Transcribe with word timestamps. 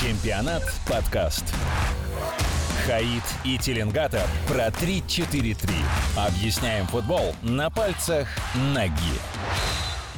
Чемпионат 0.00 0.62
подкаст. 0.88 1.44
Хаид 2.86 3.24
и 3.44 3.58
Теленгатор 3.58 4.20
про 4.46 4.68
3-4-3. 4.68 5.56
Объясняем 6.16 6.86
футбол 6.86 7.34
на 7.42 7.68
пальцах 7.68 8.28
ноги. 8.72 8.92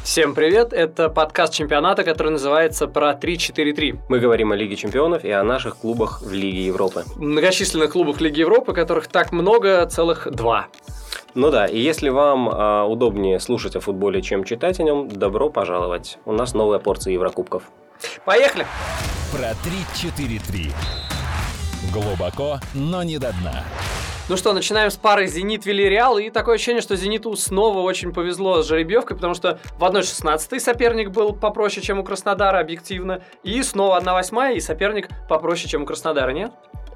Всем 0.05 0.35
привет, 0.35 0.75
это 0.75 1.09
подкаст 1.09 1.55
чемпионата, 1.55 2.05
который 2.05 2.33
называется 2.33 2.89
«Про 2.89 3.13
3-4-3». 3.13 4.01
Мы 4.11 4.19
говорим 4.19 4.53
о 4.53 4.57
Лиге 4.57 4.77
чемпионов 4.77 5.25
и 5.25 5.31
о 5.31 5.43
наших 5.45 5.79
клубах 5.79 6.21
в 6.21 6.31
Лиге 6.31 6.67
Европы. 6.67 7.05
Многочисленных 7.17 7.93
клубах 7.93 8.21
Лиги 8.21 8.41
Европы, 8.41 8.75
которых 8.75 9.09
так 9.09 9.33
много, 9.33 9.87
целых 9.87 10.31
два. 10.31 10.67
Ну 11.35 11.51
да, 11.51 11.65
и 11.65 11.79
если 11.79 12.11
вам 12.11 12.51
э, 12.51 12.83
удобнее 12.83 13.41
слушать 13.41 13.77
о 13.77 13.81
футболе, 13.81 14.21
чем 14.21 14.45
читать 14.45 14.79
о 14.79 14.83
нем, 14.83 15.09
добро 15.09 15.49
пожаловать. 15.49 16.19
У 16.27 16.33
нас 16.33 16.53
новая 16.53 16.81
порция 16.81 17.15
Еврокубков. 17.15 17.63
Поехали! 18.25 18.67
Про 19.33 19.51
3-4-3. 19.51 20.73
Глубоко, 21.93 22.61
но 22.75 23.03
не 23.03 23.19
до 23.19 23.33
дна. 23.41 23.65
Ну 24.29 24.37
что, 24.37 24.53
начинаем 24.53 24.93
с 24.93 24.97
пары 24.97 25.27
«Зенит» 25.27 25.67
Вильяреал. 25.67 26.19
И 26.19 26.31
такое 26.31 26.55
ощущение, 26.55 26.83
что 26.83 26.95
«Зениту» 26.95 27.35
снова 27.35 27.81
очень 27.81 28.13
повезло 28.13 28.63
с 28.63 28.69
жеребьевкой, 28.69 29.17
потому 29.17 29.35
что 29.35 29.59
в 29.77 29.83
1-16 29.83 30.61
соперник 30.61 31.11
был 31.11 31.33
попроще, 31.33 31.85
чем 31.85 31.99
у 31.99 32.05
Краснодара, 32.05 32.61
объективно. 32.61 33.25
И 33.43 33.61
снова 33.65 34.01
1-8 34.01 34.55
и 34.55 34.61
соперник 34.61 35.09
попроще, 35.29 35.69
чем 35.69 35.83
у 35.83 35.87
Краснодара, 35.87 36.31
нет? 36.31 36.53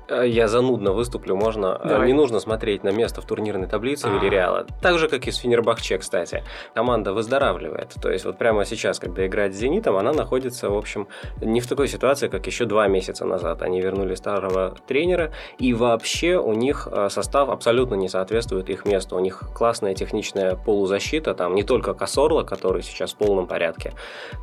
Э, 0.08 0.26
я 0.26 0.48
занудно 0.48 0.92
выступлю, 0.92 1.36
можно. 1.36 1.80
Э, 1.82 1.88
Давай. 1.88 2.06
Не 2.06 2.12
нужно 2.12 2.40
смотреть 2.40 2.84
на 2.84 2.90
место 2.90 3.20
в 3.20 3.26
турнирной 3.26 3.66
таблице 3.66 4.06
А. 4.06 4.10
Вильяреала. 4.10 4.66
Так 4.82 4.98
же, 4.98 5.08
как 5.08 5.26
и 5.26 5.30
с 5.30 5.36
Фенербахче, 5.36 5.98
кстати. 5.98 6.42
Команда 6.74 7.12
выздоравливает. 7.12 7.94
То 8.02 8.10
есть 8.10 8.24
вот 8.24 8.38
прямо 8.38 8.64
сейчас, 8.64 8.98
когда 8.98 9.26
играет 9.26 9.54
с 9.54 9.58
«Зенитом», 9.58 9.96
она 9.96 10.12
находится, 10.12 10.68
в 10.70 10.76
общем, 10.76 11.08
не 11.40 11.60
в 11.60 11.66
такой 11.66 11.88
ситуации, 11.88 12.28
как 12.28 12.46
еще 12.46 12.64
два 12.66 12.86
месяца 12.86 13.24
назад. 13.24 13.62
Они 13.62 13.80
вернули 13.80 14.14
старого 14.14 14.76
тренера, 14.86 15.32
и 15.58 15.72
вообще 15.72 16.36
у 16.36 16.52
них 16.52 16.88
э, 16.90 17.08
состав 17.10 17.48
абсолютно 17.48 17.94
не 17.94 18.08
соответствует 18.08 18.68
их 18.70 18.84
месту. 18.84 19.16
У 19.16 19.20
них 19.20 19.42
классная 19.54 19.94
техничная 19.94 20.56
полузащита, 20.56 21.34
там 21.34 21.54
не 21.54 21.62
только 21.62 21.94
Косорло, 21.94 22.42
который 22.42 22.82
сейчас 22.82 23.12
в 23.12 23.16
полном 23.16 23.46
порядке, 23.46 23.92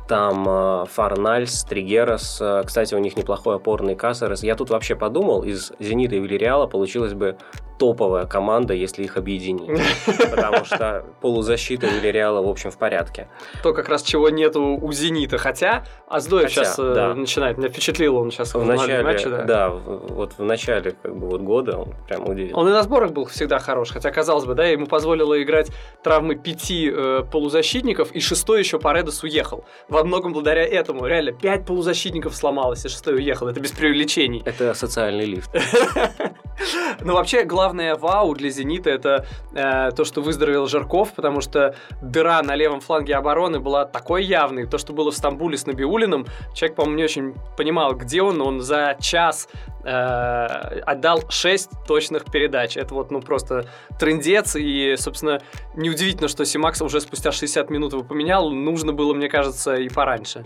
там 0.08 0.86
Фарнальс, 0.86 1.64
Тригерас, 1.64 2.42
кстати, 2.64 2.94
у 2.94 2.98
них 2.98 3.16
неплохой 3.16 3.56
опорный 3.56 3.94
Кассерес. 3.94 4.42
Я 4.42 4.56
тут 4.56 4.70
вообще 4.70 4.96
подумал, 4.96 5.42
из 5.52 5.72
«Зенита» 5.78 6.16
и 6.16 6.20
«Вильяреала» 6.20 6.66
получилась 6.66 7.14
бы 7.14 7.36
топовая 7.82 8.26
команда, 8.26 8.74
если 8.74 9.02
их 9.02 9.16
объединить. 9.16 9.68
Потому 10.30 10.64
что 10.64 11.04
полузащита 11.20 11.88
Вильяреала, 11.88 12.40
в 12.40 12.48
общем, 12.48 12.70
в 12.70 12.78
порядке. 12.78 13.26
То 13.64 13.72
как 13.74 13.88
раз 13.88 14.04
чего 14.04 14.30
нету 14.30 14.78
у 14.80 14.92
«Зенита». 14.92 15.36
Хотя 15.36 15.84
Аздоев 16.06 16.44
Хотя, 16.44 16.64
сейчас 16.64 16.78
э, 16.78 16.92
да. 16.94 17.14
начинает. 17.14 17.58
Меня 17.58 17.70
впечатлил 17.70 18.16
он 18.18 18.30
сейчас 18.30 18.54
В 18.54 18.64
начале, 18.64 19.02
матче, 19.02 19.28
да, 19.28 19.70
вот 19.70 20.34
в 20.38 20.44
начале 20.44 20.94
как 21.02 21.16
бы, 21.16 21.26
вот 21.26 21.40
года 21.40 21.76
он 21.76 21.92
прям 22.06 22.28
удивил. 22.28 22.56
Он 22.56 22.68
и 22.68 22.70
на 22.70 22.84
сборах 22.84 23.10
был 23.10 23.24
всегда 23.24 23.58
хорош, 23.58 23.90
хотя, 23.90 24.12
казалось 24.12 24.44
бы, 24.44 24.54
да, 24.54 24.64
ему 24.64 24.86
позволило 24.86 25.42
играть 25.42 25.72
травмы 26.04 26.36
пяти 26.36 26.88
э, 26.88 27.24
полузащитников, 27.32 28.12
и 28.12 28.20
шестой 28.20 28.60
еще 28.60 28.78
Паредос 28.78 29.24
уехал. 29.24 29.64
Во 29.88 30.04
многом 30.04 30.34
благодаря 30.34 30.64
этому. 30.64 31.04
Реально, 31.04 31.32
пять 31.32 31.66
полузащитников 31.66 32.36
сломалось, 32.36 32.84
и 32.84 32.88
шестой 32.88 33.16
уехал. 33.16 33.48
Это 33.48 33.58
без 33.58 33.72
преувеличений. 33.72 34.40
Это 34.44 34.72
социальный 34.74 35.24
лифт. 35.24 35.50
Но 37.00 37.14
вообще, 37.14 37.44
главное 37.44 37.96
вау 37.96 38.34
для 38.34 38.50
«Зенита» 38.50 38.90
это 38.90 39.26
э, 39.54 39.90
то, 39.92 40.04
что 40.04 40.20
выздоровел 40.20 40.66
Жирков, 40.66 41.12
потому 41.12 41.40
что 41.40 41.74
дыра 42.00 42.42
на 42.42 42.54
левом 42.54 42.80
фланге 42.80 43.14
обороны 43.16 43.60
была 43.60 43.84
такой 43.84 44.24
явной. 44.24 44.66
То, 44.66 44.78
что 44.78 44.92
было 44.92 45.10
в 45.10 45.14
Стамбуле 45.14 45.56
с 45.56 45.66
Набиулиным, 45.66 46.26
человек, 46.54 46.76
по-моему, 46.76 46.96
не 46.96 47.04
очень 47.04 47.34
понимал, 47.56 47.94
где 47.94 48.22
он. 48.22 48.40
Он 48.40 48.60
за 48.60 48.96
час 49.00 49.48
э, 49.84 49.90
отдал 49.90 51.22
6 51.28 51.70
точных 51.86 52.24
передач. 52.24 52.76
Это 52.76 52.94
вот, 52.94 53.10
ну, 53.10 53.20
просто 53.20 53.66
трендец. 53.98 54.56
И, 54.56 54.94
собственно, 54.96 55.40
неудивительно, 55.74 56.28
что 56.28 56.44
Симакса 56.44 56.84
уже 56.84 57.00
спустя 57.00 57.32
60 57.32 57.70
минут 57.70 57.92
его 57.92 58.02
поменял. 58.02 58.50
Нужно 58.50 58.92
было, 58.92 59.14
мне 59.14 59.28
кажется, 59.28 59.74
и 59.76 59.88
пораньше. 59.88 60.44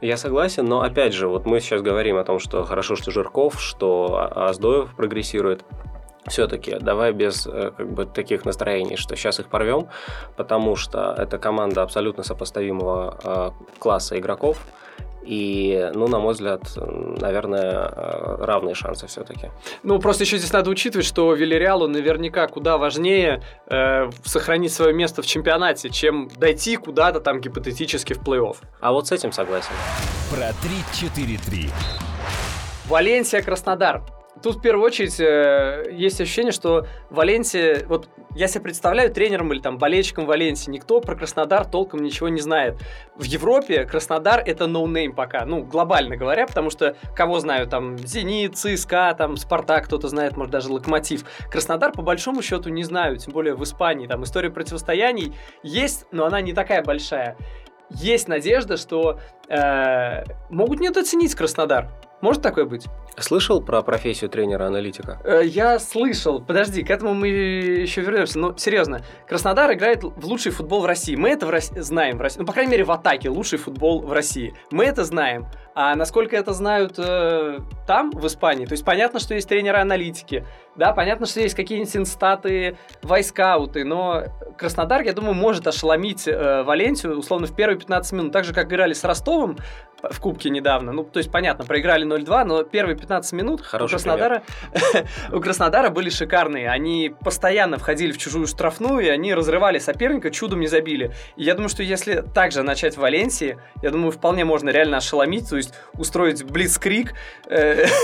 Я 0.00 0.16
согласен, 0.16 0.66
но 0.66 0.82
опять 0.82 1.12
же, 1.12 1.28
вот 1.28 1.46
мы 1.46 1.60
сейчас 1.60 1.82
говорим 1.82 2.16
о 2.16 2.24
том, 2.24 2.38
что 2.38 2.64
хорошо, 2.64 2.96
что 2.96 3.10
Жирков, 3.10 3.60
что 3.60 4.16
А- 4.18 4.48
Аздоев 4.48 4.94
прогрессирует. 4.94 5.64
Все-таки 6.26 6.78
давай 6.80 7.12
без 7.12 7.46
э, 7.46 7.72
как 7.76 7.92
бы 7.92 8.06
таких 8.06 8.44
настроений, 8.46 8.96
что 8.96 9.14
сейчас 9.14 9.40
их 9.40 9.48
порвем, 9.48 9.88
потому 10.36 10.74
что 10.74 11.14
это 11.18 11.38
команда 11.38 11.82
абсолютно 11.82 12.22
сопоставимого 12.22 13.18
э, 13.22 13.78
класса 13.78 14.18
игроков. 14.18 14.58
И, 15.26 15.90
ну, 15.94 16.06
на 16.08 16.18
мой 16.18 16.34
взгляд, 16.34 16.62
наверное, 16.76 17.88
равные 18.38 18.74
шансы 18.74 19.06
все-таки. 19.06 19.50
Ну, 19.82 19.98
просто 19.98 20.24
еще 20.24 20.38
здесь 20.38 20.52
надо 20.52 20.70
учитывать, 20.70 21.06
что 21.06 21.32
Вильяреалу 21.32 21.88
наверняка 21.88 22.46
куда 22.46 22.76
важнее 22.76 23.42
э, 23.66 24.10
сохранить 24.24 24.72
свое 24.72 24.92
место 24.92 25.22
в 25.22 25.26
чемпионате, 25.26 25.90
чем 25.90 26.28
дойти 26.36 26.76
куда-то 26.76 27.20
там 27.20 27.40
гипотетически 27.40 28.12
в 28.12 28.22
плей-офф. 28.22 28.56
А 28.80 28.92
вот 28.92 29.08
с 29.08 29.12
этим 29.12 29.32
согласен. 29.32 29.72
Про 30.30 30.50
3-4-3. 30.50 31.70
Валенсия, 32.88 33.40
Краснодар. 33.40 34.02
Тут 34.44 34.56
в 34.56 34.60
первую 34.60 34.84
очередь 34.84 35.18
э, 35.20 35.90
есть 35.90 36.20
ощущение, 36.20 36.52
что 36.52 36.86
Валенсия, 37.08 37.86
вот 37.86 38.10
я 38.34 38.46
себе 38.46 38.60
представляю 38.60 39.10
тренером 39.10 39.50
или 39.54 39.60
там 39.60 39.78
болельщиком 39.78 40.26
Валенсии, 40.26 40.70
никто 40.70 41.00
про 41.00 41.16
Краснодар 41.16 41.64
толком 41.64 42.02
ничего 42.02 42.28
не 42.28 42.42
знает. 42.42 42.76
В 43.16 43.22
Европе 43.22 43.86
Краснодар 43.86 44.42
это 44.44 44.66
ноунейм 44.66 45.14
пока, 45.14 45.46
ну, 45.46 45.64
глобально 45.64 46.18
говоря, 46.18 46.46
потому 46.46 46.68
что 46.68 46.94
кого 47.16 47.40
знаю, 47.40 47.66
там, 47.68 47.96
Зенит, 47.96 48.54
ЦСКА, 48.58 49.14
там, 49.16 49.38
Спартак, 49.38 49.86
кто-то 49.86 50.08
знает, 50.08 50.36
может, 50.36 50.52
даже 50.52 50.70
Локомотив. 50.70 51.24
Краснодар, 51.50 51.92
по 51.92 52.02
большому 52.02 52.42
счету, 52.42 52.68
не 52.68 52.84
знаю, 52.84 53.16
тем 53.16 53.32
более 53.32 53.54
в 53.54 53.64
Испании, 53.64 54.06
там, 54.06 54.24
история 54.24 54.50
противостояний 54.50 55.32
есть, 55.62 56.04
но 56.12 56.26
она 56.26 56.42
не 56.42 56.52
такая 56.52 56.84
большая. 56.84 57.38
Есть 57.88 58.28
надежда, 58.28 58.76
что 58.76 59.18
э, 59.48 60.24
могут 60.50 60.80
недооценить 60.80 61.34
Краснодар. 61.34 61.88
Может 62.24 62.40
такое 62.40 62.64
быть? 62.64 62.86
Слышал 63.18 63.60
про 63.60 63.82
профессию 63.82 64.30
тренера-аналитика? 64.30 65.20
Э, 65.24 65.42
Я 65.44 65.78
слышал, 65.78 66.40
подожди, 66.40 66.82
к 66.82 66.88
этому 66.90 67.12
мы 67.12 67.28
еще 67.28 68.00
вернемся. 68.00 68.38
Но 68.38 68.56
серьезно, 68.56 69.02
Краснодар 69.28 69.70
играет 69.74 70.02
в 70.02 70.24
лучший 70.26 70.50
футбол 70.50 70.80
в 70.80 70.86
России. 70.86 71.16
Мы 71.16 71.28
это 71.28 71.44
в 71.44 71.50
Рос- 71.50 71.70
знаем 71.76 72.16
в 72.16 72.22
России. 72.22 72.40
Ну, 72.40 72.46
по 72.46 72.54
крайней 72.54 72.72
мере, 72.72 72.84
в 72.84 72.90
атаке 72.90 73.28
лучший 73.28 73.58
футбол 73.58 74.00
в 74.00 74.10
России. 74.10 74.54
Мы 74.70 74.86
это 74.86 75.04
знаем. 75.04 75.48
А 75.74 75.94
насколько 75.96 76.34
это 76.34 76.54
знают 76.54 76.94
э, 76.98 77.58
там, 77.86 78.10
в 78.10 78.26
Испании? 78.26 78.64
То 78.64 78.72
есть 78.72 78.86
понятно, 78.86 79.20
что 79.20 79.34
есть 79.34 79.48
тренеры-аналитики. 79.50 80.46
Да, 80.76 80.94
понятно, 80.94 81.26
что 81.26 81.40
есть 81.40 81.54
какие-нибудь 81.54 81.94
инстаты, 81.94 82.78
вайскауты, 83.02 83.84
но 83.84 84.22
Краснодар, 84.56 85.02
я 85.02 85.12
думаю, 85.12 85.34
может 85.34 85.66
ошеломить 85.66 86.26
э, 86.26 86.62
Валенсию, 86.62 87.18
условно, 87.18 87.48
в 87.48 87.54
первые 87.54 87.78
15 87.78 88.12
минут. 88.12 88.32
Так 88.32 88.44
же, 88.44 88.54
как 88.54 88.68
играли 88.68 88.94
с 88.94 89.04
Ростовом 89.04 89.58
в 90.10 90.20
Кубке 90.20 90.50
недавно. 90.50 90.92
Ну, 90.92 91.04
то 91.04 91.18
есть, 91.18 91.30
понятно, 91.30 91.64
проиграли 91.64 92.06
0-2, 92.06 92.44
но 92.44 92.62
первые 92.62 92.96
15 92.96 93.32
минут 93.32 93.60
Хороший 93.62 93.94
у 93.94 93.96
Краснодара, 93.96 94.42
у 95.32 95.40
Краснодара 95.40 95.90
были 95.90 96.10
шикарные. 96.10 96.68
Они 96.70 97.14
постоянно 97.20 97.78
входили 97.78 98.12
в 98.12 98.18
чужую 98.18 98.46
штрафную, 98.46 99.00
и 99.00 99.08
они 99.08 99.34
разрывали 99.34 99.78
соперника, 99.78 100.30
чудом 100.30 100.60
не 100.60 100.66
забили. 100.66 101.12
И 101.36 101.44
я 101.44 101.54
думаю, 101.54 101.68
что 101.68 101.82
если 101.82 102.22
также 102.34 102.62
начать 102.62 102.96
в 102.96 103.00
Валенсии, 103.00 103.58
я 103.82 103.90
думаю, 103.90 104.12
вполне 104.12 104.44
можно 104.44 104.70
реально 104.70 104.98
ошеломить, 104.98 105.48
то 105.48 105.56
есть 105.56 105.74
устроить 105.94 106.44
блицкрик. 106.44 107.14
э. 107.48 107.86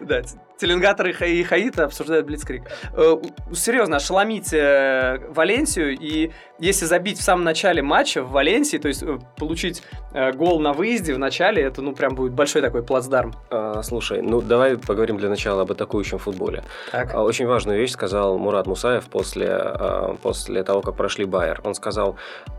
Да, 0.00 0.22
Теленгатор 0.58 1.08
и 1.08 1.12
Ха- 1.12 1.26
и 1.26 1.42
Хаита 1.42 1.84
обсуждают 1.84 2.26
Блицкрик. 2.26 2.64
Э, 2.92 3.16
Серьезно, 3.54 3.96
ошеломить 3.96 4.52
э, 4.52 5.18
Валенсию, 5.30 5.96
и 5.98 6.30
если 6.58 6.84
забить 6.84 7.18
в 7.18 7.22
самом 7.22 7.44
начале 7.44 7.82
матча 7.82 8.22
в 8.22 8.30
Валенсии, 8.30 8.76
то 8.76 8.88
есть 8.88 9.02
получить 9.36 9.73
э, 10.12 10.32
гол 10.32 10.60
на 10.60 10.72
выезде 10.72 11.14
в 11.14 11.18
начале, 11.18 11.62
это, 11.62 11.82
ну, 11.82 11.94
прям 11.94 12.14
будет 12.14 12.32
большой 12.32 12.62
такой 12.62 12.82
плацдарм. 12.82 13.32
А, 13.50 13.82
Слушай, 13.82 14.22
ну 14.22 14.40
давай 14.40 14.76
поговорим 14.76 15.16
для 15.16 15.28
начала 15.28 15.62
об 15.62 15.72
атакующем 15.72 16.18
футболе. 16.18 16.64
Так. 16.92 17.14
А, 17.14 17.22
Очень 17.22 17.46
важную 17.46 17.78
вещь 17.78 17.92
сказал 17.92 18.38
Мурат 18.38 18.66
Мусаев 18.66 19.04
после, 19.06 19.48
а, 19.50 20.16
после 20.22 20.62
того, 20.62 20.80
как 20.82 20.96
прошли 20.96 21.24
Байер. 21.24 21.60
Он 21.64 21.74
сказал, 21.74 22.16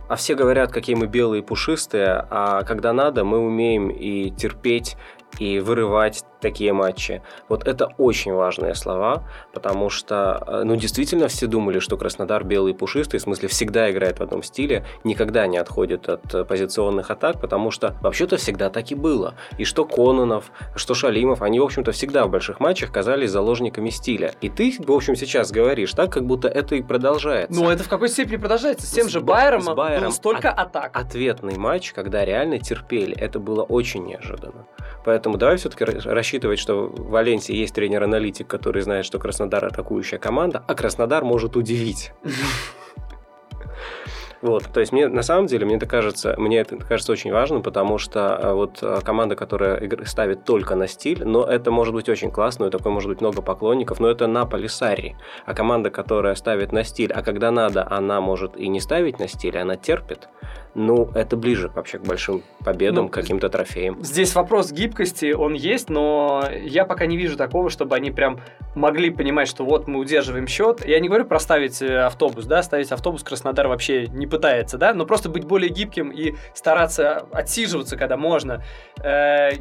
а 0.07 0.15
все 0.15 0.35
говорят, 0.35 0.71
какие 0.71 0.95
мы 0.95 1.07
белые 1.07 1.41
и 1.41 1.45
пушистые, 1.45 2.25
а 2.29 2.63
когда 2.63 2.93
надо, 2.93 3.23
мы 3.23 3.39
умеем 3.39 3.89
и 3.89 4.29
терпеть, 4.29 4.97
и 5.39 5.59
вырывать 5.59 6.23
такие 6.45 6.73
матчи. 6.73 7.23
Вот 7.49 7.67
это 7.67 7.89
очень 7.97 8.31
важные 8.31 8.75
слова, 8.75 9.23
потому 9.51 9.89
что, 9.89 10.43
э, 10.45 10.61
ну, 10.63 10.75
действительно 10.75 11.27
все 11.27 11.47
думали, 11.47 11.79
что 11.79 11.97
Краснодар 11.97 12.43
белый 12.43 12.73
и 12.73 12.75
пушистый, 12.75 13.19
в 13.19 13.23
смысле, 13.23 13.47
всегда 13.47 13.89
играет 13.89 14.19
в 14.19 14.21
одном 14.21 14.43
стиле, 14.43 14.85
никогда 15.03 15.47
не 15.47 15.57
отходит 15.57 16.07
от 16.07 16.35
э, 16.35 16.43
позиционных 16.43 17.09
атак, 17.09 17.41
потому 17.41 17.71
что 17.71 17.95
вообще-то 18.01 18.37
всегда 18.37 18.69
так 18.69 18.91
и 18.91 18.95
было. 18.95 19.33
И 19.57 19.63
что 19.63 19.85
Кононов, 19.85 20.51
что 20.75 20.93
Шалимов, 20.93 21.41
они, 21.41 21.59
в 21.59 21.63
общем-то, 21.63 21.91
всегда 21.93 22.27
в 22.27 22.29
больших 22.29 22.59
матчах 22.59 22.91
казались 22.91 23.31
заложниками 23.31 23.89
стиля. 23.89 24.35
И 24.41 24.49
ты, 24.49 24.75
в 24.77 24.91
общем, 24.91 25.15
сейчас 25.15 25.51
говоришь 25.51 25.93
так, 25.93 26.11
как 26.11 26.25
будто 26.27 26.47
это 26.47 26.75
и 26.75 26.83
продолжается. 26.83 27.59
Ну, 27.59 27.71
это 27.71 27.83
в 27.83 27.89
какой 27.89 28.09
степени 28.09 28.37
продолжается? 28.37 28.85
С 28.85 28.91
тем 28.91 29.09
же 29.09 29.19
Байером, 29.19 29.61
с 29.61 29.73
Байером 29.73 30.03
было 30.03 30.11
столько 30.11 30.51
от- 30.51 30.75
атак. 30.75 30.91
Ответный 30.93 31.57
матч, 31.57 31.91
когда 31.91 32.23
реально 32.23 32.59
терпели, 32.59 33.15
это 33.15 33.39
было 33.39 33.63
очень 33.63 34.05
неожиданно. 34.05 34.67
Поэтому 35.05 35.37
давай 35.37 35.57
все-таки 35.57 35.85
рассчитывать, 35.85 36.34
что 36.59 36.87
в 36.87 37.09
Валенсии 37.09 37.55
есть 37.55 37.73
тренер-аналитик, 37.75 38.47
который 38.47 38.81
знает, 38.81 39.05
что 39.05 39.19
Краснодар 39.19 39.65
атакующая 39.65 40.19
команда, 40.19 40.63
а 40.67 40.75
Краснодар 40.75 41.23
может 41.23 41.55
удивить. 41.55 42.11
Вот, 44.45 44.65
то 44.71 44.79
есть 44.79 44.91
мне 44.91 45.07
на 45.07 45.23
самом 45.23 45.47
деле 45.47 45.65
мне 45.65 45.77
это 45.77 45.87
кажется, 45.87 46.35
мне 46.37 46.59
это 46.59 46.77
кажется 46.77 47.11
очень 47.11 47.31
важным, 47.31 47.63
потому 47.63 47.97
что 47.97 48.39
э, 48.39 48.53
вот 48.53 48.77
э, 48.83 48.99
команда, 49.03 49.35
которая 49.35 49.89
ставит 50.05 50.43
только 50.43 50.75
на 50.75 50.87
стиль, 50.87 51.25
но 51.25 51.43
это 51.43 51.71
может 51.71 51.95
быть 51.95 52.07
очень 52.09 52.29
классно, 52.29 52.67
у 52.67 52.69
такой 52.69 52.91
может 52.91 53.09
быть 53.09 53.21
много 53.21 53.41
поклонников, 53.41 53.99
но 53.99 54.07
это 54.07 54.27
на 54.27 54.45
Полисари. 54.45 55.15
А 55.47 55.55
команда, 55.55 55.89
которая 55.89 56.35
ставит 56.35 56.71
на 56.71 56.83
стиль, 56.83 57.11
а 57.11 57.23
когда 57.23 57.49
надо, 57.49 57.87
она 57.89 58.21
может 58.21 58.55
и 58.55 58.67
не 58.67 58.79
ставить 58.79 59.17
на 59.17 59.27
стиль, 59.27 59.57
она 59.57 59.77
терпит. 59.77 60.29
Ну, 60.75 61.09
это 61.15 61.37
ближе 61.37 61.71
вообще 61.73 61.99
к 61.99 62.01
большим 62.01 62.43
победам, 62.63 63.05
Ну, 63.05 63.09
каким-то 63.09 63.47
трофеям. 63.49 64.03
Здесь 64.03 64.35
вопрос 64.35 64.73
гибкости, 64.73 65.31
он 65.31 65.53
есть, 65.53 65.89
но 65.89 66.43
я 66.63 66.83
пока 66.83 67.05
не 67.05 67.15
вижу 67.15 67.37
такого, 67.37 67.69
чтобы 67.69 67.95
они 67.95 68.11
прям 68.11 68.41
могли 68.75 69.09
понимать, 69.09 69.47
что 69.47 69.63
вот 69.63 69.87
мы 69.87 69.99
удерживаем 69.99 70.47
счет. 70.47 70.85
Я 70.85 70.99
не 70.99 71.07
говорю 71.07 71.25
про 71.25 71.39
ставить 71.39 71.81
э, 71.81 71.99
автобус, 71.99 72.45
да, 72.45 72.61
ставить 72.61 72.91
автобус 72.91 73.23
Краснодар 73.23 73.69
вообще 73.69 74.07
не 74.07 74.27
пытается, 74.35 74.77
да, 74.77 74.93
но 74.93 75.05
просто 75.05 75.29
быть 75.29 75.45
более 75.45 75.69
гибким 75.69 76.09
и 76.11 76.35
стараться 76.53 77.25
отсиживаться, 77.31 77.95
когда 77.97 78.17
можно. 78.17 78.63
Э, 79.03 79.51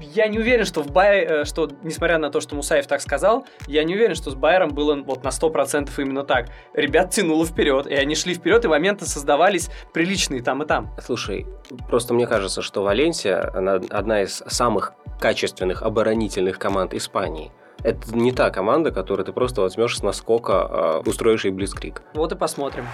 Я 0.00 0.28
не 0.28 0.38
уверен, 0.38 0.64
что 0.64 0.82
в 0.82 0.90
Бай, 0.92 1.24
э, 1.24 1.44
что, 1.44 1.68
несмотря 1.82 2.18
на 2.18 2.30
то, 2.30 2.40
что 2.40 2.54
Мусаев 2.54 2.86
так 2.86 3.00
сказал, 3.00 3.44
я 3.66 3.82
не 3.84 3.94
уверен, 3.96 4.14
что 4.14 4.30
с 4.30 4.34
Байером 4.34 4.70
было 4.70 4.94
вот 4.94 5.24
на 5.24 5.30
100% 5.30 5.90
именно 5.98 6.22
так. 6.24 6.46
Ребят 6.74 7.10
тянуло 7.10 7.44
вперед, 7.44 7.86
и 7.88 7.94
они 7.94 8.14
шли 8.14 8.34
вперед, 8.34 8.64
и 8.64 8.68
моменты 8.68 9.06
создавались 9.06 9.70
приличные 9.92 10.40
там 10.42 10.62
и 10.62 10.66
там. 10.66 10.90
Слушай, 11.04 11.46
просто 11.88 12.14
мне 12.14 12.26
кажется, 12.28 12.62
что 12.62 12.82
Валенсия 12.82 13.50
она 13.54 13.80
одна 13.90 14.22
из 14.22 14.42
самых 14.46 14.92
качественных 15.20 15.82
оборонительных 15.82 16.58
команд 16.58 16.94
Испании. 16.94 17.50
Это 17.82 18.16
не 18.16 18.32
та 18.32 18.50
команда, 18.50 18.90
которую 18.90 19.24
ты 19.24 19.32
просто 19.32 19.60
возьмешь 19.60 19.96
с 19.96 20.02
наскока, 20.02 21.02
э, 21.04 21.08
устроишь 21.08 21.44
ей 21.44 21.52
блицкрик. 21.52 22.02
Вот 22.14 22.32
и 22.32 22.36
посмотрим. 22.36 22.86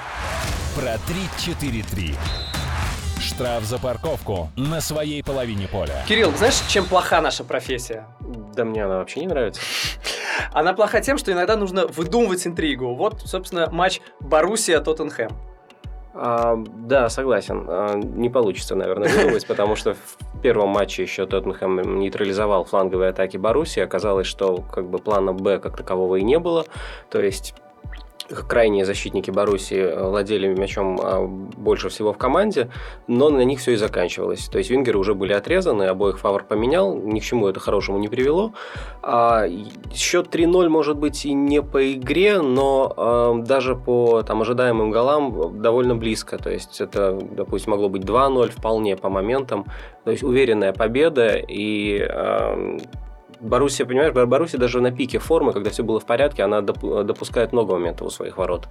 Про 0.76 0.96
3-4-3. 1.06 2.14
Штраф 3.20 3.64
за 3.64 3.78
парковку 3.78 4.50
на 4.56 4.80
своей 4.82 5.22
половине 5.22 5.66
поля. 5.68 6.04
Кирилл, 6.06 6.32
знаешь, 6.36 6.60
чем 6.68 6.84
плоха 6.84 7.22
наша 7.22 7.44
профессия? 7.44 8.06
Да 8.54 8.64
мне 8.64 8.84
она 8.84 8.98
вообще 8.98 9.20
не 9.20 9.26
нравится. 9.26 9.62
Она 10.52 10.74
плоха 10.74 11.00
тем, 11.00 11.16
что 11.16 11.32
иногда 11.32 11.56
нужно 11.56 11.86
выдумывать 11.86 12.46
интригу. 12.46 12.94
Вот, 12.94 13.22
собственно, 13.24 13.70
матч 13.70 14.00
Боруссия-Тоттенхэм. 14.20 15.32
А, 16.14 16.56
да, 16.56 17.08
согласен. 17.08 17.66
А, 17.68 17.94
не 17.96 18.30
получится, 18.30 18.76
наверное, 18.76 19.08
выдумать, 19.08 19.46
потому 19.46 19.74
что 19.74 19.94
в 19.94 20.40
первом 20.42 20.68
матче 20.68 21.02
еще 21.02 21.26
Тоттенхэм 21.26 21.98
нейтрализовал 21.98 22.64
фланговые 22.64 23.10
атаки 23.10 23.36
Баруси. 23.36 23.80
Оказалось, 23.80 24.28
что 24.28 24.62
как 24.72 24.88
бы 24.88 24.98
плана 24.98 25.32
Б 25.32 25.58
как 25.58 25.76
такового 25.76 26.16
и 26.16 26.22
не 26.22 26.38
было. 26.38 26.66
То 27.10 27.20
есть 27.20 27.54
крайние 28.28 28.84
защитники 28.84 29.30
Баруси 29.30 29.94
владели 29.96 30.46
мячом 30.46 30.98
а, 31.02 31.26
больше 31.26 31.88
всего 31.88 32.12
в 32.12 32.18
команде, 32.18 32.70
но 33.06 33.30
на 33.30 33.42
них 33.42 33.60
все 33.60 33.72
и 33.72 33.76
заканчивалось. 33.76 34.48
То 34.48 34.58
есть 34.58 34.70
вингеры 34.70 34.98
уже 34.98 35.14
были 35.14 35.32
отрезаны, 35.32 35.84
обоих 35.84 36.18
Фавор 36.18 36.44
поменял, 36.44 36.94
ни 36.94 37.20
к 37.20 37.22
чему 37.22 37.48
это 37.48 37.60
хорошему 37.60 37.98
не 37.98 38.08
привело. 38.08 38.52
А, 39.02 39.44
счет 39.92 40.34
3-0 40.34 40.68
может 40.68 40.96
быть 40.96 41.24
и 41.24 41.32
не 41.32 41.62
по 41.62 41.92
игре, 41.92 42.40
но 42.40 42.92
а, 42.96 43.34
даже 43.34 43.76
по 43.76 44.22
там, 44.22 44.42
ожидаемым 44.42 44.90
голам 44.90 45.60
довольно 45.60 45.96
близко. 45.96 46.38
То 46.38 46.50
есть 46.50 46.80
это, 46.80 47.12
допустим, 47.12 47.72
могло 47.72 47.88
быть 47.88 48.02
2-0 48.02 48.50
вполне 48.50 48.96
по 48.96 49.08
моментам. 49.08 49.66
То 50.04 50.10
есть 50.10 50.22
уверенная 50.22 50.72
победа 50.72 51.36
и 51.36 52.00
а, 52.00 52.78
Боруссия, 53.44 53.86
понимаешь, 53.86 54.12
Боруссия 54.12 54.58
даже 54.58 54.80
на 54.80 54.90
пике 54.90 55.18
формы, 55.18 55.52
когда 55.52 55.70
все 55.70 55.84
было 55.84 56.00
в 56.00 56.06
порядке, 56.06 56.42
она 56.42 56.62
допускает 56.62 57.52
много 57.52 57.74
моментов 57.74 58.06
у 58.06 58.10
своих 58.10 58.38
ворот. 58.38 58.68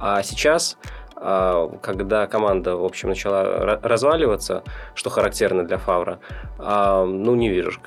А 0.00 0.22
сейчас, 0.22 0.76
когда 1.16 2.26
команда, 2.26 2.76
в 2.76 2.84
общем, 2.84 3.08
начала 3.08 3.78
разваливаться, 3.82 4.62
что 4.94 5.10
характерно 5.10 5.64
для 5.64 5.78
Фавра, 5.78 6.18
ну, 6.58 7.34
не 7.34 7.48
вижу, 7.48 7.80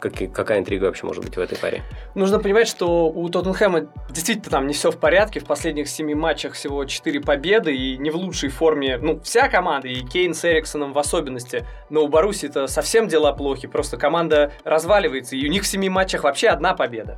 какая 0.00 0.58
интрига 0.58 0.86
вообще 0.86 1.06
может 1.06 1.24
быть 1.24 1.36
в 1.36 1.40
этой 1.40 1.56
паре. 1.56 1.82
Нужно 2.14 2.40
понимать, 2.40 2.66
что 2.66 3.08
у 3.08 3.28
Тоттенхэма 3.28 3.86
действительно 4.10 4.50
там 4.50 4.66
не 4.66 4.74
все 4.74 4.90
в 4.90 4.98
порядке. 4.98 5.40
В 5.40 5.44
последних 5.44 5.88
семи 5.88 6.14
матчах 6.14 6.54
всего 6.54 6.84
4 6.84 7.20
победы 7.20 7.74
и 7.74 7.96
не 7.98 8.10
в 8.10 8.16
лучшей 8.16 8.50
форме. 8.50 8.98
Ну, 8.98 9.20
вся 9.20 9.48
команда, 9.48 9.88
и 9.88 10.02
Кейн 10.04 10.34
с 10.34 10.44
Эриксоном 10.44 10.92
в 10.92 10.98
особенности. 10.98 11.64
Но 11.88 12.02
у 12.02 12.08
Баруси 12.08 12.46
это 12.46 12.66
совсем 12.66 13.06
дела 13.06 13.32
плохи. 13.32 13.68
Просто 13.68 13.96
команда 13.96 14.52
разваливается, 14.64 15.36
и 15.36 15.46
у 15.46 15.50
них 15.50 15.62
в 15.62 15.66
семи 15.66 15.88
матчах 15.88 16.24
вообще 16.24 16.48
одна 16.48 16.74
победа. 16.74 17.16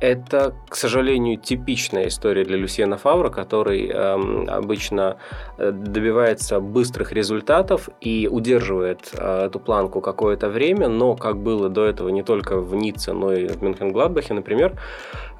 Это, 0.00 0.54
к 0.68 0.76
сожалению, 0.76 1.38
типичная 1.38 2.08
история 2.08 2.44
для 2.44 2.56
Люсьена 2.56 2.96
Фавра, 2.96 3.30
который 3.30 3.88
эм, 3.88 4.48
обычно 4.48 5.16
добивается 5.56 6.60
быстрых 6.60 7.12
результатов 7.12 7.88
и 8.00 8.28
удерживает 8.30 9.10
э, 9.12 9.46
эту 9.46 9.60
планку 9.60 10.00
какое-то 10.00 10.48
время, 10.48 10.88
но, 10.88 11.16
как 11.16 11.38
было 11.38 11.68
до 11.68 11.84
этого 11.84 12.08
не 12.08 12.22
только 12.22 12.58
в 12.58 12.74
Ницце, 12.74 13.12
но 13.12 13.32
и 13.32 13.46
в 13.46 13.62
Мюнхен-Гладбахе, 13.62 14.34
например, 14.34 14.74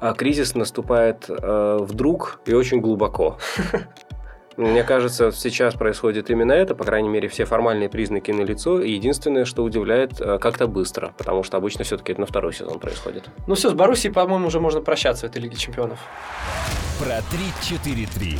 э, 0.01 0.13
кризис 0.15 0.55
наступает 0.55 1.25
э, 1.29 1.77
вдруг 1.81 2.39
и 2.45 2.53
очень 2.53 2.81
глубоко. 2.81 3.37
Мне 4.57 4.83
кажется, 4.83 5.31
сейчас 5.31 5.73
происходит 5.73 6.29
именно 6.29 6.53
это, 6.53 6.75
по 6.75 6.83
крайней 6.83 7.09
мере, 7.09 7.27
все 7.27 7.45
формальные 7.45 7.89
признаки 7.89 8.31
налицо, 8.31 8.79
и 8.81 8.91
единственное, 8.91 9.45
что 9.45 9.63
удивляет, 9.63 10.17
как-то 10.17 10.67
быстро, 10.67 11.13
потому 11.17 11.43
что 11.43 11.57
обычно 11.57 11.83
все-таки 11.83 12.13
это 12.13 12.21
на 12.21 12.27
второй 12.27 12.53
сезон 12.53 12.79
происходит. 12.79 13.25
Ну 13.47 13.55
все, 13.55 13.69
с 13.69 13.73
Боруссией, 13.73 14.13
по-моему, 14.13 14.47
уже 14.47 14.59
можно 14.59 14.81
прощаться 14.81 15.27
в 15.27 15.29
этой 15.29 15.41
Лиге 15.41 15.57
Чемпионов. 15.57 15.99
Про 16.99 17.17
3-4-3. 17.17 18.39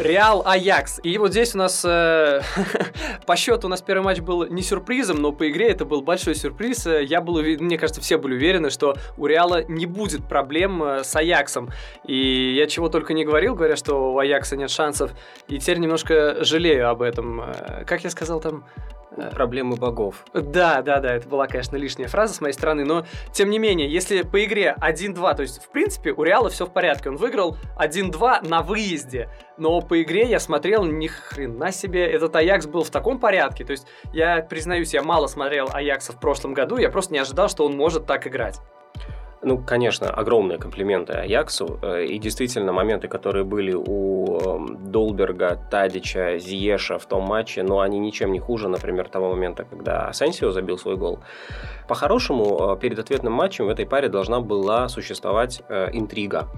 Реал 0.00 0.42
Аякс. 0.46 1.00
И 1.02 1.18
вот 1.18 1.32
здесь 1.32 1.54
у 1.54 1.58
нас 1.58 1.84
э, 1.84 2.40
по 3.26 3.36
счету 3.36 3.66
у 3.66 3.70
нас 3.70 3.82
первый 3.82 4.02
матч 4.02 4.20
был 4.20 4.46
не 4.46 4.62
сюрпризом, 4.62 5.20
но 5.20 5.32
по 5.32 5.48
игре 5.50 5.68
это 5.68 5.84
был 5.84 6.00
большой 6.00 6.34
сюрприз. 6.34 6.86
Я 6.86 7.20
был 7.20 7.34
уверен, 7.34 7.64
мне 7.64 7.76
кажется, 7.76 8.00
все 8.00 8.16
были 8.16 8.34
уверены, 8.34 8.70
что 8.70 8.96
у 9.18 9.26
Реала 9.26 9.62
не 9.64 9.86
будет 9.86 10.26
проблем 10.26 10.82
с 11.02 11.14
Аяксом. 11.14 11.70
И 12.06 12.54
я 12.54 12.66
чего 12.66 12.88
только 12.88 13.12
не 13.12 13.24
говорил, 13.24 13.54
говоря, 13.54 13.76
что 13.76 14.14
у 14.14 14.18
Аякса 14.18 14.56
нет 14.56 14.70
шансов. 14.70 15.12
И 15.48 15.58
теперь 15.58 15.78
немножко 15.78 16.42
жалею 16.44 16.88
об 16.88 17.02
этом. 17.02 17.42
Как 17.86 18.02
я 18.04 18.10
сказал 18.10 18.40
там? 18.40 18.64
Проблемы 19.32 19.76
богов. 19.76 20.24
Да, 20.32 20.82
да, 20.82 21.00
да, 21.00 21.14
это 21.14 21.28
была, 21.28 21.46
конечно, 21.46 21.76
лишняя 21.76 22.08
фраза 22.08 22.34
с 22.34 22.40
моей 22.40 22.52
стороны, 22.52 22.84
но 22.84 23.04
тем 23.32 23.50
не 23.50 23.58
менее, 23.58 23.90
если 23.90 24.22
по 24.22 24.42
игре 24.44 24.74
1-2, 24.80 25.34
то 25.34 25.42
есть, 25.42 25.62
в 25.62 25.68
принципе, 25.70 26.12
у 26.12 26.22
Реала 26.22 26.48
все 26.48 26.64
в 26.64 26.72
порядке, 26.72 27.10
он 27.10 27.16
выиграл 27.16 27.56
1-2 27.76 28.48
на 28.48 28.62
выезде, 28.62 29.28
но 29.58 29.80
по 29.80 30.00
игре 30.00 30.28
я 30.28 30.38
смотрел, 30.38 30.84
ни 30.84 31.08
хрена 31.08 31.72
себе, 31.72 32.06
этот 32.06 32.36
Аякс 32.36 32.66
был 32.66 32.84
в 32.84 32.90
таком 32.90 33.18
порядке, 33.18 33.64
то 33.64 33.72
есть, 33.72 33.86
я 34.12 34.42
признаюсь, 34.42 34.94
я 34.94 35.02
мало 35.02 35.26
смотрел 35.26 35.68
Аякса 35.72 36.12
в 36.12 36.20
прошлом 36.20 36.54
году, 36.54 36.76
я 36.76 36.88
просто 36.88 37.12
не 37.12 37.18
ожидал, 37.18 37.48
что 37.48 37.66
он 37.66 37.76
может 37.76 38.06
так 38.06 38.26
играть. 38.26 38.60
Ну, 39.42 39.56
конечно, 39.56 40.10
огромные 40.10 40.58
комплименты 40.58 41.14
Аяксу. 41.14 41.78
И 42.06 42.18
действительно, 42.18 42.72
моменты, 42.72 43.08
которые 43.08 43.44
были 43.44 43.72
у 43.74 44.66
Долберга, 44.80 45.58
Тадича, 45.70 46.38
Зиеша 46.38 46.98
в 46.98 47.06
том 47.06 47.22
матче, 47.22 47.62
но 47.62 47.80
они 47.80 47.98
ничем 47.98 48.32
не 48.32 48.38
хуже, 48.38 48.68
например, 48.68 49.08
того 49.08 49.30
момента, 49.30 49.64
когда 49.64 50.08
Асенсио 50.08 50.50
забил 50.52 50.76
свой 50.76 50.96
гол. 50.96 51.20
По-хорошему, 51.88 52.76
перед 52.76 52.98
ответным 52.98 53.32
матчем 53.32 53.66
в 53.66 53.70
этой 53.70 53.86
паре 53.86 54.08
должна 54.08 54.40
была 54.40 54.88
существовать 54.88 55.62
интрига. 55.92 56.48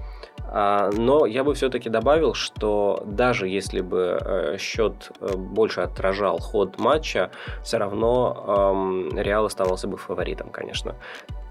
Но 0.53 1.25
я 1.25 1.43
бы 1.43 1.53
все-таки 1.53 1.89
добавил, 1.89 2.33
что 2.33 3.01
даже 3.05 3.47
если 3.47 3.79
бы 3.79 4.57
счет 4.59 5.11
больше 5.19 5.81
отражал 5.81 6.37
ход 6.37 6.77
матча, 6.77 7.31
все 7.63 7.77
равно 7.77 9.09
Реал 9.13 9.45
оставался 9.45 9.87
бы 9.87 9.97
фаворитом, 9.97 10.49
конечно, 10.49 10.95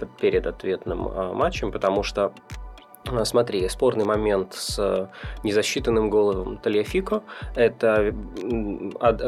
перед 0.07 0.47
ответным 0.47 1.35
матчем, 1.35 1.73
потому 1.73 2.03
что 2.03 2.33
А, 2.57 2.62
смотри, 3.25 3.69
спорный 3.69 4.05
момент 4.05 4.55
с 4.55 5.09
незасчитанным 5.43 6.11
голом 6.11 6.59
Тальяфико– 6.59 7.23
это 7.57 8.15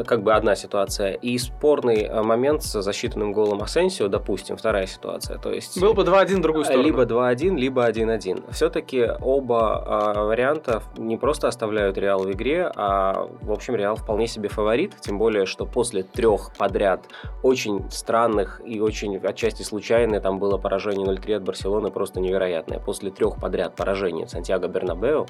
как 0.07 0.23
бы 0.23 0.33
одна 0.33 0.55
ситуация. 0.55 1.13
И 1.13 1.37
спорный 1.37 2.05
а, 2.05 2.23
момент 2.23 2.63
с 2.63 2.81
засчитанным 2.81 3.33
голом 3.33 3.61
Асенсио, 3.61 4.07
допустим, 4.07 4.57
вторая 4.57 4.87
ситуация. 4.87 5.37
То 5.37 5.51
есть 5.51 5.79
Был 5.79 5.93
бы 5.93 6.03
2-1 6.03 6.37
в 6.37 6.41
другую 6.41 6.65
сторону. 6.65 6.83
Либо 6.83 7.03
2-1, 7.03 7.55
либо 7.55 7.89
1-1. 7.89 8.51
Все-таки 8.51 9.07
оба 9.21 9.83
а, 9.85 10.23
варианта 10.23 10.81
не 10.97 11.17
просто 11.17 11.47
оставляют 11.47 11.97
Реал 11.97 12.23
в 12.23 12.31
игре, 12.31 12.71
а, 12.75 13.27
в 13.41 13.51
общем, 13.51 13.75
Реал 13.75 13.95
вполне 13.95 14.27
себе 14.27 14.49
фаворит. 14.49 14.95
Тем 15.01 15.17
более, 15.17 15.45
что 15.45 15.65
после 15.65 16.03
трех 16.03 16.51
подряд 16.57 17.05
очень 17.43 17.89
странных 17.91 18.61
и 18.65 18.79
очень 18.79 19.17
отчасти 19.17 19.63
случайных, 19.63 20.21
там 20.21 20.39
было 20.39 20.57
поражение 20.57 21.07
0-3 21.07 21.35
от 21.35 21.43
Барселоны 21.43 21.91
просто 21.91 22.19
невероятное. 22.19 22.79
После 22.79 23.11
трех 23.11 23.39
подряд 23.39 23.64
поражений 23.73 23.95
поражение 23.95 24.27
Сантьяго 24.27 24.67
Бернабеу, 24.67 25.27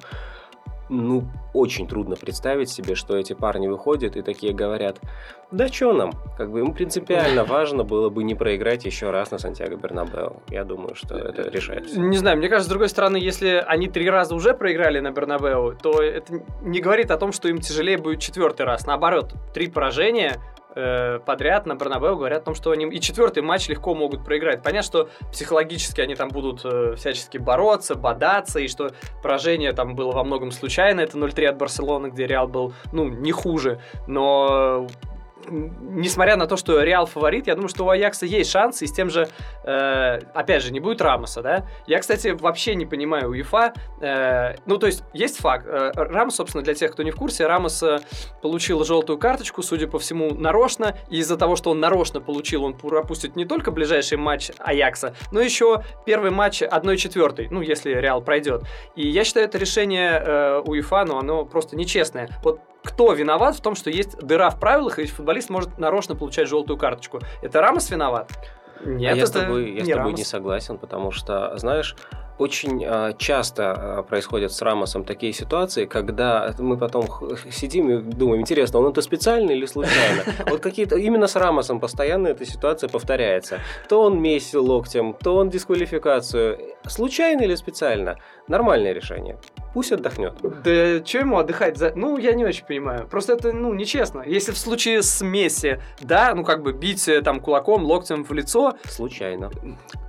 ну, 0.87 1.23
очень 1.53 1.87
трудно 1.87 2.15
представить 2.15 2.69
себе, 2.69 2.93
что 2.93 3.17
эти 3.17 3.33
парни 3.33 3.67
выходят 3.67 4.15
и 4.15 4.21
такие 4.21 4.53
говорят, 4.53 4.99
да 5.51 5.67
что 5.67 5.93
нам, 5.93 6.11
как 6.37 6.51
бы 6.51 6.59
им 6.59 6.73
принципиально 6.73 7.43
важно 7.45 7.83
было 7.83 8.09
бы 8.09 8.23
не 8.23 8.35
проиграть 8.35 8.85
еще 8.85 9.09
раз 9.09 9.31
на 9.31 9.39
Сантьяго 9.39 9.77
Бернабеу. 9.77 10.43
Я 10.49 10.63
думаю, 10.63 10.93
что 10.93 11.15
это 11.17 11.49
решается. 11.49 11.99
Не 11.99 12.17
знаю, 12.17 12.37
мне 12.37 12.49
кажется, 12.49 12.67
с 12.67 12.69
другой 12.69 12.89
стороны, 12.89 13.17
если 13.17 13.63
они 13.67 13.87
три 13.87 14.07
раза 14.07 14.35
уже 14.35 14.53
проиграли 14.53 14.99
на 14.99 15.11
Бернабеу, 15.11 15.75
то 15.81 16.03
это 16.03 16.41
не 16.61 16.81
говорит 16.81 17.09
о 17.09 17.17
том, 17.17 17.31
что 17.31 17.47
им 17.49 17.57
тяжелее 17.59 17.97
будет 17.97 18.19
четвертый 18.19 18.65
раз. 18.65 18.85
Наоборот, 18.85 19.33
три 19.53 19.67
поражения– 19.67 20.39
э, 20.75 21.19
подряд 21.25 21.65
на 21.65 21.75
Барнабеу 21.75 22.17
говорят 22.17 22.41
о 22.41 22.45
том, 22.45 22.55
что 22.55 22.71
они 22.71 22.85
и 22.85 23.01
четвертый 23.01 23.43
матч 23.43 23.67
легко 23.67 23.95
могут 23.95 24.23
проиграть. 24.23 24.61
Понятно, 24.61 24.83
что 24.83 25.09
психологически 25.31 26.01
они 26.01 26.15
там 26.15 26.29
будут 26.29 26.61
э, 26.63 26.95
всячески 26.95 27.37
бороться, 27.37 27.95
бодаться, 27.95 28.59
и 28.59 28.67
что 28.67 28.91
поражение 29.21 29.73
там 29.73 29.95
было 29.95 30.11
во 30.11 30.23
многом 30.23 30.51
случайно. 30.51 31.01
Это 31.01 31.17
0-3 31.17 31.45
от 31.45 31.57
Барселоны, 31.57 32.07
где 32.07 32.27
Реал 32.27 32.47
был, 32.47 32.73
ну, 32.91 33.07
не 33.07 33.31
хуже. 33.31 33.79
Но 34.07 34.87
несмотря 35.49 36.35
на 36.35 36.47
то, 36.47 36.57
что 36.57 36.81
Реал 36.81 37.05
фаворит, 37.05 37.47
я 37.47 37.55
думаю, 37.55 37.69
что 37.69 37.85
у 37.85 37.89
Аякса 37.89 38.25
есть 38.25 38.51
шансы, 38.51 38.85
и 38.85 38.87
с 38.87 38.91
тем 38.91 39.09
же, 39.09 39.27
э, 39.63 40.19
опять 40.33 40.63
же, 40.63 40.71
не 40.71 40.79
будет 40.79 41.01
Рамоса, 41.01 41.41
да? 41.41 41.65
Я, 41.87 41.99
кстати, 41.99 42.29
вообще 42.29 42.75
не 42.75 42.85
понимаю 42.85 43.29
УЕФА, 43.29 43.73
э, 44.01 44.55
ну, 44.65 44.77
то 44.77 44.87
есть, 44.87 45.03
есть 45.13 45.37
факт, 45.37 45.65
э, 45.67 45.91
Рамос, 45.95 46.35
собственно, 46.35 46.63
для 46.63 46.73
тех, 46.73 46.91
кто 46.91 47.03
не 47.03 47.11
в 47.11 47.15
курсе, 47.15 47.47
Рамос 47.47 47.83
э, 47.83 47.99
получил 48.41 48.83
желтую 48.83 49.17
карточку, 49.17 49.61
судя 49.61 49.87
по 49.87 49.99
всему, 49.99 50.33
нарочно, 50.33 50.97
и 51.09 51.17
из-за 51.17 51.37
того, 51.37 51.55
что 51.55 51.71
он 51.71 51.79
нарочно 51.79 52.21
получил, 52.21 52.63
он 52.63 52.73
пропустит 52.73 53.35
не 53.35 53.45
только 53.45 53.71
ближайший 53.71 54.17
матч 54.17 54.51
Аякса, 54.59 55.15
но 55.31 55.41
еще 55.41 55.83
первый 56.05 56.31
матч 56.31 56.61
1-4, 56.61 57.47
ну, 57.51 57.61
если 57.61 57.93
Реал 57.93 58.21
пройдет. 58.21 58.63
И 58.95 59.07
я 59.07 59.23
считаю, 59.23 59.47
это 59.47 59.57
решение 59.57 60.21
э, 60.25 60.61
УЕФА, 60.65 61.05
но 61.05 61.19
оно 61.19 61.45
просто 61.45 61.75
нечестное. 61.75 62.29
Вот 62.43 62.59
кто 62.85 63.11
виноват 63.13 63.55
в 63.55 63.61
том, 63.61 63.75
что 63.75 63.89
есть 63.89 64.17
дыра 64.19 64.49
в 64.49 64.59
правилах, 64.59 64.99
и 64.99 65.05
футболист 65.05 65.49
может 65.49 65.77
нарочно 65.77 66.15
получать 66.15 66.47
желтую 66.47 66.77
карточку? 66.77 67.19
Это 67.41 67.61
Рамос 67.61 67.89
виноват? 67.89 68.31
Нет, 68.85 69.13
а 69.13 69.17
я 69.17 69.25
с 69.25 69.31
тобой, 69.31 69.73
я 69.73 69.85
с 69.85 69.87
тобой 69.87 70.13
не 70.13 70.23
согласен, 70.23 70.77
потому 70.77 71.11
что, 71.11 71.57
знаешь, 71.57 71.95
очень 72.37 72.83
э, 72.85 73.13
часто 73.17 73.63
э, 73.77 74.03
происходят 74.03 74.51
с 74.51 74.61
Рамосом 74.61 75.05
такие 75.05 75.31
ситуации, 75.31 75.85
когда 75.85 76.53
мы 76.59 76.77
потом 76.77 77.07
сидим 77.49 77.89
и 77.89 78.01
думаем, 78.01 78.41
интересно, 78.41 78.79
он 78.79 78.91
это 78.91 79.01
специально 79.01 79.51
или 79.51 79.65
случайно? 79.65 80.23
Вот 80.49 80.59
какие-то 80.59 80.97
именно 80.97 81.27
с 81.27 81.35
Рамосом 81.35 81.79
постоянно 81.79 82.27
эта 82.27 82.45
ситуация 82.45 82.89
повторяется. 82.89 83.59
То 83.87 84.01
он 84.01 84.21
Месси 84.21 84.57
локтем, 84.57 85.13
то 85.13 85.35
он 85.35 85.49
дисквалификацию. 85.49 86.59
Случайно 86.87 87.43
или 87.43 87.55
специально? 87.55 88.17
Нормальное 88.47 88.93
решение. 88.93 89.37
Пусть 89.75 89.91
отдохнет. 89.91 90.35
Да 90.41 91.05
что 91.05 91.17
ему 91.17 91.37
отдыхать? 91.37 91.75
За... 91.75 91.91
Ну, 91.93 92.17
я 92.17 92.33
не 92.33 92.45
очень 92.45 92.63
понимаю. 92.65 93.09
Просто 93.09 93.33
это, 93.33 93.51
ну, 93.51 93.73
нечестно. 93.73 94.23
Если 94.25 94.53
в 94.53 94.57
случае 94.57 95.03
с 95.03 95.21
Месси, 95.21 95.79
да, 95.99 96.33
ну, 96.33 96.45
как 96.45 96.63
бы 96.63 96.71
бить 96.71 97.05
э, 97.09 97.21
там 97.21 97.41
кулаком, 97.41 97.83
локтем 97.83 98.23
в 98.23 98.31
лицо... 98.31 98.77
Случайно. 98.85 99.51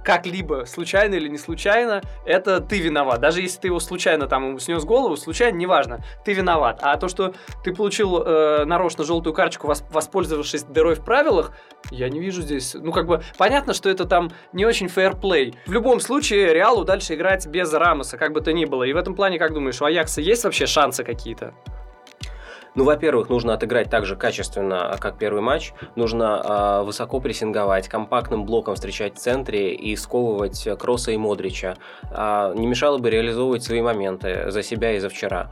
Как-либо, 0.04 0.66
случайно 0.66 1.16
или 1.16 1.26
не 1.26 1.37
случайно, 1.37 2.00
это 2.25 2.61
ты 2.61 2.78
виноват. 2.78 3.18
Даже 3.18 3.42
если 3.42 3.58
ты 3.62 3.66
его 3.66 3.80
случайно 3.80 4.28
там 4.28 4.61
снес 4.61 4.85
голову, 4.85 5.16
случайно, 5.16 5.56
неважно, 5.56 5.99
ты 6.25 6.32
виноват. 6.32 6.78
А 6.82 6.96
то, 6.96 7.08
что 7.08 7.35
ты 7.64 7.75
получил 7.75 8.23
э, 8.23 8.64
нарочно 8.66 9.02
желтую 9.02 9.35
карточку, 9.35 9.66
воспользовавшись 9.66 10.62
дырой 10.62 10.94
в 10.94 11.04
правилах, 11.04 11.50
я 11.90 12.08
не 12.08 12.20
вижу 12.20 12.42
здесь... 12.42 12.75
Ну, 12.75 12.92
как 12.92 13.08
бы, 13.08 13.20
понятно, 13.37 13.75
что 13.75 13.90
это 13.90 14.04
там 14.04 14.30
не 14.52 14.64
очень 14.64 14.87
фейерплей. 14.87 15.56
В 15.66 15.73
любом 15.73 15.99
случае, 15.99 16.54
Реалу 16.54 16.85
дальше 16.85 17.14
играть 17.14 17.44
без 17.49 17.73
Рамоса, 17.73 18.16
как 18.16 18.32
бы 18.32 18.40
то 18.40 18.52
ни 18.52 18.64
было. 18.64 18.85
И 18.85 18.92
в 18.92 18.96
этом 18.96 19.16
плане, 19.16 19.40
как 19.40 19.55
думаешь, 19.56 19.80
у 19.80 19.86
Аякса 19.86 20.20
есть 20.20 20.44
вообще 20.44 20.66
шансы 20.66 21.02
какие-то? 21.02 21.54
Ну, 22.76 22.84
во-первых, 22.84 23.30
нужно 23.30 23.54
отыграть 23.54 23.88
так 23.88 24.04
же 24.04 24.16
качественно, 24.16 24.96
как 25.00 25.16
первый 25.16 25.40
матч. 25.40 25.72
Нужно 25.96 26.42
э, 26.44 26.84
высоко 26.84 27.20
прессинговать, 27.20 27.88
компактным 27.88 28.44
блоком 28.44 28.75
встречать 28.75 29.14
в 29.14 29.18
центре 29.18 29.75
и 29.75 29.96
сковывать 29.96 30.68
Кросса 30.78 31.12
и 31.12 31.16
Модрича. 31.16 31.76
Э, 32.10 32.52
не 32.54 32.66
мешало 32.66 32.98
бы 32.98 33.08
реализовывать 33.08 33.64
свои 33.64 33.80
моменты 33.80 34.50
за 34.50 34.62
себя 34.62 34.92
и 34.92 34.98
за 34.98 35.08
вчера, 35.08 35.50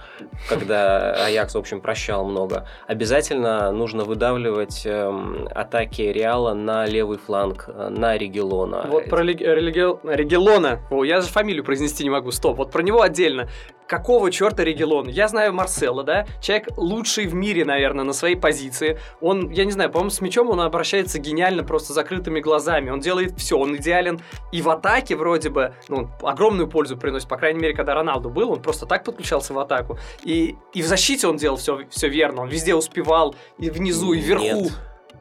когда 0.50 1.14
Аякс, 1.24 1.54
в 1.54 1.58
общем, 1.58 1.80
прощал 1.80 2.26
много. 2.26 2.68
Обязательно 2.86 3.72
нужно 3.72 4.04
выдавливать 4.04 4.82
э, 4.84 5.46
атаки 5.54 6.02
Реала 6.02 6.52
на 6.52 6.84
левый 6.84 7.16
фланг, 7.16 7.68
на 7.68 8.18
Регелона. 8.18 8.84
Вот 8.86 9.08
про 9.08 9.22
Регелона. 9.22 10.80
О, 10.90 11.04
я 11.04 11.22
же 11.22 11.28
фамилию 11.28 11.64
произнести 11.64 12.04
не 12.04 12.10
могу. 12.10 12.32
Стоп. 12.32 12.58
Вот 12.58 12.70
про 12.70 12.82
него 12.82 13.00
отдельно 13.00 13.48
какого 13.88 14.30
черта 14.30 14.64
Регелон? 14.64 15.08
Я 15.08 15.28
знаю 15.28 15.52
Марсела, 15.52 16.04
да? 16.04 16.26
Человек 16.40 16.68
лучший 16.76 17.26
в 17.26 17.34
мире, 17.34 17.64
наверное, 17.64 18.04
на 18.04 18.12
своей 18.12 18.36
позиции. 18.36 18.98
Он, 19.20 19.50
я 19.50 19.64
не 19.64 19.72
знаю, 19.72 19.90
по-моему, 19.90 20.10
с 20.10 20.20
мячом 20.20 20.50
он 20.50 20.60
обращается 20.60 21.18
гениально, 21.18 21.64
просто 21.64 21.92
закрытыми 21.92 22.40
глазами. 22.40 22.90
Он 22.90 23.00
делает 23.00 23.38
все, 23.38 23.58
он 23.58 23.76
идеален 23.76 24.20
и 24.52 24.62
в 24.62 24.70
атаке 24.70 25.16
вроде 25.16 25.50
бы, 25.50 25.74
ну, 25.88 26.08
огромную 26.22 26.68
пользу 26.68 26.96
приносит, 26.96 27.28
по 27.28 27.36
крайней 27.36 27.60
мере, 27.60 27.74
когда 27.74 27.94
Роналду 27.94 28.30
был, 28.30 28.52
он 28.52 28.62
просто 28.62 28.86
так 28.86 29.04
подключался 29.04 29.52
в 29.52 29.58
атаку. 29.58 29.98
И, 30.22 30.56
и 30.72 30.82
в 30.82 30.86
защите 30.86 31.26
он 31.26 31.36
делал 31.36 31.56
все, 31.56 31.80
все 31.90 32.08
верно, 32.08 32.42
он 32.42 32.48
везде 32.48 32.74
успевал, 32.74 33.34
и 33.58 33.70
внизу, 33.70 34.12
и 34.12 34.20
вверху. 34.20 34.44
Нет. 34.44 34.72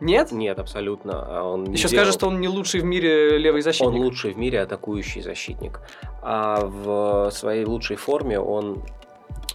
Нет? 0.04 0.32
Нет, 0.32 0.60
абсолютно. 0.60 1.26
А 1.26 1.44
он 1.44 1.72
Еще 1.72 1.88
делал... 1.88 2.04
скажешь, 2.04 2.14
что 2.16 2.28
он 2.28 2.42
не 2.42 2.50
лучший 2.50 2.82
в 2.82 2.84
мире 2.84 3.38
левый 3.38 3.62
защитник. 3.62 3.90
Он 3.90 3.96
лучший 3.96 4.34
в 4.34 4.38
мире 4.38 4.62
атакующий 4.62 5.22
защитник. 5.22 5.80
А 6.22 6.66
в 6.66 7.32
своей 7.32 7.66
лучшей 7.66 7.96
форме 7.96 8.40
он 8.40 8.84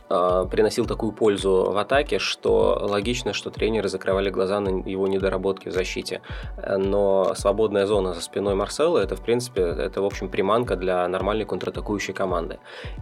приносил 0.09 0.87
такую 0.87 1.13
пользу 1.13 1.71
в 1.71 1.77
атаке, 1.77 2.19
что 2.19 2.79
логично, 2.81 3.33
что 3.33 3.51
тренеры 3.51 3.89
закрывали 3.89 4.31
глаза 4.31 4.59
на 4.61 4.69
его 4.89 5.07
недоработки 5.07 5.69
в 5.69 5.73
защите. 5.73 6.23
Но 6.67 7.35
свободная 7.35 7.87
зона 7.87 8.15
за 8.15 8.23
спиной 8.23 8.55
Марсела, 8.55 8.99
это, 8.99 9.17
в 9.17 9.23
принципе, 9.23 9.63
это, 9.63 10.01
в 10.01 10.07
общем, 10.07 10.29
приманка 10.31 10.77
для 10.77 11.07
нормальной 11.09 11.45
контратакующей 11.45 12.15
команды. 12.15 12.59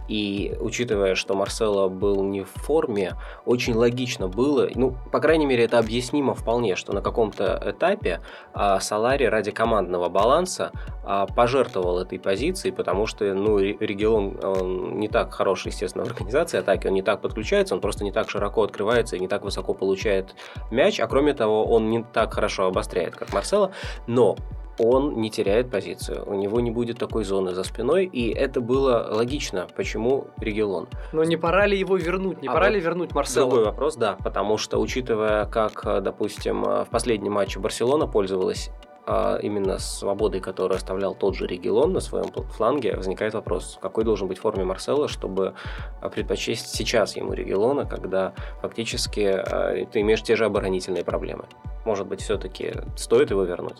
И 0.09 0.55
учитывая, 0.59 1.15
что 1.15 1.33
Марсело 1.33 1.87
был 1.87 2.23
не 2.23 2.43
в 2.43 2.49
форме, 2.49 3.15
очень 3.45 3.73
логично 3.73 4.27
было, 4.27 4.69
ну, 4.75 4.95
по 5.11 5.19
крайней 5.19 5.45
мере, 5.45 5.63
это 5.63 5.79
объяснимо 5.79 6.33
вполне, 6.33 6.75
что 6.75 6.93
на 6.93 7.01
каком-то 7.01 7.61
этапе 7.65 8.21
а, 8.53 8.79
Салари 8.79 9.25
ради 9.25 9.51
командного 9.51 10.09
баланса 10.09 10.71
а, 11.03 11.25
пожертвовал 11.25 11.99
этой 11.99 12.19
позицией, 12.19 12.73
потому 12.73 13.07
что, 13.07 13.33
ну, 13.33 13.57
регион 13.59 14.37
он 14.43 14.99
не 14.99 15.07
так 15.07 15.33
хороший, 15.33 15.69
естественно, 15.69 16.03
в 16.03 16.07
организации 16.09 16.59
атаки, 16.59 16.76
он 16.85 16.93
не 16.93 17.01
так 17.01 17.21
подключается, 17.21 17.75
он 17.75 17.81
просто 17.81 18.03
не 18.03 18.11
так 18.11 18.29
широко 18.29 18.63
открывается 18.63 19.15
и 19.15 19.19
не 19.19 19.27
так 19.27 19.43
высоко 19.43 19.73
получает 19.73 20.35
мяч, 20.71 20.99
а 20.99 21.07
кроме 21.07 21.33
того, 21.33 21.65
он 21.65 21.89
не 21.89 22.03
так 22.03 22.33
хорошо 22.33 22.67
обостряет, 22.67 23.15
как 23.15 23.33
Марсело, 23.33 23.71
но 24.07 24.35
он 24.79 25.19
не 25.19 25.29
теряет 25.29 25.71
позицию, 25.71 26.23
у 26.27 26.35
него 26.35 26.59
не 26.59 26.71
будет 26.71 26.99
такой 26.99 27.23
зоны 27.23 27.53
за 27.53 27.63
спиной, 27.63 28.05
и 28.05 28.29
это 28.29 28.61
было 28.61 29.07
логично, 29.09 29.67
почему 29.75 30.27
Регелон. 30.37 30.87
Но 31.13 31.23
не 31.23 31.37
пора 31.37 31.65
ли 31.65 31.77
его 31.77 31.97
вернуть, 31.97 32.41
не 32.41 32.47
а 32.47 32.53
пора 32.53 32.67
вот 32.67 32.73
ли 32.73 32.79
вернуть 32.79 33.13
Марсело? 33.13 33.49
Другой 33.49 33.65
вопрос, 33.65 33.95
да, 33.95 34.17
потому 34.23 34.57
что, 34.57 34.79
учитывая, 34.79 35.45
как, 35.45 36.03
допустим, 36.03 36.63
в 36.63 36.87
последнем 36.91 37.33
матче 37.33 37.59
Барселона 37.59 38.07
пользовалась 38.07 38.69
а 39.07 39.39
именно 39.41 39.79
свободой, 39.79 40.41
которую 40.41 40.75
оставлял 40.75 41.15
тот 41.15 41.33
же 41.33 41.47
Регелон 41.47 41.93
на 41.93 42.01
своем 42.01 42.25
фланге, 42.25 42.93
возникает 42.95 43.33
вопрос, 43.33 43.79
какой 43.81 44.03
должен 44.03 44.27
быть 44.27 44.37
форме 44.37 44.65
Марсела, 44.65 45.07
чтобы 45.07 45.53
а, 46.01 46.09
предпочесть 46.09 46.75
сейчас 46.75 47.15
ему 47.15 47.31
Регелона, 47.31 47.85
когда 47.85 48.33
фактически 48.61 49.21
а, 49.21 49.85
ты 49.85 50.01
имеешь 50.01 50.21
те 50.21 50.35
же 50.35 50.43
оборонительные 50.43 51.05
проблемы. 51.05 51.45
Может 51.85 52.05
быть, 52.05 52.19
все-таки 52.19 52.73
стоит 52.97 53.31
его 53.31 53.43
вернуть. 53.43 53.77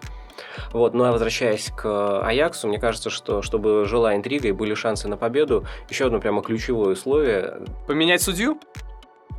Вот, 0.71 0.93
ну 0.93 1.03
а 1.03 1.11
возвращаясь 1.11 1.71
к 1.75 2.21
Аяксу, 2.21 2.69
мне 2.69 2.79
кажется, 2.79 3.09
что 3.09 3.41
чтобы 3.41 3.83
жила 3.83 4.15
интрига 4.15 4.47
и 4.47 4.53
были 4.53 4.75
шансы 4.75 5.09
на 5.09 5.17
победу, 5.17 5.65
еще 5.89 6.05
одно 6.05 6.21
прямо 6.21 6.41
ключевое 6.41 6.93
условие. 6.93 7.65
Поменять 7.85 8.21
судью? 8.21 8.59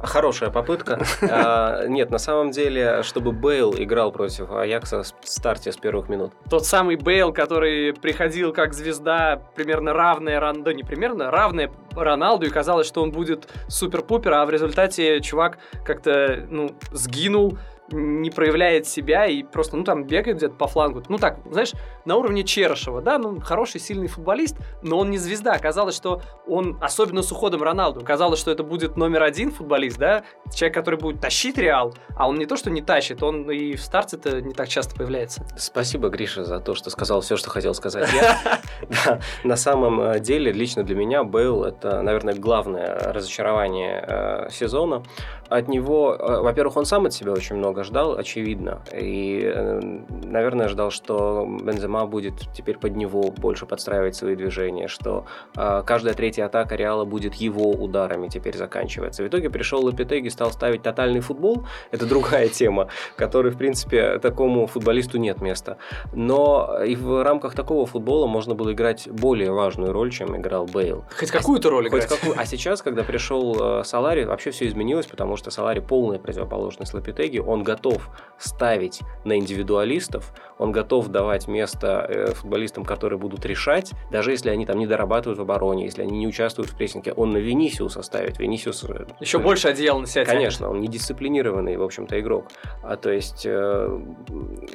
Хорошая 0.03 0.51
попытка. 0.51 0.99
А, 1.31 1.87
нет, 1.87 2.11
на 2.11 2.19
самом 2.19 2.51
деле, 2.51 3.03
чтобы 3.03 3.33
Бейл 3.33 3.75
играл 3.77 4.13
против 4.13 4.51
Аякса 4.51 5.03
в 5.03 5.29
старте 5.29 5.73
с 5.73 5.77
первых 5.77 6.09
минут. 6.09 6.33
Тот 6.49 6.67
самый 6.67 6.97
Бейл, 6.97 7.33
который 7.33 7.93
приходил 7.93 8.53
как 8.53 8.73
звезда, 8.73 9.43
примерно 9.55 9.93
равная, 9.93 10.41
да 10.53 10.73
не 10.73 10.83
примерно, 10.83 11.31
равная 11.31 11.71
Роналду, 11.95 12.47
и 12.47 12.51
казалось, 12.51 12.87
что 12.87 13.03
он 13.03 13.11
будет 13.11 13.49
супер-пупер, 13.69 14.33
а 14.33 14.47
в 14.47 14.51
результате 14.51 15.21
чувак 15.21 15.59
как-то, 15.85 16.47
ну, 16.49 16.75
сгинул, 16.93 17.59
не 17.91 18.31
проявляет 18.31 18.87
себя 18.87 19.27
и 19.27 19.43
просто, 19.43 19.77
ну, 19.77 19.85
там, 19.85 20.05
бегает 20.05 20.39
где-то 20.39 20.55
по 20.55 20.67
флангу. 20.67 21.03
Ну, 21.09 21.19
так, 21.19 21.39
знаешь, 21.51 21.73
на 22.05 22.17
уровне 22.17 22.45
Черышева, 22.45 23.01
да, 23.01 23.19
ну, 23.19 23.41
хороший, 23.41 23.81
сильный 23.81 24.09
футболист, 24.09 24.57
но 24.83 24.99
он 24.99 25.11
не 25.11 25.19
звезда. 25.19 25.59
Казалось, 25.59 25.97
что 25.97 26.23
он, 26.47 26.79
особенно 26.81 27.23
с 27.23 27.33
уходом 27.33 27.63
Роналду, 27.63 28.01
казалось, 28.05 28.41
что 28.41 28.51
это 28.51 28.63
будет 28.63 28.97
номер 28.97 29.23
один 29.23 29.51
футболист, 29.51 29.99
да, 29.99 30.25
человек, 30.55 30.75
который 30.75 30.99
будет 30.99 31.21
тащить 31.21 31.59
Реал, 31.59 31.95
а 32.17 32.29
он 32.29 32.39
не 32.39 32.47
то, 32.47 32.57
что 32.57 32.71
не 32.71 32.83
тащит, 32.83 33.23
он 33.23 33.51
и 33.51 33.75
в 33.75 33.83
старте-то 33.83 34.41
не 34.41 34.55
так 34.55 34.69
часто 34.69 34.95
появляется. 34.95 35.47
Спасибо, 35.57 36.09
Гриша, 36.09 36.45
за 36.45 36.61
то, 36.61 36.75
что 36.75 36.91
сказал 36.91 37.21
все, 37.21 37.37
что 37.37 37.51
хотел 37.51 37.75
сказать 37.75 38.09
я. 38.13 39.21
На 39.45 39.57
самом 39.57 40.01
э, 40.01 40.21
деле, 40.21 40.53
лично 40.53 40.83
для 40.83 40.97
меня 40.97 41.25
Бейл– 41.25 41.65
это, 41.65 42.03
наверное, 42.03 42.35
главное 42.35 43.13
разочарование 43.13 44.05
э, 44.07 44.51
сезона. 44.51 45.03
От 45.49 45.69
него, 45.69 46.15
э, 46.15 46.41
во-первых, 46.41 46.77
он 46.77 46.85
сам 46.85 47.07
от 47.07 47.13
себя 47.13 47.33
очень 47.33 47.57
много 47.57 47.78
много 47.79 47.85
ждал, 47.85 48.19
очевидно. 48.19 48.81
И, 48.93 49.43
э, 49.55 49.81
наверное, 50.25 50.69
ждал, 50.69 50.91
что 50.91 51.47
Бензема 51.63 52.07
будет 52.07 52.35
теперь 52.55 52.79
под 52.79 52.97
него 52.97 53.31
больше 53.31 53.67
подстраивать 53.67 54.17
свои 54.17 54.37
движения, 54.37 54.89
что 54.89 55.25
э, 55.57 55.83
каждая 55.87 56.15
третья 56.15 56.47
атака 56.47 56.77
Реала 56.77 57.05
будет 57.05 57.35
его 57.35 57.71
ударами 57.71 58.29
теперь 58.29 58.57
заканчиваться. 58.57 59.23
В 59.23 59.27
итоге 59.27 59.51
пришел 59.51 59.85
Лапитеги, 59.85 60.29
стал 60.29 60.51
ставить 60.51 60.83
тотальный 60.83 61.21
футбол. 61.21 61.67
Это 61.91 62.07
другая 62.07 62.49
тема, 62.49 62.89
которой, 63.17 63.53
в 63.53 63.59
принципе, 63.59 64.19
такому 64.19 64.67
футболисту 64.67 65.19
нет 65.19 65.41
места. 65.41 65.77
Но 66.13 66.83
и 66.85 66.97
в 66.97 67.23
рамках 67.23 67.55
такого 67.55 67.87
футбола 67.87 68.27
можно 68.27 68.55
было 68.55 68.73
играть 68.73 69.09
более 69.09 69.53
важную 69.53 69.93
роль, 69.93 70.11
чем 70.11 70.37
играл 70.37 70.67
Бейл. 70.67 71.05
Хоть 71.19 71.31
какую-то 71.31 71.71
роль 71.71 71.89
играть. 71.89 72.07
Какую. 72.07 72.35
А 72.39 72.47
сейчас, 72.47 72.83
когда 72.83 73.03
пришел 73.03 73.81
э, 73.81 73.85
Салари, 73.85 74.25
вообще 74.25 74.51
все 74.51 74.67
изменилось, 74.67 75.07
потому 75.07 75.37
что 75.37 75.51
Салари 75.51 75.81
полная 75.81 76.19
противоположность 76.19 76.95
Лапитеги. 76.95 77.39
Он 77.39 77.63
готов 77.69 78.09
ставить 78.39 79.01
на 79.25 79.37
индивидуалистов, 79.37 80.33
он 80.59 80.73
готов 80.73 81.09
давать 81.09 81.49
место 81.49 82.07
э, 82.09 82.33
футболистам, 82.35 82.85
которые 82.85 83.19
будут 83.19 83.45
решать, 83.45 83.93
даже 84.11 84.31
если 84.31 84.51
они 84.51 84.65
там 84.65 84.79
не 84.79 84.87
дорабатывают 84.87 85.39
в 85.39 85.43
обороне, 85.43 85.85
если 85.85 86.03
они 86.03 86.19
не 86.19 86.27
участвуют 86.27 86.71
в 86.71 86.77
прессинге, 86.77 87.13
он 87.13 87.33
на 87.33 87.39
Венисиуса 87.39 88.03
ставит. 88.03 88.39
Венисиус... 88.39 88.85
Э, 88.85 89.07
Еще 89.21 89.39
больше 89.39 89.69
одеял 89.69 89.99
на 89.99 90.07
себя 90.07 90.25
Конечно, 90.25 90.71
он 90.71 90.81
недисциплинированный, 90.81 91.77
в 91.77 91.83
общем-то, 91.83 92.19
игрок. 92.19 92.47
А, 92.83 92.97
то 92.97 93.11
есть 93.11 93.45
э, 93.45 94.01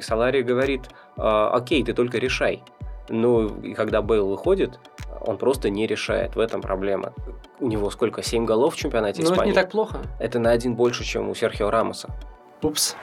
Салари 0.00 0.42
говорит, 0.42 0.82
«А, 1.16 1.50
окей, 1.50 1.82
ты 1.82 1.94
только 1.94 2.18
решай. 2.18 2.62
Ну, 3.08 3.48
и 3.60 3.74
когда 3.74 4.02
Бейл 4.02 4.28
выходит, 4.28 4.78
он 5.20 5.36
просто 5.36 5.70
не 5.70 5.86
решает. 5.86 6.36
В 6.36 6.40
этом 6.40 6.60
проблема. 6.60 7.12
У 7.60 7.68
него 7.68 7.90
сколько? 7.90 8.22
Семь 8.22 8.44
голов 8.44 8.74
в 8.74 8.76
чемпионате 8.76 9.22
Ну, 9.22 9.32
это 9.32 9.44
не 9.44 9.52
так 9.52 9.70
плохо. 9.70 9.98
Это 10.18 10.38
на 10.38 10.50
один 10.50 10.74
больше, 10.74 11.04
чем 11.04 11.28
у 11.28 11.34
Серхио 11.34 11.70
Рамоса. 11.70 12.14
Упс. 12.62 12.96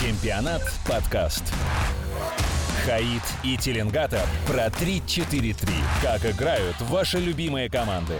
Чемпионат 0.00 0.62
подкаст. 0.86 1.44
Хаид 2.84 3.22
и 3.42 3.56
Теленгатор 3.56 4.22
про 4.46 4.66
3-4-3. 4.66 5.70
Как 6.02 6.24
играют 6.24 6.76
ваши 6.80 7.18
любимые 7.18 7.70
команды. 7.70 8.14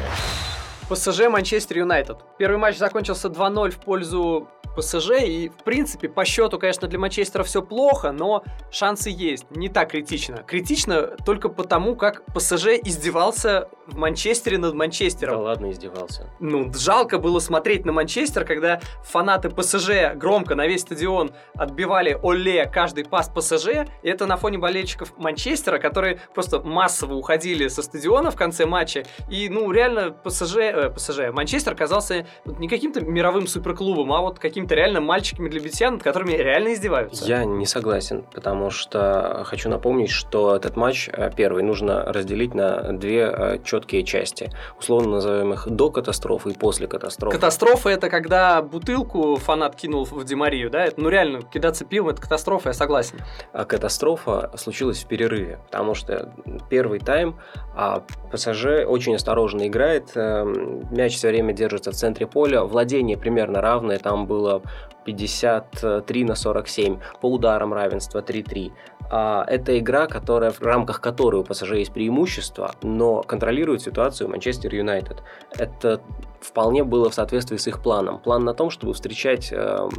ПСЖ 0.88 1.28
Манчестер 1.28 1.78
Юнайтед. 1.78 2.18
Первый 2.38 2.58
матч 2.58 2.76
закончился 2.76 3.28
2-0 3.28 3.70
в 3.70 3.78
пользу 3.78 4.48
ПСЖ, 4.76 5.10
и, 5.22 5.48
в 5.48 5.64
принципе, 5.64 6.08
по 6.08 6.24
счету, 6.24 6.58
конечно, 6.58 6.86
для 6.88 6.98
Манчестера 6.98 7.42
все 7.42 7.62
плохо, 7.62 8.12
но 8.12 8.44
шансы 8.70 9.10
есть. 9.10 9.50
Не 9.50 9.68
так 9.68 9.90
критично. 9.90 10.44
Критично 10.46 11.16
только 11.24 11.48
потому, 11.48 11.96
как 11.96 12.24
ПСЖ 12.34 12.68
издевался 12.82 13.68
в 13.86 13.96
Манчестере 13.96 14.58
над 14.58 14.74
Манчестером. 14.74 15.36
Да 15.36 15.42
ладно, 15.42 15.70
издевался. 15.70 16.30
Ну, 16.40 16.72
жалко 16.74 17.18
было 17.18 17.38
смотреть 17.38 17.84
на 17.84 17.92
Манчестер, 17.92 18.44
когда 18.44 18.80
фанаты 19.04 19.50
ПСЖ 19.50 20.14
громко 20.14 20.54
на 20.54 20.66
весь 20.66 20.82
стадион 20.82 21.32
отбивали 21.54 22.18
Оле 22.22 22.66
каждый 22.66 23.04
пас 23.04 23.28
ПСЖ, 23.28 23.86
и 24.02 24.08
это 24.08 24.26
на 24.26 24.36
фоне 24.36 24.58
болельщиков 24.58 25.16
Манчестера, 25.16 25.78
которые 25.78 26.20
просто 26.34 26.60
массово 26.60 27.14
уходили 27.14 27.68
со 27.68 27.82
стадиона 27.82 28.30
в 28.30 28.36
конце 28.36 28.66
матча, 28.66 29.04
и, 29.30 29.48
ну, 29.48 29.70
реально 29.70 30.10
ПСЖ, 30.10 30.56
э, 30.56 30.90
ПСЖ, 30.90 31.32
Манчестер 31.32 31.72
оказался 31.72 32.26
не 32.44 32.68
каким-то 32.68 33.00
мировым 33.00 33.46
суперклубом, 33.46 34.12
а 34.12 34.20
вот 34.20 34.38
каким 34.38 34.65
какими-то 34.66 34.74
реально 34.74 35.00
мальчиками 35.00 35.48
для 35.48 35.60
битья, 35.60 35.90
над 35.90 36.02
которыми 36.02 36.32
реально 36.32 36.74
издеваются. 36.74 37.24
Я 37.24 37.44
не 37.44 37.66
согласен, 37.66 38.24
потому 38.34 38.70
что 38.70 39.42
хочу 39.44 39.68
напомнить, 39.68 40.10
что 40.10 40.56
этот 40.56 40.76
матч 40.76 41.08
э, 41.12 41.30
первый 41.34 41.62
нужно 41.62 42.04
разделить 42.04 42.54
на 42.54 42.92
две 42.92 43.32
э, 43.32 43.58
четкие 43.64 44.02
части. 44.02 44.50
Условно 44.78 45.12
назовем 45.12 45.52
их 45.52 45.68
до 45.68 45.90
катастрофы 45.90 46.50
и 46.50 46.54
после 46.54 46.88
катастрофы. 46.88 47.36
Катастрофа 47.36 47.90
это 47.90 48.10
когда 48.10 48.60
бутылку 48.62 49.36
фанат 49.36 49.76
кинул 49.76 50.04
в 50.04 50.24
Демарию, 50.24 50.70
да? 50.70 50.84
Это, 50.86 51.00
ну 51.00 51.08
реально, 51.08 51.42
кидаться 51.42 51.84
пивом 51.84 52.10
это 52.10 52.22
катастрофа, 52.22 52.70
я 52.70 52.72
согласен. 52.72 53.20
А 53.52 53.64
катастрофа 53.64 54.50
случилась 54.56 55.04
в 55.04 55.06
перерыве, 55.06 55.60
потому 55.66 55.94
что 55.94 56.32
первый 56.68 56.98
тайм 56.98 57.38
а 57.78 58.02
ПСЖ 58.32 58.86
очень 58.86 59.14
осторожно 59.14 59.66
играет, 59.66 60.12
эм, 60.14 60.88
мяч 60.90 61.16
все 61.16 61.28
время 61.28 61.52
держится 61.52 61.92
в 61.92 61.94
центре 61.94 62.26
поля, 62.26 62.62
владение 62.62 63.18
примерно 63.18 63.60
равное, 63.60 63.98
там 63.98 64.26
было 64.26 64.55
53 65.04 66.24
на 66.24 66.34
47, 66.34 66.98
по 67.20 67.30
ударам 67.30 67.72
равенство 67.72 68.20
3-3. 68.20 68.72
А, 69.10 69.44
это 69.46 69.78
игра, 69.78 70.06
которая, 70.06 70.50
в 70.50 70.60
рамках 70.62 71.00
которой 71.00 71.36
у 71.36 71.44
ПСЖ 71.44 71.72
есть 71.72 71.92
преимущество, 71.92 72.74
но 72.82 73.22
контролирует 73.22 73.82
ситуацию 73.82 74.28
Манчестер 74.28 74.74
Юнайтед. 74.74 75.22
Это 75.56 76.00
вполне 76.40 76.84
было 76.84 77.10
в 77.10 77.14
соответствии 77.14 77.56
с 77.56 77.66
их 77.68 77.82
планом. 77.82 78.18
План 78.18 78.44
на 78.44 78.54
том, 78.54 78.70
чтобы 78.70 78.94
встречать 78.94 79.52
эм, 79.52 79.90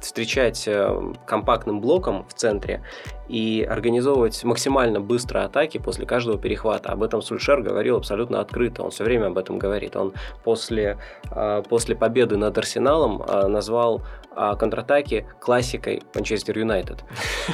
встречать 0.00 0.64
э, 0.66 1.12
компактным 1.26 1.80
блоком 1.80 2.26
в 2.28 2.34
центре 2.34 2.82
и 3.28 3.66
организовывать 3.68 4.44
максимально 4.44 5.00
быстро 5.00 5.44
атаки 5.44 5.78
после 5.78 6.06
каждого 6.06 6.38
перехвата. 6.38 6.90
Об 6.90 7.02
этом 7.02 7.22
Сульшер 7.22 7.62
говорил 7.62 7.96
абсолютно 7.96 8.40
открыто, 8.40 8.82
он 8.82 8.90
все 8.90 9.04
время 9.04 9.26
об 9.26 9.38
этом 9.38 9.58
говорит. 9.58 9.96
Он 9.96 10.12
после, 10.42 10.98
э, 11.30 11.62
после 11.68 11.96
победы 11.96 12.36
над 12.36 12.56
Арсеналом 12.56 13.22
э, 13.22 13.46
назвал 13.46 14.02
контратаки 14.34 15.24
классикой 15.38 16.02
Манчестер 16.12 16.58
Юнайтед. 16.58 17.04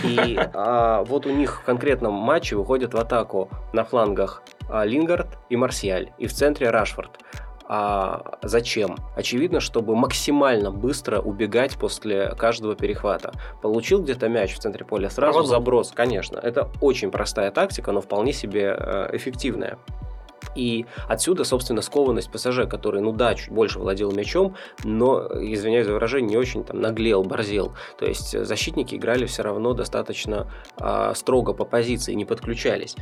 И 0.02 0.40
вот 0.54 1.26
у 1.26 1.30
них 1.30 1.60
в 1.60 1.64
конкретном 1.64 2.14
матче 2.14 2.56
выходят 2.56 2.94
в 2.94 2.96
атаку 2.96 3.50
на 3.74 3.84
флангах 3.84 4.42
Лингард 4.84 5.28
и 5.50 5.56
Марсиаль, 5.56 6.10
и 6.16 6.26
в 6.26 6.32
центре 6.32 6.70
Рашфорд. 6.70 7.18
А 7.72 8.36
зачем? 8.42 8.96
Очевидно, 9.14 9.60
чтобы 9.60 9.94
максимально 9.94 10.72
быстро 10.72 11.20
убегать 11.20 11.78
после 11.78 12.34
каждого 12.36 12.74
перехвата. 12.74 13.32
Получил 13.62 14.02
где-то 14.02 14.28
мяч 14.28 14.56
в 14.56 14.58
центре 14.58 14.84
поля, 14.84 15.08
сразу 15.08 15.34
Проводом. 15.34 15.50
заброс, 15.50 15.92
конечно. 15.94 16.36
Это 16.36 16.68
очень 16.80 17.12
простая 17.12 17.52
тактика, 17.52 17.92
но 17.92 18.00
вполне 18.00 18.32
себе 18.32 18.74
э, 18.76 19.10
эффективная. 19.12 19.78
И 20.56 20.86
отсюда, 21.06 21.44
собственно, 21.44 21.80
скованность 21.80 22.32
ПСЖ, 22.32 22.68
который, 22.68 23.00
ну 23.02 23.12
да, 23.12 23.36
чуть 23.36 23.50
больше 23.52 23.78
владел 23.78 24.10
мячом, 24.10 24.56
но, 24.82 25.28
извиняюсь 25.40 25.86
за 25.86 25.92
выражение, 25.92 26.30
не 26.30 26.36
очень 26.36 26.64
там 26.64 26.80
наглел, 26.80 27.22
борзел. 27.22 27.72
То 27.98 28.04
есть 28.04 28.36
защитники 28.36 28.96
играли 28.96 29.26
все 29.26 29.42
равно 29.42 29.74
достаточно 29.74 30.50
э, 30.76 31.12
строго 31.14 31.52
по 31.52 31.64
позиции, 31.64 32.14
не 32.14 32.24
подключались. 32.24 32.96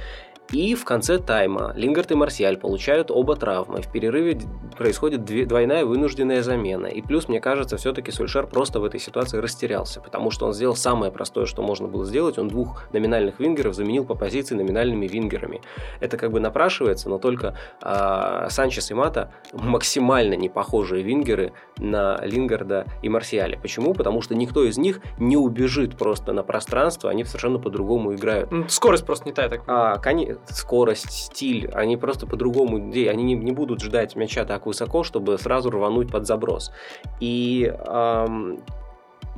И 0.50 0.74
в 0.74 0.86
конце 0.86 1.18
тайма 1.18 1.74
Лингард 1.76 2.10
и 2.10 2.14
Марсиаль 2.14 2.56
получают 2.56 3.10
оба 3.10 3.36
травмы. 3.36 3.82
В 3.82 3.92
перерыве 3.92 4.40
происходит 4.78 5.24
двойная 5.24 5.84
вынужденная 5.84 6.42
замена. 6.42 6.86
И 6.86 7.02
плюс, 7.02 7.28
мне 7.28 7.38
кажется, 7.38 7.76
все-таки 7.76 8.10
Сульшер 8.10 8.46
просто 8.46 8.80
в 8.80 8.84
этой 8.84 8.98
ситуации 8.98 9.38
растерялся, 9.38 10.00
потому 10.00 10.30
что 10.30 10.46
он 10.46 10.54
сделал 10.54 10.74
самое 10.74 11.12
простое, 11.12 11.44
что 11.44 11.62
можно 11.62 11.86
было 11.86 12.06
сделать. 12.06 12.38
Он 12.38 12.48
двух 12.48 12.84
номинальных 12.94 13.40
вингеров 13.40 13.74
заменил 13.74 14.06
по 14.06 14.14
позиции 14.14 14.54
номинальными 14.54 15.06
вингерами. 15.06 15.60
Это 16.00 16.16
как 16.16 16.32
бы 16.32 16.40
напрашивается, 16.40 17.10
но 17.10 17.18
только 17.18 17.54
а, 17.82 18.48
Санчес 18.48 18.90
и 18.90 18.94
Мата 18.94 19.30
максимально 19.52 20.32
не 20.34 20.48
похожие 20.48 21.02
вингеры 21.02 21.52
на 21.76 22.18
Лингарда 22.22 22.86
и 23.02 23.10
Марсиаля. 23.10 23.58
Почему? 23.58 23.92
Потому 23.92 24.22
что 24.22 24.34
никто 24.34 24.64
из 24.64 24.78
них 24.78 25.00
не 25.18 25.36
убежит 25.36 25.98
просто 25.98 26.32
на 26.32 26.42
пространство, 26.42 27.10
они 27.10 27.24
совершенно 27.24 27.58
по-другому 27.58 28.14
играют. 28.14 28.50
Скорость 28.68 29.04
просто 29.04 29.26
не 29.26 29.32
та, 29.32 29.48
так. 29.50 29.62
А, 29.66 29.98
конечно 29.98 30.37
скорость, 30.46 31.10
стиль, 31.10 31.70
они 31.72 31.96
просто 31.96 32.26
по-другому, 32.26 32.76
они 32.76 33.22
не, 33.22 33.34
не 33.34 33.52
будут 33.52 33.82
ждать 33.82 34.16
мяча 34.16 34.44
так 34.44 34.66
высоко, 34.66 35.02
чтобы 35.02 35.38
сразу 35.38 35.70
рвануть 35.70 36.10
под 36.10 36.26
заброс. 36.26 36.72
И 37.20 37.64
эм, 37.64 38.60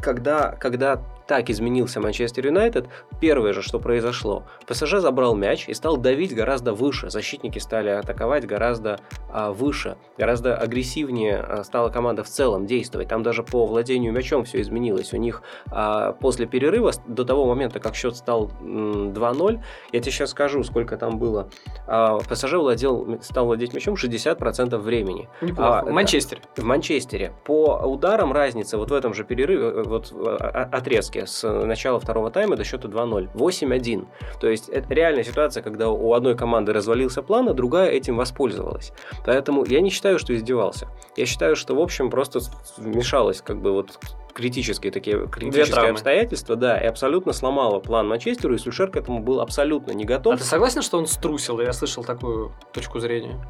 когда, 0.01 0.53
когда 0.53 1.03
так 1.31 1.49
изменился 1.49 2.01
Манчестер 2.01 2.47
Юнайтед, 2.47 2.89
первое 3.21 3.53
же, 3.53 3.63
что 3.63 3.79
произошло, 3.79 4.43
ПСЖ 4.67 4.95
забрал 4.95 5.37
мяч 5.37 5.69
и 5.69 5.75
стал 5.75 5.97
давить 5.97 6.35
гораздо 6.35 6.73
выше. 6.73 7.09
Защитники 7.09 7.61
стали 7.61 7.91
атаковать 7.91 8.49
гораздо 8.49 8.99
а, 9.33 9.53
выше, 9.53 9.97
гораздо 10.19 10.57
агрессивнее 10.57 11.37
а, 11.37 11.63
стала 11.63 11.89
команда 11.89 12.25
в 12.25 12.29
целом 12.29 12.67
действовать. 12.67 13.07
Там 13.07 13.23
даже 13.23 13.45
по 13.45 13.65
владению 13.65 14.13
мячом 14.13 14.43
все 14.43 14.61
изменилось. 14.61 15.13
У 15.13 15.19
них 15.19 15.43
а, 15.71 16.15
после 16.15 16.47
перерыва, 16.47 16.91
до 17.07 17.25
того 17.25 17.47
момента, 17.47 17.79
как 17.79 17.95
счет 17.95 18.17
стал 18.17 18.51
2-0, 18.61 19.61
я 19.93 20.01
тебе 20.01 20.11
сейчас 20.11 20.31
скажу, 20.31 20.65
сколько 20.65 20.97
там 20.97 21.21
было. 21.21 21.49
А, 21.87 22.19
ПСЖ 22.19 22.55
владел, 22.55 23.21
стал 23.23 23.47
владеть 23.47 23.73
мячом 23.73 23.95
60% 23.95 24.77
времени. 24.79 25.29
Неплохо. 25.43 25.79
А, 25.79 25.85
в 25.85 25.93
Манчестере. 25.93 26.43
В 26.57 26.65
Манчестере. 26.65 27.33
По 27.45 27.77
ударам 27.85 28.33
разница 28.33 28.79
вот 28.79 28.91
в 28.91 28.95
этом 28.95 29.15
же 29.15 29.23
перерыве, 29.23 29.67
э, 29.67 29.83
вот 29.85 30.11
в 30.11 30.71
отрезке 31.21 31.27
с 31.27 31.67
начала 31.67 32.01
второго 32.01 32.31
тайма 32.31 32.57
до 32.57 32.65
счета 32.65 32.89
2-0. 32.89 33.31
8-1. 33.35 34.07
То 34.41 34.49
есть 34.49 34.69
это 34.69 34.93
реальная 34.95 35.25
ситуация, 35.25 35.63
когда 35.63 35.89
у 35.89 36.13
одной 36.15 36.37
команды 36.37 36.73
развалился 36.73 37.23
план, 37.23 37.49
а 37.49 37.55
другая 37.55 37.91
этим 37.91 38.17
воспользовалась. 38.17 38.93
Поэтому 39.25 39.65
я 39.65 39.81
не 39.81 39.91
считаю, 39.91 40.19
что 40.19 40.35
издевался. 40.35 40.89
Я 41.17 41.27
считаю, 41.27 41.57
что, 41.57 41.75
в 41.75 41.81
общем, 41.81 42.11
просто 42.11 42.41
вмешалось 42.77 43.43
как 43.43 43.61
бы 43.61 43.73
вот 43.73 43.99
критические 44.33 44.93
такие 44.93 45.27
критические 45.27 45.91
обстоятельства, 45.91 46.57
да, 46.57 46.81
и 46.81 46.87
абсолютно 46.87 47.33
сломало 47.33 47.81
план 47.81 48.09
Манчестеру, 48.09 48.55
и 48.55 48.59
Сульшер 48.59 48.91
к 48.91 48.97
этому 48.97 49.21
был 49.21 49.41
абсолютно 49.41 49.93
не 49.93 50.05
готов. 50.05 50.35
А 50.35 50.37
ты 50.37 50.45
согласен, 50.45 50.83
что 50.83 50.99
он 50.99 51.07
струсил? 51.07 51.61
Я 51.61 51.73
слышал 51.73 52.05
такую 52.05 52.53
точку 52.73 53.01
зрения. 53.01 53.41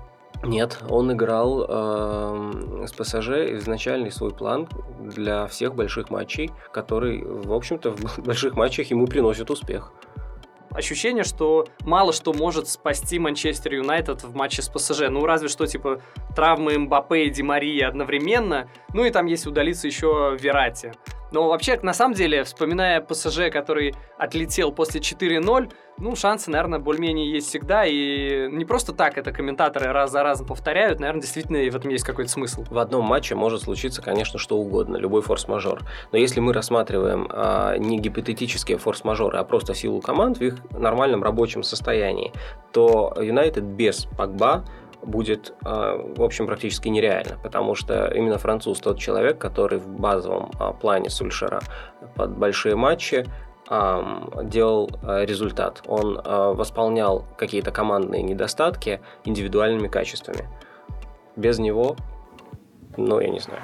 Нет, 0.43 0.79
он 0.89 1.13
играл 1.13 1.67
э, 1.69 2.87
с 2.87 2.93
ПСЖ 2.93 3.29
изначальный 3.59 4.11
свой 4.11 4.31
план 4.31 4.69
для 5.01 5.47
всех 5.47 5.75
больших 5.75 6.09
матчей, 6.09 6.51
который, 6.73 7.23
в 7.23 7.53
общем-то, 7.53 7.91
в 7.93 8.19
больших 8.25 8.55
матчах 8.55 8.91
ему 8.91 9.07
приносит 9.07 9.51
успех 9.51 9.93
ощущение, 10.73 11.25
что 11.25 11.67
мало 11.81 12.13
что 12.13 12.33
может 12.33 12.69
спасти 12.69 13.19
Манчестер 13.19 13.75
Юнайтед 13.75 14.23
в 14.23 14.35
матче 14.35 14.63
с 14.63 14.69
ПСЖ. 14.69 15.09
Ну, 15.09 15.25
разве 15.25 15.49
что, 15.49 15.67
типа, 15.67 16.01
травмы 16.35 16.79
Мбаппе 16.79 17.25
и 17.25 17.31
Ди 17.31 17.43
Марии 17.43 17.81
одновременно. 17.83 18.69
Ну, 18.95 19.05
и 19.05 19.11
там 19.11 19.27
есть 19.27 19.47
удалиться 19.47 19.87
еще 19.87 20.37
Верати. 20.39 20.93
Но 21.33 21.49
вообще, 21.49 21.79
на 21.83 21.93
самом 21.93 22.15
деле, 22.15 22.43
вспоминая 22.45 23.01
ПСЖ, 23.01 23.51
который 23.53 23.95
отлетел 24.19 24.73
после 24.73 25.01
4-0, 25.01 25.73
ну, 26.01 26.17
шансы, 26.17 26.51
наверное, 26.51 26.79
более-менее 26.79 27.31
есть 27.31 27.49
всегда. 27.49 27.85
И 27.85 28.49
не 28.51 28.65
просто 28.65 28.93
так 28.93 29.19
это 29.19 29.33
комментаторы 29.33 29.93
раз 29.93 30.11
за 30.11 30.23
разом 30.23 30.47
повторяют. 30.47 31.01
Наверное, 31.01 31.23
действительно 31.23 31.59
в 31.71 31.77
этом 31.77 31.91
есть 31.91 32.05
какой-то 32.05 32.31
смысл. 32.31 32.65
В 32.69 32.79
одном 32.79 33.05
матче 33.05 33.35
может 33.35 33.63
случиться, 33.63 34.03
конечно, 34.03 34.39
что 34.39 34.57
угодно, 34.57 34.97
любой 34.97 35.23
форс-мажор. 35.23 35.81
Но 36.13 36.19
если 36.19 36.41
мы 36.41 36.53
рассматриваем 36.53 37.29
а, 37.31 37.77
не 37.77 37.99
гипотетические 37.99 38.79
форс-мажоры, 38.79 39.39
а 39.39 39.45
просто 39.45 39.75
силу 39.75 40.01
команд 40.01 40.39
в 40.39 40.43
их 40.43 40.57
нормальном 40.73 41.23
рабочем 41.23 41.63
состоянии, 41.63 42.33
то 42.73 43.15
Юнайтед 43.21 43.65
без 43.65 44.07
Пакба 44.17 44.65
будет, 45.03 45.55
а, 45.65 45.97
в 45.97 46.23
общем, 46.23 46.47
практически 46.47 46.89
нереально, 46.89 47.39
потому 47.43 47.75
что 47.75 48.07
именно 48.09 48.39
француз 48.39 48.81
тот 48.81 48.99
человек, 48.99 49.39
который 49.39 49.79
в 49.79 49.89
базовом 49.89 50.51
а, 50.59 50.73
плане 50.73 51.11
Сульшера 51.11 51.61
под 52.17 52.37
большие 52.37 52.77
матчи 52.77 53.27
делал 53.71 54.91
а, 55.03 55.25
результат. 55.25 55.83
Он 55.87 56.21
восполнял 56.25 57.25
какие-то 57.39 57.71
командные 57.71 58.23
недостатки 58.23 59.01
индивидуальными 59.25 59.89
качествами. 59.89 60.49
Без 61.37 61.59
него, 61.59 61.97
ну, 62.97 63.21
я 63.21 63.29
не 63.29 63.39
знаю. 63.39 63.61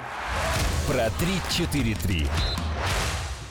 Про 0.87 1.07
3-4-3. 1.07 2.27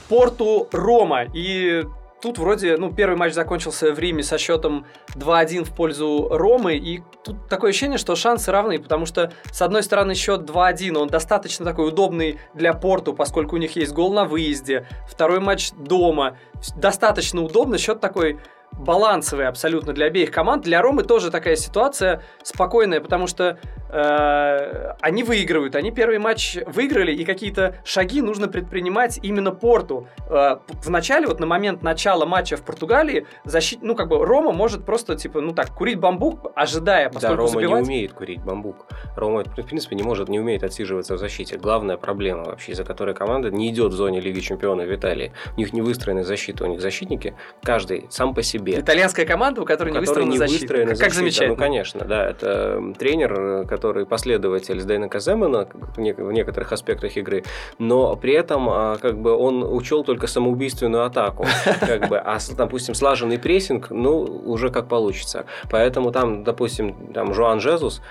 Порту 0.09 0.69
Рома. 0.73 1.25
И 1.35 1.85
тут 2.27 2.39
вроде, 2.39 2.77
ну, 2.77 2.93
первый 2.93 3.17
матч 3.17 3.35
закончился 3.35 3.93
в 3.93 3.99
Риме 4.01 4.25
со 4.25 4.37
счетом 4.37 4.85
2-1 5.15 5.63
в 5.63 5.73
пользу 5.73 6.29
Ромы, 6.29 6.77
и 6.77 7.03
тут 7.23 7.49
такое 7.49 7.71
ощущение, 7.71 7.99
что 7.99 8.17
шансы 8.17 8.51
равны, 8.51 8.81
потому 8.81 9.07
что, 9.07 9.33
с 9.53 9.63
одной 9.63 9.85
стороны, 9.85 10.17
счет 10.17 10.41
2-1, 10.41 10.97
он 10.99 11.07
достаточно 11.07 11.65
такой 11.65 11.89
удобный 11.89 12.41
для 12.53 12.73
Порту, 12.73 13.13
поскольку 13.13 13.55
у 13.55 13.59
них 13.59 13.77
есть 13.77 13.93
гол 13.93 14.13
на 14.13 14.25
выезде, 14.25 14.89
второй 15.09 15.39
матч 15.39 15.71
дома, 15.71 16.37
достаточно 16.77 17.43
удобно, 17.43 17.79
счет 17.79 18.01
такой 18.01 18.41
балансовый 18.73 19.47
абсолютно 19.47 19.93
для 19.93 20.07
обеих 20.07 20.33
команд. 20.33 20.65
Для 20.65 20.83
Ромы 20.83 21.05
тоже 21.05 21.31
такая 21.31 21.55
ситуация 21.55 22.23
спокойная, 22.43 23.01
потому 23.01 23.29
что 23.29 23.59
э, 23.89 24.95
они 25.01 25.23
выигрывают. 25.23 25.77
Они 25.77 25.91
первый 25.91 26.19
матч 26.19 26.59
выиграли, 26.67 27.13
и 27.13 27.25
какие-то 27.25 27.77
шаги 27.85 28.23
нужно 28.23 28.49
предпринимать 28.49 29.19
именно 29.23 29.53
Порту. 29.53 30.09
Э, 30.29 30.59
в 30.83 30.91
начале, 30.91 31.27
вот 31.27 31.41
на 31.41 31.47
момент 31.47 31.83
начала 31.83 32.27
матча 32.27 32.57
в 32.57 32.63
Португалии, 32.63 33.27
защит, 33.45 33.81
ну, 33.83 33.95
как 33.95 34.09
бы 34.09 34.25
Рома 34.25 34.53
может 34.53 34.85
просто, 34.85 35.17
типа, 35.17 35.41
ну 35.41 35.53
так, 35.53 35.71
курить 35.71 35.99
бамбук, 35.99 36.53
ожидая, 36.55 37.09
поскольку 37.09 37.37
Да, 37.37 37.37
Рома 37.37 37.49
забивать... 37.49 37.83
не 37.83 37.89
умеет 37.89 38.13
курить 38.13 38.43
бамбук. 38.43 38.87
Рома, 39.17 39.45
в 39.45 39.67
принципе, 39.67 39.97
не 39.97 40.03
может, 40.03 40.29
не 40.29 40.41
умеет 40.41 40.65
отсиживаться 40.65 41.15
в 41.15 41.19
защите. 41.19 41.57
Главная 41.57 41.97
проблема 41.97 42.45
вообще, 42.45 42.73
из-за 42.73 42.85
которой 42.85 43.15
команда 43.15 43.51
не 43.51 43.71
идет 43.71 43.93
в 43.93 43.97
зоне 43.97 44.21
Лиги 44.21 44.41
Чемпионов 44.41 44.87
в 44.87 44.95
Италии. 44.95 45.33
У 45.57 45.61
них 45.61 45.73
не 45.73 45.83
выстроена 45.83 46.25
защита, 46.25 46.65
у 46.65 46.67
них 46.67 46.81
защитники, 46.81 47.35
каждый 47.63 48.07
сам 48.11 48.35
по 48.35 48.43
себе. 48.43 48.81
Итальянская 48.81 49.27
команда, 49.27 49.63
у 49.63 49.65
которой 49.65 49.91
у 49.91 49.95
не 49.95 50.01
выстроена 50.01 50.31
не 50.31 50.39
защита. 50.39 50.61
Выстроена 50.61 50.91
как, 50.91 50.97
защита. 50.97 51.11
как 51.11 51.15
замечательно. 51.15 51.55
Ну, 51.55 51.57
конечно, 51.57 52.05
да. 52.05 52.31
Это 52.31 52.95
тренер, 52.99 53.67
который 53.77 54.07
последователь 54.07 54.81
Сдейна 54.81 55.09
Каземана 55.09 55.69
в 55.97 56.33
некоторых 56.33 56.73
аспектах 56.73 57.17
игры, 57.19 57.45
но 57.79 58.17
при 58.17 58.33
этом 58.33 58.69
а, 58.71 58.97
как 58.97 59.19
бы 59.19 59.37
он 59.37 59.63
учел 59.63 60.03
только 60.03 60.27
самоубийственную 60.27 61.05
атаку. 61.05 61.45
Как 61.81 62.09
бы, 62.09 62.17
а, 62.19 62.39
допустим, 62.57 62.95
слаженный 62.95 63.39
прессинг, 63.39 63.91
ну, 63.91 64.21
уже 64.23 64.71
как 64.71 64.89
получится. 64.89 65.45
Поэтому 65.71 66.11
там, 66.11 66.43
допустим, 66.43 67.13
там 67.13 67.35
Жуан 67.35 67.61
Жезус, 67.61 68.03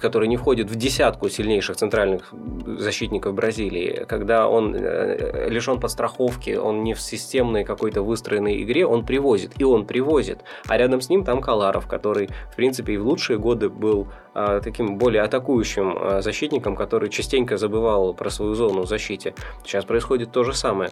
который 0.00 0.28
не 0.28 0.36
входит 0.36 0.70
в 0.70 0.74
десятку 0.74 1.28
сильнейших 1.28 1.76
центральных 1.76 2.32
защитников 2.78 3.34
Бразилии, 3.34 4.04
когда 4.08 4.48
он 4.48 4.74
э, 4.74 5.48
лишен 5.48 5.80
подстраховки, 5.80 6.56
он 6.56 6.82
не 6.82 6.94
в 6.94 7.00
системной 7.00 7.64
какой-то 7.64 8.02
выстроенной 8.02 8.62
игре, 8.62 8.84
он 8.86 9.06
привозит. 9.06 9.52
И 9.58 9.64
он 9.64 9.86
привозит. 9.86 10.40
А 10.66 10.76
рядом 10.76 11.00
с 11.00 11.08
ним 11.08 11.24
там 11.24 11.40
Каларов, 11.40 11.86
который, 11.86 12.28
в 12.52 12.56
принципе, 12.56 12.94
и 12.94 12.96
в 12.96 13.06
лучшие 13.06 13.38
годы 13.38 13.68
был 13.68 14.08
а, 14.34 14.60
таким 14.60 14.96
более 15.04 15.22
атакующим 15.22 15.96
а, 15.96 16.22
защитником, 16.22 16.76
который 16.76 17.08
частенько 17.08 17.56
забывал 17.56 18.14
про 18.14 18.30
свою 18.30 18.54
зону 18.54 18.82
в 18.82 18.88
защите. 18.88 19.34
Сейчас 19.64 19.84
происходит 19.84 20.32
то 20.32 20.44
же 20.44 20.54
самое. 20.54 20.90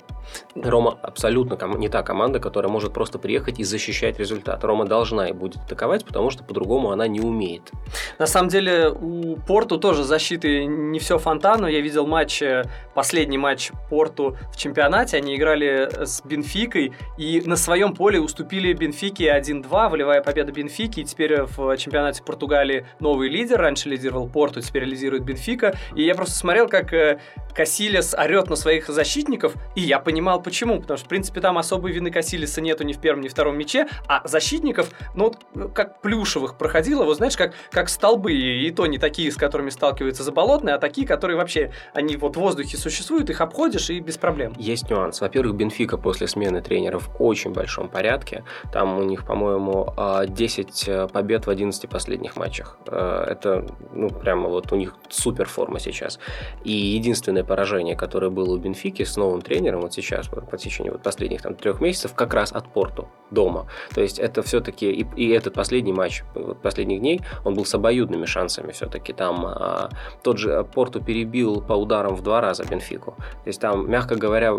Рома 0.55 0.99
абсолютно 1.03 1.59
не 1.77 1.89
та 1.89 2.03
команда, 2.03 2.39
которая 2.41 2.71
может 2.71 2.93
просто 2.93 3.19
приехать 3.19 3.59
и 3.61 3.65
защищать 3.65 4.19
результат. 4.19 4.65
Рома 4.65 4.85
должна 4.85 5.29
и 5.29 5.33
будет 5.33 5.63
атаковать, 5.65 6.05
потому 6.05 6.31
что 6.31 6.45
по-другому 6.45 6.91
она 6.91 7.09
не 7.09 7.21
умеет. 7.21 7.71
На 8.19 8.27
самом 8.27 8.49
деле 8.49 8.91
у 8.91 9.37
Порту 9.37 9.79
тоже 9.79 10.05
защиты 10.05 10.65
не 10.65 10.99
все 10.99 11.19
фонтану. 11.19 11.67
Я 11.67 11.81
видел 11.81 12.07
матч, 12.07 12.43
э, 12.43 12.65
последний 12.95 13.39
матч 13.39 13.73
Порту 13.91 14.37
в 14.53 14.57
чемпионате. 14.57 15.17
Они 15.17 15.37
играли 15.37 15.89
с 16.05 16.23
Бенфикой 16.23 16.93
и 17.19 17.43
на 17.47 17.57
своем 17.57 17.95
поле 17.95 18.21
уступили 18.21 18.73
Бенфике 18.73 19.13
Бенфики 19.13 19.25
1-2, 19.25 19.89
волевая 19.89 20.23
победа 20.23 20.53
Бенфики, 20.53 21.01
и 21.01 21.05
теперь 21.05 21.43
в 21.43 21.77
чемпионате 21.77 22.23
Португалии 22.23 22.87
новый 23.01 23.29
лидер, 23.29 23.59
раньше 23.59 23.89
лидировал 24.03 24.29
Порту, 24.29 24.61
теперь 24.61 24.85
лидирует 24.85 25.25
Бенфика, 25.25 25.75
и 25.95 26.03
я 26.03 26.15
просто 26.15 26.35
смотрел, 26.35 26.69
как 26.69 26.93
э, 26.93 27.21
Касилес 27.55 28.15
орет 28.15 28.51
на 28.51 28.57
своих 28.57 28.89
защитников, 28.89 29.55
и 29.77 29.81
я 29.81 30.01
понимал 30.01 30.43
почему, 30.43 30.81
потому 30.81 30.97
что, 30.97 31.07
в 31.07 31.09
принципе, 31.09 31.41
там 31.41 31.59
особой 31.59 31.93
вины 31.93 32.11
Касилеса 32.11 32.61
нету 32.61 32.85
ни 32.85 32.93
в 32.93 33.01
первом, 33.01 33.23
ни 33.23 33.29
в 33.29 33.33
втором 33.33 33.57
мяче, 33.57 33.87
а 34.09 34.27
защитников, 34.27 34.91
ну, 35.15 35.25
вот, 35.25 35.39
э, 35.55 35.69
как 35.73 36.01
плюшевых 36.01 36.57
проходило, 36.57 37.05
вот 37.05 37.17
знаешь, 37.17 37.37
как, 37.37 37.55
как 37.71 37.89
столбы, 37.89 38.33
и 38.33 38.71
то 38.71 38.87
не 38.87 38.99
такие, 38.99 39.31
с 39.31 39.37
которыми 39.37 39.71
сталкиваются 39.71 40.23
заболотные, 40.23 40.75
а 40.75 40.79
такие, 40.79 41.07
которые 41.07 41.37
вообще, 41.37 41.73
они 41.95 42.17
вот 42.17 42.37
в 42.37 42.41
воздухе 42.41 42.77
существуют, 42.77 43.31
их 43.31 43.41
обходишь 43.41 43.91
и 43.91 44.01
без 44.01 44.19
проблем. 44.19 44.55
Есть 44.59 44.91
нюанс. 44.91 45.21
Во-первых, 45.21 45.55
Бенфика 45.55 45.97
после 45.97 46.27
смены 46.27 46.61
тренера 46.61 46.99
в 46.99 47.11
очень 47.21 47.53
большом 47.53 47.89
порядке, 47.89 48.45
там 48.73 48.99
у 48.99 49.03
них, 49.03 49.25
по-моему, 49.25 49.95
10 50.27 50.89
а, 50.89 51.05
э, 51.05 51.09
побед 51.09 51.47
в 51.47 51.51
11 51.51 51.89
последних 51.89 52.37
матчах. 52.37 52.79
Это, 52.87 53.67
ну, 53.93 54.11
прямо 54.11 54.49
вот 54.49 54.73
у 54.73 54.77
них 54.77 54.95
супер 55.09 55.49
форма 55.49 55.79
сейчас. 55.79 56.19
И 56.65 56.73
единственное 56.73 57.45
поражение, 57.45 57.97
которое 57.97 58.31
было 58.31 58.55
у 58.55 58.59
Бенфики 58.59 59.05
с 59.05 59.17
новым 59.17 59.43
тренером 59.43 59.83
вот 59.83 59.95
сейчас, 59.95 60.29
вот, 60.33 60.49
по 60.49 60.57
течению 60.57 60.93
вот 60.93 61.03
последних 61.03 61.43
там 61.43 61.55
трех 61.55 61.81
месяцев, 61.81 62.15
как 62.15 62.35
раз 62.35 62.53
от 62.53 62.69
Порту 62.69 63.09
дома. 63.31 63.67
То 63.95 64.03
есть 64.03 64.19
это 64.19 64.43
все-таки 64.43 64.91
и, 64.91 65.07
и 65.17 65.31
этот 65.31 65.55
последний 65.55 65.93
матч 65.93 66.23
вот, 66.35 66.61
последних 66.61 67.01
дней, 67.01 67.21
он 67.45 67.55
был 67.55 67.65
с 67.65 67.75
обоюдными 67.75 68.27
шансами 68.27 68.73
все-таки. 68.73 69.13
Там 69.13 69.47
а, 69.47 69.91
тот 70.23 70.39
же 70.39 70.65
Порту 70.75 71.01
перебил 71.01 71.61
по 71.61 71.73
ударам 71.73 72.15
в 72.15 72.23
два 72.23 72.41
раза 72.41 72.65
Бенфику. 72.65 73.13
То 73.45 73.49
есть 73.49 73.61
там, 73.61 73.91
мягко 73.91 74.17
говоря, 74.17 74.55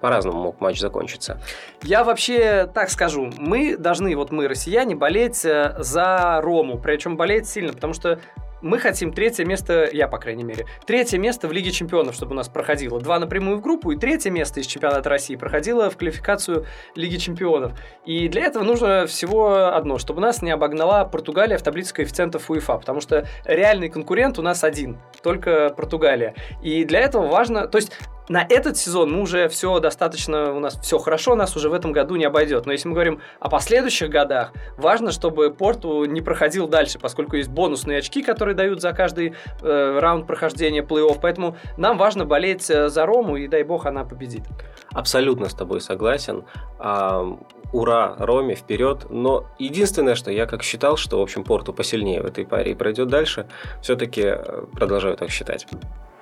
по-разному 0.00 0.42
мог 0.42 0.60
матч 0.60 0.80
закончиться. 0.80 1.40
Я 1.82 2.04
вообще 2.04 2.70
так 2.72 2.90
скажу, 2.90 3.30
мы 3.38 3.76
должны, 3.76 4.16
вот 4.16 4.30
мы, 4.30 4.48
россияне, 4.48 4.94
болеть 4.94 5.44
э, 5.44 5.74
за 5.78 6.40
Рому. 6.42 6.78
Причем 6.78 7.16
болеть 7.16 7.48
сильно, 7.48 7.72
потому 7.72 7.92
что 7.92 8.20
мы 8.64 8.78
хотим 8.78 9.12
третье 9.12 9.44
место, 9.44 9.88
я, 9.92 10.08
по 10.08 10.18
крайней 10.18 10.42
мере, 10.42 10.66
третье 10.86 11.18
место 11.18 11.46
в 11.46 11.52
Лиге 11.52 11.70
Чемпионов, 11.70 12.14
чтобы 12.14 12.32
у 12.32 12.34
нас 12.34 12.48
проходило. 12.48 12.98
Два 12.98 13.18
напрямую 13.18 13.58
в 13.58 13.60
группу, 13.60 13.92
и 13.92 13.96
третье 13.96 14.30
место 14.30 14.60
из 14.60 14.66
чемпионата 14.66 15.08
России 15.08 15.36
проходило 15.36 15.90
в 15.90 15.96
квалификацию 15.98 16.64
Лиги 16.96 17.16
Чемпионов. 17.16 17.72
И 18.06 18.26
для 18.28 18.46
этого 18.46 18.64
нужно 18.64 19.06
всего 19.06 19.68
одно, 19.74 19.98
чтобы 19.98 20.22
нас 20.22 20.40
не 20.40 20.50
обогнала 20.50 21.04
Португалия 21.04 21.58
в 21.58 21.62
таблице 21.62 21.92
коэффициентов 21.92 22.50
УЕФА, 22.50 22.78
потому 22.78 23.02
что 23.02 23.26
реальный 23.44 23.90
конкурент 23.90 24.38
у 24.38 24.42
нас 24.42 24.64
один, 24.64 24.98
только 25.22 25.68
Португалия. 25.68 26.34
И 26.62 26.84
для 26.84 27.00
этого 27.00 27.26
важно, 27.26 27.68
то 27.68 27.76
есть 27.76 27.92
на 28.28 28.46
этот 28.48 28.76
сезон 28.76 29.12
мы 29.12 29.20
уже 29.20 29.48
все 29.48 29.78
достаточно, 29.80 30.52
у 30.54 30.60
нас 30.60 30.78
все 30.80 30.98
хорошо, 30.98 31.34
нас 31.34 31.56
уже 31.56 31.68
в 31.68 31.74
этом 31.74 31.92
году 31.92 32.16
не 32.16 32.24
обойдет. 32.24 32.66
Но 32.66 32.72
если 32.72 32.88
мы 32.88 32.94
говорим 32.94 33.20
о 33.40 33.50
последующих 33.50 34.08
годах, 34.08 34.52
важно, 34.76 35.12
чтобы 35.12 35.52
Порту 35.52 36.04
не 36.04 36.20
проходил 36.20 36.66
дальше, 36.66 36.98
поскольку 36.98 37.36
есть 37.36 37.50
бонусные 37.50 37.98
очки, 37.98 38.22
которые 38.22 38.54
дают 38.54 38.80
за 38.80 38.92
каждый 38.92 39.34
э, 39.62 39.98
раунд 39.98 40.26
прохождения 40.26 40.82
плей-офф. 40.82 41.18
Поэтому 41.20 41.56
нам 41.76 41.98
важно 41.98 42.24
болеть 42.24 42.70
э, 42.70 42.88
за 42.88 43.04
Рому, 43.04 43.36
и 43.36 43.46
дай 43.46 43.62
бог 43.62 43.86
она 43.86 44.04
победит. 44.04 44.44
Абсолютно 44.92 45.48
с 45.48 45.54
тобой 45.54 45.80
согласен. 45.80 46.44
А, 46.78 47.24
ура, 47.72 48.14
Роме, 48.18 48.54
вперед. 48.54 49.06
Но 49.10 49.46
единственное, 49.58 50.14
что 50.14 50.30
я 50.30 50.46
как 50.46 50.62
считал, 50.62 50.96
что, 50.96 51.18
в 51.18 51.22
общем, 51.22 51.44
Порту 51.44 51.74
посильнее 51.74 52.22
в 52.22 52.26
этой 52.26 52.46
паре 52.46 52.72
и 52.72 52.74
пройдет 52.74 53.08
дальше, 53.08 53.46
все-таки 53.82 54.22
э, 54.24 54.64
продолжаю 54.72 55.16
так 55.16 55.30
считать. 55.30 55.66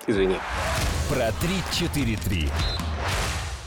Извини. 0.06 0.36
Про 1.08 1.28
3-4-3. 1.28 2.48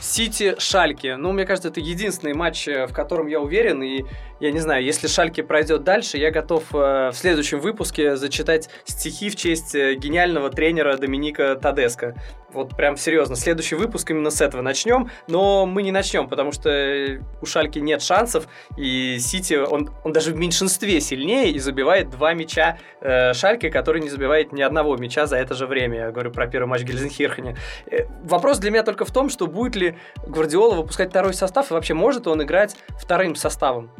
Сити 0.01 0.55
Шальки. 0.59 1.15
Ну, 1.17 1.31
мне 1.31 1.45
кажется, 1.45 1.69
это 1.69 1.79
единственный 1.79 2.33
матч, 2.33 2.67
э, 2.67 2.85
в 2.85 2.93
котором 2.93 3.27
я 3.27 3.39
уверен. 3.39 3.81
И 3.83 4.05
я 4.39 4.51
не 4.51 4.59
знаю, 4.59 4.83
если 4.83 5.07
Шальки 5.07 5.41
пройдет 5.41 5.83
дальше, 5.83 6.17
я 6.17 6.31
готов 6.31 6.63
э, 6.73 7.11
в 7.11 7.13
следующем 7.13 7.59
выпуске 7.59 8.15
зачитать 8.17 8.69
стихи 8.83 9.29
в 9.29 9.35
честь 9.35 9.75
э, 9.75 9.95
гениального 9.95 10.49
тренера 10.49 10.97
Доминика 10.97 11.55
Тадеско. 11.55 12.15
Вот 12.51 12.75
прям 12.75 12.95
серьезно. 12.95 13.35
Следующий 13.35 13.75
выпуск 13.75 14.09
именно 14.11 14.29
с 14.29 14.39
этого 14.39 14.61
начнем. 14.61 15.09
Но 15.27 15.65
мы 15.65 15.83
не 15.83 15.91
начнем, 15.91 16.29
потому 16.29 16.53
что 16.53 17.19
у 17.41 17.45
Шальки 17.45 17.79
нет 17.79 18.01
шансов. 18.01 18.47
И 18.77 19.17
Сити, 19.19 19.55
он, 19.55 19.89
он 20.03 20.13
даже 20.13 20.31
в 20.31 20.37
меньшинстве 20.37 21.01
сильнее 21.01 21.51
и 21.51 21.59
забивает 21.59 22.09
два 22.09 22.33
мяча 22.33 22.77
э, 23.01 23.33
Шальки, 23.33 23.69
который 23.69 24.01
не 24.01 24.09
забивает 24.09 24.53
ни 24.53 24.61
одного 24.61 24.95
мяча 24.95 25.27
за 25.27 25.37
это 25.37 25.53
же 25.53 25.67
время. 25.67 25.97
Я 25.97 26.11
говорю 26.11 26.31
про 26.31 26.47
первый 26.47 26.67
матч 26.67 26.83
Гельзенхирхене. 26.83 27.57
Э, 27.91 28.05
вопрос 28.23 28.59
для 28.59 28.71
меня 28.71 28.83
только 28.83 29.05
в 29.05 29.11
том, 29.11 29.29
что 29.29 29.47
будет 29.47 29.75
ли 29.75 29.97
Гвардиола 30.25 30.75
выпускать 30.75 31.09
второй 31.09 31.33
состав, 31.33 31.71
и 31.71 31.73
вообще 31.73 31.93
может 31.93 32.25
он 32.27 32.41
играть 32.41 32.77
вторым 32.97 33.35
составом? 33.35 33.91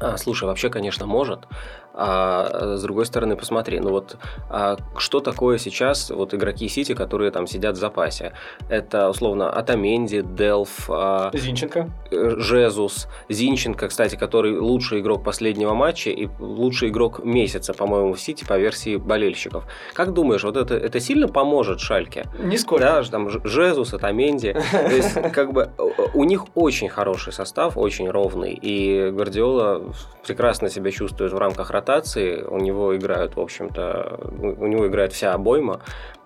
А, 0.00 0.16
слушай, 0.16 0.44
вообще, 0.44 0.70
конечно, 0.70 1.06
может. 1.06 1.46
А 1.92 2.76
с 2.76 2.82
другой 2.82 3.06
стороны, 3.06 3.36
посмотри, 3.36 3.80
ну 3.80 3.90
вот 3.90 4.16
а 4.48 4.76
что 4.96 5.20
такое 5.20 5.58
сейчас 5.58 6.10
вот 6.10 6.34
игроки 6.34 6.68
Сити, 6.68 6.94
которые 6.94 7.30
там 7.30 7.46
сидят 7.46 7.76
в 7.76 7.80
запасе? 7.80 8.32
Это, 8.68 9.08
условно, 9.10 9.50
Атаменди, 9.50 10.22
Делф, 10.22 10.88
а, 10.88 11.30
Зинченко, 11.34 11.90
Жезус, 12.10 13.08
Зинченко, 13.28 13.88
кстати, 13.88 14.16
который 14.16 14.58
лучший 14.58 15.00
игрок 15.00 15.24
последнего 15.24 15.74
матча 15.74 16.10
и 16.10 16.28
лучший 16.38 16.90
игрок 16.90 17.24
месяца, 17.24 17.74
по-моему, 17.74 18.14
в 18.14 18.20
Сити 18.20 18.44
по 18.44 18.58
версии 18.58 18.96
болельщиков. 18.96 19.64
Как 19.92 20.12
думаешь, 20.12 20.44
вот 20.44 20.56
это, 20.56 20.76
это 20.76 21.00
сильно 21.00 21.28
поможет 21.28 21.80
Шальке? 21.80 22.26
Нисколько. 22.38 22.84
Да, 22.84 23.02
там 23.04 23.28
Жезус, 23.44 23.94
Атаменди. 23.94 24.52
То 24.72 24.94
есть, 24.94 25.14
как 25.32 25.52
бы, 25.52 25.70
у 26.14 26.24
них 26.24 26.44
очень 26.54 26.88
хороший 26.88 27.32
состав, 27.32 27.76
очень 27.76 28.08
ровный, 28.08 28.52
и 28.52 29.10
Гвардиола 29.10 29.92
прекрасно 30.26 30.68
себя 30.68 30.90
чувствует 30.90 31.32
в 31.32 31.38
рамках 31.38 31.70
ротации, 31.80 32.42
у 32.42 32.58
него 32.58 32.96
играют, 32.96 33.36
в 33.36 33.40
общем-то, 33.40 34.18
у 34.38 34.66
него 34.66 34.86
играет 34.86 35.12
вся 35.12 35.34
обойма, 35.34 35.80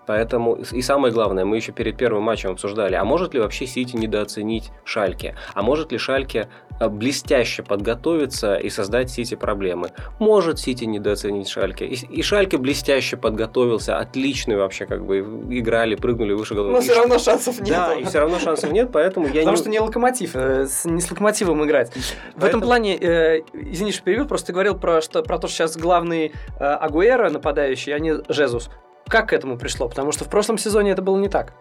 Поэтому, 0.07 0.57
и 0.57 0.83
самое 0.83 1.13
главное, 1.13 1.45
мы 1.45 1.57
еще 1.57 1.73
перед 1.73 1.97
первым 1.97 2.25
матчем 2.25 2.51
обсуждали, 2.51 2.95
а 2.95 3.05
может 3.05 3.35
ли 3.35 3.41
вообще 3.41 3.67
Сити 3.67 3.97
недооценить 3.97 4.71
Шальке? 4.85 5.35
А 5.55 5.63
может 5.63 5.93
ли 5.93 5.99
Шальке 5.99 6.49
э, 6.81 6.89
блестяще 6.89 7.63
подготовиться 7.63 8.57
и 8.57 8.69
создать 8.69 9.11
Сити 9.11 9.35
проблемы? 9.35 9.91
Может 10.19 10.59
Сити 10.59 10.85
недооценить 10.85 11.49
Шальке? 11.49 11.87
И, 11.87 11.95
и 11.95 12.23
Шальке 12.23 12.59
блестяще 12.59 13.17
подготовился, 13.17 13.99
отличный 13.99 14.57
вообще, 14.57 14.87
как 14.87 15.05
бы 15.05 15.21
играли, 15.51 15.95
прыгнули 15.95 16.35
выше 16.35 16.55
головы. 16.55 16.73
Но 16.73 16.81
все 16.81 16.95
равно 16.95 17.19
шансов 17.19 17.61
нет. 17.61 17.69
Да, 17.69 17.95
и 17.95 18.05
все 18.05 18.21
равно 18.21 18.39
шансов 18.39 18.71
нет, 18.73 18.91
поэтому 18.93 19.27
я 19.27 19.41
Потому 19.41 19.51
не... 19.51 19.57
что 19.57 19.71
не 19.71 19.81
локомотив, 19.81 20.33
э, 20.35 20.67
не 20.85 21.01
с 21.01 21.11
локомотивом 21.11 21.65
играть. 21.65 21.93
Поэтому... 21.93 22.41
В 22.41 22.45
этом 22.45 22.61
плане, 22.61 22.97
э, 22.97 23.41
извини, 23.53 23.93
что 23.93 24.03
перебил, 24.03 24.27
просто 24.27 24.49
ты 24.49 24.53
говорил 24.53 24.77
про, 24.77 25.01
что, 25.01 25.23
про 25.23 25.39
то, 25.39 25.49
что 25.49 25.57
сейчас 25.57 25.77
главный 25.77 26.33
э, 26.59 26.65
Агуэра 26.65 27.31
нападающий, 27.31 27.95
а 27.95 27.99
не 27.99 28.15
Жезус. 28.29 28.71
Как 29.09 29.29
к 29.29 29.33
этому 29.33 29.59
пришло? 29.59 29.89
Потому 29.89 30.13
что 30.13 30.25
в 30.25 30.29
прошлом 30.29 30.59
сезоне 30.59 30.93
это 30.93 31.03
было 31.03 31.19
не 31.19 31.29
так. 31.29 31.53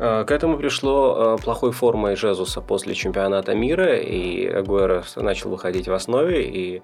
Э, 0.00 0.24
к 0.24 0.30
этому 0.30 0.56
пришло 0.56 1.36
э, 1.38 1.42
плохой 1.42 1.72
формой 1.72 2.16
Жезуса 2.16 2.62
после 2.62 2.94
чемпионата 2.94 3.54
мира, 3.54 3.98
и 3.98 4.46
Агуэро 4.46 5.04
начал 5.16 5.50
выходить 5.50 5.88
в 5.88 5.92
основе, 5.92 6.42
и 6.42 6.82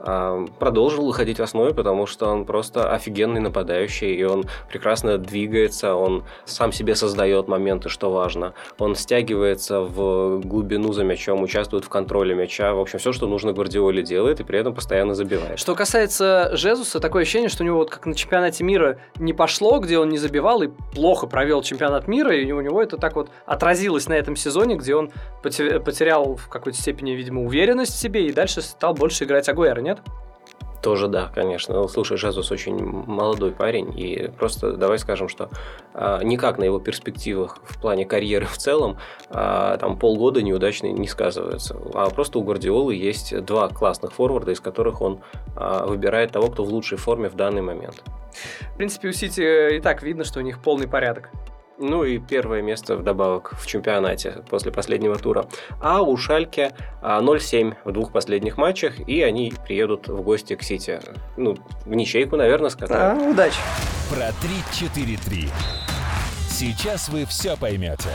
а, 0.00 0.46
продолжил 0.58 1.06
выходить 1.06 1.38
в 1.38 1.42
основе, 1.42 1.74
потому 1.74 2.06
что 2.06 2.26
он 2.28 2.44
просто 2.44 2.92
офигенный 2.92 3.40
нападающий, 3.40 4.14
и 4.14 4.24
он 4.24 4.44
прекрасно 4.68 5.18
двигается, 5.18 5.94
он 5.94 6.24
сам 6.44 6.72
себе 6.72 6.94
создает 6.94 7.48
моменты, 7.48 7.88
что 7.88 8.10
важно. 8.10 8.54
Он 8.78 8.94
стягивается 8.94 9.80
в 9.80 10.40
глубину 10.40 10.92
за 10.92 11.04
мячом, 11.04 11.42
участвует 11.42 11.84
в 11.84 11.88
контроле 11.88 12.34
мяча. 12.34 12.74
В 12.74 12.80
общем, 12.80 12.98
все, 12.98 13.12
что 13.12 13.26
нужно 13.26 13.52
Гвардиоле 13.52 14.02
делает, 14.02 14.40
и 14.40 14.44
при 14.44 14.58
этом 14.58 14.74
постоянно 14.74 15.14
забивает. 15.14 15.58
Что 15.58 15.74
касается 15.74 16.50
Жезуса, 16.56 17.00
такое 17.00 17.22
ощущение, 17.22 17.48
что 17.48 17.64
у 17.64 17.66
него 17.66 17.78
вот 17.78 17.90
как 17.90 18.06
на 18.06 18.14
чемпионате 18.14 18.62
мира 18.62 18.98
не 19.18 19.32
пошло, 19.32 19.80
где 19.80 19.98
он 19.98 20.08
не 20.10 20.18
забивал 20.18 20.62
и 20.62 20.68
плохо 20.94 21.26
провел 21.26 21.62
чемпионат 21.62 22.06
мира, 22.06 22.34
и 22.34 22.44
у 22.44 22.46
него 22.46 22.57
это 22.60 22.96
так 22.96 23.16
вот 23.16 23.30
отразилось 23.46 24.08
на 24.08 24.14
этом 24.14 24.36
сезоне, 24.36 24.76
где 24.76 24.94
он 24.94 25.10
потерял 25.42 26.36
в 26.36 26.48
какой-то 26.48 26.78
степени, 26.78 27.12
видимо, 27.12 27.42
уверенность 27.42 27.94
в 27.94 27.98
себе 27.98 28.26
и 28.26 28.32
дальше 28.32 28.62
стал 28.62 28.94
больше 28.94 29.24
играть 29.24 29.48
Агуэра, 29.48 29.80
нет? 29.80 30.00
Тоже 30.82 31.08
да, 31.08 31.30
конечно. 31.34 31.74
Ну, 31.74 31.88
слушай, 31.88 32.16
Жазус 32.16 32.50
очень 32.52 32.76
молодой 32.76 33.50
парень, 33.50 33.98
и 33.98 34.30
просто 34.38 34.72
давай 34.72 34.98
скажем, 34.98 35.28
что 35.28 35.50
а, 35.92 36.22
никак 36.22 36.58
на 36.58 36.64
его 36.64 36.78
перспективах 36.78 37.58
в 37.64 37.80
плане 37.80 38.04
карьеры 38.04 38.46
в 38.46 38.56
целом 38.58 38.98
а, 39.28 39.76
там 39.78 39.98
полгода 39.98 40.40
неудачный 40.40 40.92
не 40.92 41.08
сказывается. 41.08 41.76
А 41.94 42.08
просто 42.10 42.38
у 42.38 42.42
Гвардиолы 42.44 42.94
есть 42.94 43.38
два 43.44 43.68
классных 43.68 44.12
форварда, 44.12 44.52
из 44.52 44.60
которых 44.60 45.00
он 45.00 45.20
а, 45.56 45.84
выбирает 45.84 46.32
того, 46.32 46.48
кто 46.48 46.64
в 46.64 46.68
лучшей 46.68 46.98
форме 46.98 47.28
в 47.28 47.34
данный 47.34 47.62
момент. 47.62 48.04
В 48.72 48.76
принципе, 48.76 49.08
у 49.08 49.12
Сити 49.12 49.76
и 49.76 49.80
так 49.80 50.02
видно, 50.02 50.22
что 50.22 50.38
у 50.38 50.42
них 50.42 50.62
полный 50.62 50.86
порядок. 50.86 51.30
Ну 51.80 52.02
и 52.02 52.18
первое 52.18 52.60
место 52.60 52.96
вдобавок 52.96 53.54
в 53.56 53.66
чемпионате 53.66 54.42
после 54.50 54.72
последнего 54.72 55.16
тура. 55.16 55.46
А 55.80 56.02
у 56.02 56.16
Шальке 56.16 56.72
0-7 57.02 57.76
в 57.84 57.92
двух 57.92 58.12
последних 58.12 58.56
матчах, 58.56 58.98
и 59.08 59.22
они 59.22 59.52
приедут 59.64 60.08
в 60.08 60.20
гости 60.22 60.56
к 60.56 60.62
Сити. 60.64 61.00
Ну, 61.36 61.56
в 61.84 61.94
ничейку, 61.94 62.36
наверное, 62.36 62.70
сказать. 62.70 62.98
А, 62.98 63.30
удачи. 63.30 63.58
Про 64.10 64.30
3-4-3. 64.30 65.50
Сейчас 66.50 67.08
вы 67.08 67.24
все 67.26 67.56
поймете. 67.56 68.08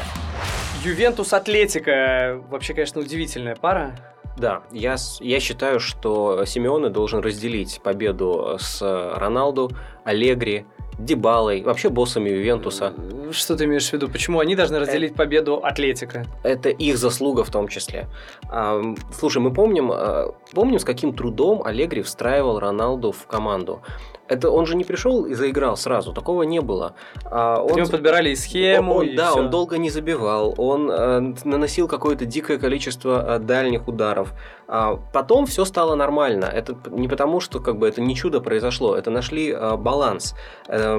Ювентус 0.83 1.31
Атлетика. 1.31 2.41
Вообще, 2.49 2.73
конечно, 2.73 2.99
удивительная 2.99 3.55
пара. 3.55 3.95
Да, 4.35 4.63
я, 4.71 4.97
я 5.21 5.39
считаю, 5.39 5.79
что 5.79 6.43
Симеоне 6.45 6.89
должен 6.89 7.21
разделить 7.21 7.79
победу 7.81 8.57
с 8.59 8.81
Роналду, 9.15 9.71
Аллегри, 10.03 10.65
Дебалой, 10.97 11.63
вообще 11.63 11.89
боссами 11.89 12.29
Ювентуса. 12.29 12.93
Что 13.31 13.55
ты 13.55 13.65
имеешь 13.65 13.89
в 13.89 13.93
виду? 13.93 14.09
Почему 14.09 14.39
они 14.39 14.55
должны 14.55 14.79
разделить 14.79 15.11
это, 15.11 15.17
победу 15.17 15.63
Атлетика? 15.63 16.25
Это 16.43 16.69
их 16.69 16.97
заслуга 16.97 17.43
в 17.43 17.49
том 17.49 17.67
числе. 17.67 18.07
А, 18.49 18.81
слушай, 19.11 19.39
мы 19.39 19.53
помним, 19.53 19.91
а, 19.91 20.35
помним, 20.53 20.79
с 20.79 20.83
каким 20.83 21.13
трудом 21.13 21.63
Аллегри 21.63 22.01
встраивал 22.01 22.59
Роналду 22.59 23.11
в 23.11 23.25
команду. 23.27 23.81
Это 24.29 24.49
он 24.49 24.65
же 24.65 24.75
не 24.75 24.83
пришел 24.83 25.25
и 25.25 25.33
заиграл 25.33 25.75
сразу, 25.75 26.13
такого 26.13 26.43
не 26.43 26.61
было. 26.61 26.95
А 27.25 27.61
он, 27.61 27.77
Ему 27.77 27.87
подбирали 27.87 28.29
и 28.29 28.35
схему. 28.35 28.95
Он, 28.95 29.05
и 29.05 29.15
да, 29.15 29.31
все. 29.31 29.39
он 29.39 29.49
долго 29.49 29.77
не 29.77 29.89
забивал, 29.89 30.55
он 30.57 30.89
э, 30.89 31.33
наносил 31.43 31.87
какое-то 31.87 32.25
дикое 32.25 32.57
количество 32.57 33.35
э, 33.35 33.39
дальних 33.39 33.87
ударов. 33.87 34.33
А 34.75 34.95
потом 34.95 35.45
все 35.45 35.65
стало 35.65 35.93
нормально. 35.93 36.45
Это 36.45 36.75
не 36.89 37.07
потому, 37.07 37.39
что 37.39 37.59
как 37.59 37.77
бы 37.77 37.87
это 37.87 38.01
не 38.01 38.15
чудо 38.15 38.41
произошло, 38.41 38.95
это 38.95 39.11
нашли 39.11 39.51
э, 39.51 39.77
баланс. 39.77 40.33
Э, 40.67 40.97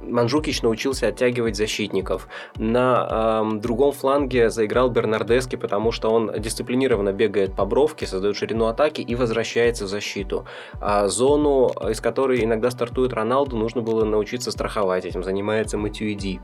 Манжукич 0.00 0.62
научился 0.62 1.06
оттягивать 1.06 1.54
защитников. 1.54 2.26
На 2.56 3.44
э, 3.44 3.58
другом 3.60 3.92
фланге 3.92 4.50
заиграл 4.50 4.90
Бернардески, 4.90 5.54
потому 5.54 5.92
что 5.92 6.10
он 6.10 6.32
дисциплинированно 6.36 7.12
бегает 7.12 7.54
по 7.54 7.64
бровке, 7.64 8.08
создает 8.08 8.36
ширину 8.36 8.66
атаки 8.66 9.02
и 9.02 9.14
возвращается 9.14 9.84
в 9.84 9.88
защиту. 9.88 10.44
А 10.80 11.06
зону, 11.06 11.70
из 11.88 12.00
которой 12.00 12.42
иногда 12.42 12.72
стартует 12.72 13.12
Роналду, 13.12 13.56
нужно 13.56 13.82
было 13.82 14.04
научиться 14.04 14.50
страховать. 14.50 15.04
Этим 15.04 15.22
занимается 15.22 15.78
Матюиди. 15.78 16.40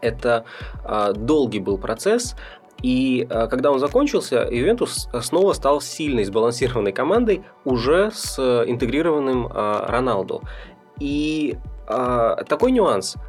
Это 0.00 0.44
э, 0.82 1.12
долгий 1.14 1.60
был 1.60 1.78
процесс, 1.78 2.36
И 2.82 3.26
э, 3.28 3.48
когда 3.48 3.70
он 3.70 3.78
закончился, 3.78 4.48
Ювентус 4.50 5.08
снова 5.20 5.52
стал 5.52 5.80
сильной, 5.80 6.24
сбалансированной 6.24 6.92
командой 6.92 7.44
уже 7.64 8.10
с 8.12 8.38
интегрированным 8.66 9.46
э, 9.46 9.86
Роналду. 9.86 10.42
И 10.98 11.56
э, 11.88 12.36
такой 12.46 12.72
нюанс– 12.72 13.16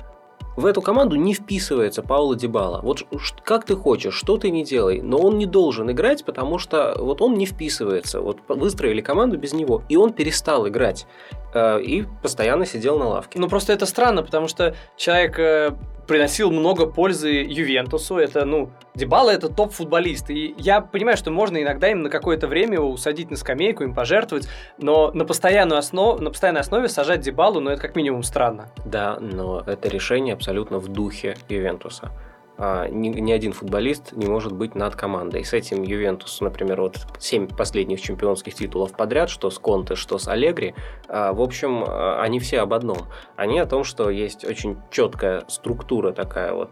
в 0.58 0.66
эту 0.66 0.82
команду 0.82 1.16
не 1.16 1.34
вписывается 1.34 2.02
Пауло 2.02 2.36
Дебала. 2.36 2.82
Вот 2.82 3.06
как 3.44 3.66
ты 3.66 3.76
хочешь, 3.76 4.14
что 4.14 4.38
ты 4.38 4.50
не 4.52 4.64
делай, 4.64 5.02
но 5.02 5.18
он 5.18 5.38
не 5.38 5.46
должен 5.46 5.90
играть, 5.92 6.26
потому 6.26 6.58
что 6.58 6.96
вот 7.00 7.22
он 7.22 7.36
не 7.36 7.46
вписывается. 7.46 8.22
Вот 8.22 8.40
выстроили 8.50 9.02
команду 9.02 9.38
без 9.38 9.54
него, 9.54 9.84
и 9.88 9.96
он 9.96 10.12
перестал 10.12 10.68
играть. 10.68 11.08
Э, 11.54 11.82
и 11.82 12.06
постоянно 12.22 12.66
сидел 12.66 12.98
на 12.98 13.08
лавке. 13.08 13.40
Ну, 13.40 13.50
просто 13.50 13.74
это 13.74 13.86
странно, 13.86 14.24
потому 14.24 14.48
что 14.48 14.76
человек 14.96 15.38
э, 15.38 15.72
приносил 16.08 16.50
много 16.52 16.86
пользы 16.86 17.30
Ювентусу. 17.30 18.18
Это, 18.18 18.46
ну, 18.46 18.70
Дебала 18.96 19.32
это 19.32 19.50
топ-футболист. 19.50 20.30
И 20.30 20.56
я 20.58 20.82
понимаю, 20.82 21.18
что 21.18 21.32
можно 21.32 21.62
иногда 21.62 21.90
им 21.90 22.04
на 22.04 22.10
какое-то 22.10 22.48
время 22.48 22.76
его 22.76 22.90
усадить 22.90 23.32
на 23.32 23.38
скамейку, 23.38 23.84
им 23.84 23.94
пожертвовать, 23.94 24.48
но 24.78 25.12
на, 25.12 25.26
постоянную 25.26 25.80
основ... 25.80 26.20
на 26.22 26.30
постоянной 26.30 26.62
основе 26.62 26.88
сажать 26.88 27.22
Дебалу, 27.22 27.60
ну, 27.60 27.72
это 27.72 27.82
как 27.82 27.96
минимум 27.96 28.24
странно. 28.24 28.70
Да, 28.86 29.18
но 29.20 29.64
это 29.66 29.90
решение 29.90 30.34
абсолютно 30.34 30.80
в 30.80 30.88
духе 30.88 31.36
Ювентуса 31.50 32.12
ни, 32.58 33.10
ни 33.10 33.32
один 33.32 33.54
футболист 33.54 34.14
не 34.14 34.28
может 34.28 34.52
быть 34.54 34.76
над 34.76 34.96
командой. 34.96 35.44
С 35.44 35.54
этим 35.54 35.84
Ювентус, 35.84 36.42
например, 36.42 36.82
вот 36.82 36.98
7 37.20 37.48
последних 37.48 38.02
чемпионских 38.02 38.54
титулов 38.54 38.92
подряд, 38.92 39.30
что 39.30 39.50
с 39.50 39.58
Конте, 39.58 39.96
что 39.96 40.18
с 40.18 40.28
Аллегри, 40.28 40.76
а, 41.08 41.34
в 41.34 41.42
общем, 41.42 41.84
а, 41.88 42.22
они 42.22 42.40
все 42.40 42.60
об 42.60 42.74
одном. 42.74 43.00
Они 43.36 43.60
о 43.60 43.66
том, 43.66 43.84
что 43.84 44.10
есть 44.10 44.46
очень 44.46 44.78
четкая 44.92 45.44
структура 45.48 46.12
такая 46.12 46.54
вот, 46.54 46.72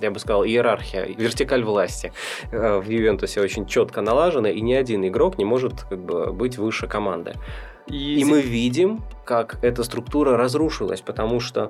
я 0.00 0.10
бы 0.10 0.18
сказал, 0.18 0.44
иерархия, 0.44 1.04
вертикаль 1.04 1.62
власти 1.62 2.12
в 2.50 2.88
Ювентусе 2.88 3.40
очень 3.40 3.66
четко 3.66 4.00
налажена, 4.00 4.50
и 4.50 4.60
ни 4.60 4.72
один 4.74 5.06
игрок 5.06 5.38
не 5.38 5.44
может 5.44 5.82
как 5.88 6.04
бы, 6.04 6.32
быть 6.32 6.58
выше 6.58 6.86
команды. 6.86 7.34
И, 7.86 8.20
и 8.20 8.24
мы 8.24 8.40
видим, 8.40 9.02
как 9.24 9.58
эта 9.62 9.82
структура 9.82 10.36
разрушилась, 10.36 11.00
потому 11.00 11.40
что 11.40 11.68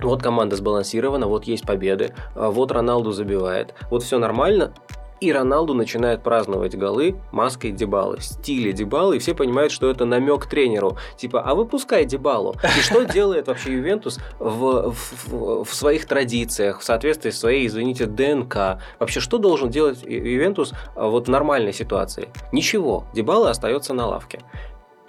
вот 0.00 0.22
команда 0.22 0.56
сбалансирована, 0.56 1.26
вот 1.26 1.44
есть 1.44 1.66
победы, 1.66 2.14
а 2.34 2.50
вот 2.50 2.72
Роналду 2.72 3.12
забивает, 3.12 3.74
вот 3.90 4.02
все 4.02 4.18
нормально, 4.18 4.72
и 5.20 5.32
Роналду 5.32 5.72
начинает 5.72 6.22
праздновать 6.22 6.76
голы 6.76 7.16
маской 7.32 7.70
Дебалы, 7.70 8.18
в 8.18 8.24
стиле 8.24 8.72
Дебалы, 8.72 9.16
и 9.16 9.18
все 9.18 9.34
понимают, 9.34 9.72
что 9.72 9.88
это 9.88 10.04
намек 10.04 10.46
тренеру. 10.46 10.98
Типа, 11.16 11.40
а 11.40 11.54
выпускай 11.54 12.04
Дебалу. 12.04 12.56
И 12.76 12.80
что 12.80 13.04
делает 13.04 13.46
вообще 13.46 13.72
Ювентус 13.72 14.18
в, 14.38 14.92
в, 14.92 15.64
в 15.64 15.74
своих 15.74 16.06
традициях, 16.06 16.80
в 16.80 16.84
соответствии 16.84 17.30
с 17.30 17.38
своей, 17.38 17.66
извините, 17.66 18.04
ДНК? 18.04 18.82
Вообще, 18.98 19.20
что 19.20 19.38
должен 19.38 19.70
делать 19.70 20.02
Ювентус 20.02 20.74
вот 20.94 21.28
в 21.28 21.30
нормальной 21.30 21.72
ситуации? 21.72 22.28
Ничего. 22.52 23.06
Дебала 23.14 23.50
остается 23.50 23.94
на 23.94 24.06
лавке. 24.06 24.40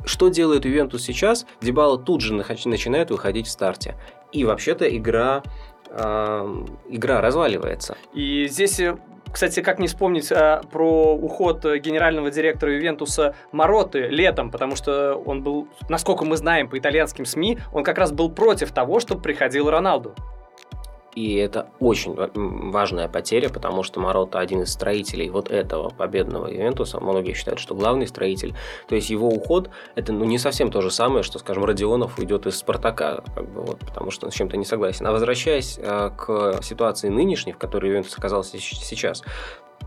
Что 0.05 0.29
делает 0.29 0.65
Ювентус 0.65 1.01
сейчас? 1.01 1.47
Дебала 1.61 1.97
тут 1.97 2.21
же 2.21 2.33
начинает 2.33 3.09
выходить 3.09 3.47
в 3.47 3.51
старте. 3.51 3.95
И 4.35 4.43
вообще-то 4.43 4.85
игра, 4.95 5.43
э, 5.89 6.65
игра 6.89 7.21
разваливается. 7.21 7.95
И 8.13 8.47
здесь 8.47 8.79
э, 8.81 8.97
кстати, 9.31 9.61
как 9.61 9.79
не 9.79 9.87
вспомнить 9.87 10.31
а, 10.31 10.61
про 10.71 11.13
уход 11.13 11.65
генерального 11.65 12.31
директора 12.31 12.73
Ювентуса 12.73 13.35
Мороты 13.51 14.07
летом, 14.07 14.49
потому 14.49 14.77
что 14.77 15.15
он 15.15 15.41
был, 15.41 15.67
насколько 15.89 16.23
мы 16.23 16.37
знаем 16.37 16.69
по 16.69 16.77
итальянским 16.77 17.25
СМИ, 17.25 17.59
он 17.73 17.83
как 17.83 17.97
раз 17.97 18.13
был 18.13 18.29
против 18.29 18.71
того, 18.71 19.01
чтобы 19.01 19.21
приходил 19.21 19.69
Роналду. 19.69 20.15
И 21.15 21.35
это 21.35 21.67
очень 21.79 22.13
важная 22.71 23.07
потеря, 23.07 23.49
потому 23.49 23.83
что 23.83 24.01
Марота 24.01 24.39
один 24.39 24.63
из 24.63 24.73
строителей 24.73 25.29
вот 25.29 25.49
этого 25.49 25.89
победного 25.89 26.47
Ювентуса. 26.47 26.99
Многие 26.99 27.33
считают, 27.33 27.59
что 27.59 27.73
главный 27.73 28.07
строитель. 28.07 28.53
То 28.87 28.95
есть 28.95 29.09
его 29.09 29.29
уход 29.29 29.69
это 29.95 30.11
ну, 30.11 30.25
не 30.25 30.37
совсем 30.37 30.69
то 30.71 30.81
же 30.81 30.91
самое, 30.91 31.23
что, 31.23 31.39
скажем, 31.39 31.63
Родионов 31.63 32.19
уйдет 32.19 32.45
из 32.47 32.57
Спартака, 32.57 33.23
как 33.33 33.49
бы, 33.49 33.61
вот, 33.61 33.79
потому 33.79 34.11
что 34.11 34.25
он 34.25 34.31
с 34.31 34.35
чем-то 34.35 34.57
не 34.57 34.65
согласен. 34.65 35.07
А 35.07 35.11
возвращаясь 35.11 35.79
э, 35.81 36.11
к 36.17 36.59
ситуации 36.61 37.07
нынешней, 37.07 37.53
в 37.53 37.57
которой 37.57 37.87
Ювентус 37.87 38.17
оказался 38.17 38.57
сейчас, 38.59 39.23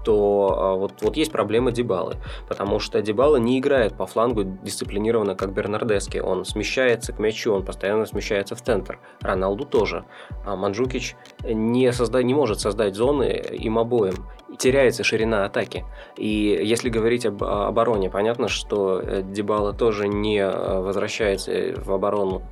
то 0.05 0.57
а, 0.57 0.75
вот, 0.77 0.95
вот 1.01 1.17
есть 1.17 1.33
проблема 1.33 1.73
Дебалы, 1.73 2.17
потому 2.49 2.79
что 2.79 3.01
Дебала 3.03 3.37
не 3.37 3.59
играет 3.59 3.95
по 3.95 4.07
флангу 4.07 4.45
дисциплинированно, 4.45 5.35
как 5.35 5.53
Бернардески. 5.53 6.19
Он 6.19 6.45
смещается 6.45 7.13
к 7.13 7.19
мячу, 7.19 7.53
он 7.53 7.65
постоянно 7.65 8.07
смещается 8.07 8.55
в 8.55 8.63
центр. 8.63 8.99
Роналду 9.21 9.65
тоже. 9.65 10.05
А 10.45 10.57
Манджукич 10.57 11.17
не, 11.45 11.93
созда... 11.93 12.23
не 12.23 12.35
может 12.35 12.61
создать 12.61 12.95
зоны 12.95 13.43
им 13.53 13.79
обоим. 13.79 14.27
Теряется 14.59 15.05
ширина 15.05 15.45
атаки. 15.45 15.85
И 16.17 16.27
если 16.63 16.89
говорить 16.89 17.27
об 17.27 17.45
обороне, 17.45 18.11
понятно, 18.11 18.49
что 18.49 19.01
э, 19.01 19.23
Дебала 19.23 19.73
тоже 19.73 20.09
не 20.09 20.39
э, 20.39 20.81
возвращается 20.81 21.75
в 21.77 21.93
оборону 21.93 22.43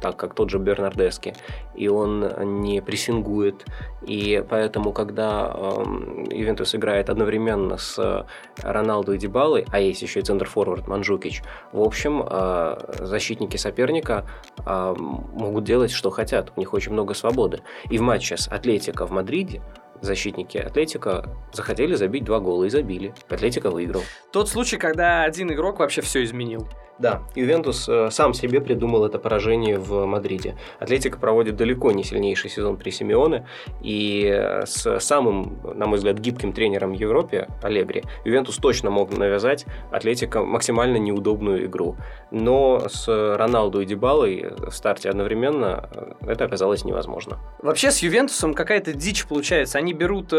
так 0.00 0.16
как 0.16 0.34
тот 0.34 0.50
же 0.50 0.58
Бернардески, 0.58 1.34
и 1.74 1.88
он 1.88 2.62
не 2.62 2.80
прессингует, 2.80 3.64
и 4.06 4.44
поэтому, 4.48 4.92
когда 4.92 5.52
э, 5.54 5.84
Ювентус 6.30 6.74
играет 6.74 7.10
одновременно 7.10 7.76
с 7.76 8.26
Роналду 8.62 9.14
и 9.14 9.18
Дебалой, 9.18 9.66
а 9.70 9.80
есть 9.80 10.02
еще 10.02 10.20
и 10.20 10.22
центр-форвард 10.22 10.88
Манжукич, 10.88 11.42
в 11.72 11.80
общем, 11.80 12.24
э, 12.28 12.94
защитники 13.00 13.56
соперника 13.56 14.26
э, 14.64 14.94
могут 14.98 15.64
делать, 15.64 15.90
что 15.90 16.10
хотят, 16.10 16.52
у 16.56 16.60
них 16.60 16.74
очень 16.74 16.92
много 16.92 17.14
свободы. 17.14 17.60
И 17.90 17.98
в 17.98 18.02
матче 18.02 18.36
с 18.36 18.48
Атлетико 18.48 19.06
в 19.06 19.10
Мадриде 19.10 19.62
защитники 20.00 20.58
Атлетика 20.58 21.28
захотели 21.52 21.94
забить 21.94 22.24
два 22.24 22.40
гола 22.40 22.64
и 22.64 22.68
забили. 22.68 23.14
Атлетика 23.28 23.70
выиграл. 23.70 24.02
Тот 24.32 24.48
случай, 24.48 24.76
когда 24.76 25.24
один 25.24 25.52
игрок 25.52 25.80
вообще 25.80 26.02
все 26.02 26.22
изменил. 26.24 26.68
Да, 26.98 27.22
Ювентус 27.36 27.88
э, 27.88 28.10
сам 28.10 28.34
себе 28.34 28.60
придумал 28.60 29.04
это 29.04 29.18
поражение 29.18 29.78
в 29.78 30.04
Мадриде. 30.04 30.56
Атлетика 30.80 31.18
проводит 31.18 31.56
далеко 31.56 31.92
не 31.92 32.02
сильнейший 32.02 32.50
сезон 32.50 32.76
при 32.76 32.90
Симеоне, 32.90 33.46
и 33.80 34.24
э, 34.26 34.66
с 34.66 34.98
самым, 34.98 35.60
на 35.74 35.86
мой 35.86 35.98
взгляд, 35.98 36.18
гибким 36.18 36.52
тренером 36.52 36.92
в 36.92 36.94
Европе, 36.94 37.48
Алегри, 37.62 38.02
Ювентус 38.24 38.56
точно 38.56 38.90
мог 38.90 39.16
навязать 39.16 39.64
Атлетика 39.92 40.42
максимально 40.42 40.96
неудобную 40.96 41.66
игру. 41.66 41.96
Но 42.32 42.88
с 42.88 43.06
Роналду 43.08 43.80
и 43.80 43.84
Дебалой 43.84 44.52
в 44.58 44.72
старте 44.72 45.08
одновременно 45.08 45.88
э, 45.92 46.32
это 46.32 46.44
оказалось 46.44 46.84
невозможно. 46.84 47.38
Вообще 47.62 47.92
с 47.92 48.00
Ювентусом 48.00 48.54
какая-то 48.54 48.92
дичь 48.92 49.26
получается. 49.26 49.78
Они 49.78 49.92
берут 49.92 50.32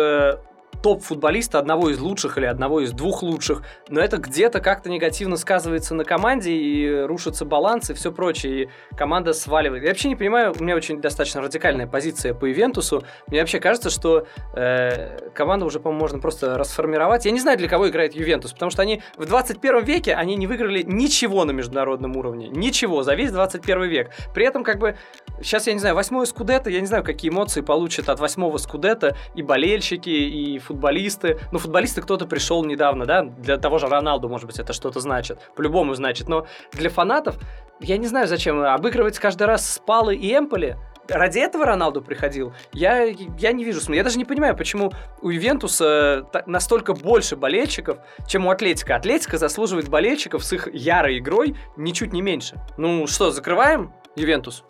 топ-футболиста, 0.82 1.60
одного 1.60 1.90
из 1.90 2.00
лучших 2.00 2.38
или 2.38 2.46
одного 2.46 2.82
из 2.82 2.92
двух 2.92 3.24
лучших, 3.24 3.64
но 3.90 4.00
это 4.00 4.18
где-то 4.18 4.60
как-то 4.62 4.90
негативно 4.90 5.38
сказывается 5.38 5.96
на 5.96 6.04
команде 6.04 6.52
и 6.52 7.02
рушится 7.02 7.46
баланс 7.46 7.90
и 7.90 7.94
все 7.94 8.12
прочее, 8.12 8.64
и 8.64 8.96
команда 8.96 9.34
сваливает. 9.34 9.84
Я 9.84 9.90
вообще 9.90 10.10
не 10.10 10.16
понимаю, 10.16 10.54
у 10.58 10.64
меня 10.64 10.76
очень 10.76 11.02
достаточно 11.02 11.42
радикальная 11.42 11.88
позиция 11.88 12.34
по 12.34 12.52
Ивентусу. 12.52 13.04
Мне 13.28 13.40
вообще 13.40 13.60
кажется, 13.60 13.90
что 13.90 14.28
э, 14.56 15.30
команду 15.34 15.66
уже, 15.66 15.80
по-моему, 15.80 16.02
можно 16.02 16.20
просто 16.20 16.58
расформировать. 16.58 17.26
Я 17.26 17.32
не 17.32 17.40
знаю, 17.40 17.58
для 17.58 17.68
кого 17.68 17.90
играет 17.90 18.16
Ювентус, 18.16 18.54
потому 18.54 18.72
что 18.72 18.82
они 18.82 19.02
в 19.18 19.26
21 19.26 19.84
веке 19.84 20.14
они 20.14 20.36
не 20.36 20.48
выиграли 20.48 20.84
ничего 20.84 21.46
на 21.46 21.52
международном 21.52 22.16
уровне. 22.16 22.50
Ничего 22.50 23.04
за 23.04 23.16
весь 23.16 23.32
21 23.32 23.84
век. 23.84 24.12
При 24.34 24.46
этом, 24.46 24.64
как 24.64 24.80
бы, 24.80 24.96
сейчас, 25.42 25.68
я 25.68 25.74
не 25.74 25.80
знаю, 25.80 25.96
восьмое 25.96 26.26
скудета, 26.26 26.70
я 26.70 26.80
не 26.80 26.88
знаю, 26.88 27.04
какие 27.04 27.32
эмоции 27.32 27.62
получат 27.62 28.10
от 28.10 28.20
восьмого 28.20 28.58
скудета 28.58 29.16
и 29.36 29.42
болельщики, 29.42 30.10
и 30.10 30.60
футболисты. 30.70 31.40
Ну, 31.52 31.58
футболисты 31.58 32.02
кто-то 32.02 32.28
пришел 32.28 32.64
недавно, 32.64 33.06
да, 33.06 33.24
для 33.24 33.58
того 33.58 33.80
же 33.80 33.88
Роналду, 33.88 34.30
может 34.30 34.46
быть, 34.46 34.60
это 34.60 34.72
что-то 34.72 35.00
значит. 35.00 35.40
По-любому 35.56 35.96
значит. 35.96 36.30
Но 36.30 36.46
для 36.72 36.90
фанатов, 36.90 37.38
я 37.80 37.98
не 37.98 38.08
знаю, 38.08 38.28
зачем 38.28 38.62
обыгрывать 38.62 39.18
каждый 39.18 39.48
раз 39.48 39.68
Спалы 39.68 40.16
и 40.16 40.32
Эмполи. 40.32 40.78
Ради 41.08 41.40
этого 41.40 41.66
Роналду 41.66 42.04
приходил? 42.04 42.54
Я, 42.72 43.04
я 43.04 43.52
не 43.52 43.64
вижу 43.64 43.80
смысла. 43.80 43.96
Я 43.96 44.04
даже 44.04 44.20
не 44.20 44.26
понимаю, 44.26 44.56
почему 44.56 44.92
у 45.24 45.30
Ювентуса 45.32 46.28
настолько 46.46 46.94
больше 46.94 47.36
болельщиков, 47.36 47.98
чем 48.28 48.46
у 48.46 48.52
Атлетика. 48.52 48.96
Атлетика 48.96 49.40
заслуживает 49.40 49.90
болельщиков 49.90 50.44
с 50.44 50.54
их 50.54 50.72
ярой 50.72 51.18
игрой 51.18 51.56
ничуть 51.78 52.14
не 52.14 52.22
меньше. 52.22 52.62
Ну 52.78 53.08
что, 53.08 53.32
закрываем 53.32 53.92
Ювентус? 54.16 54.64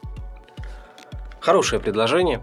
Хорошее 1.41 1.82
предложение. 1.82 2.41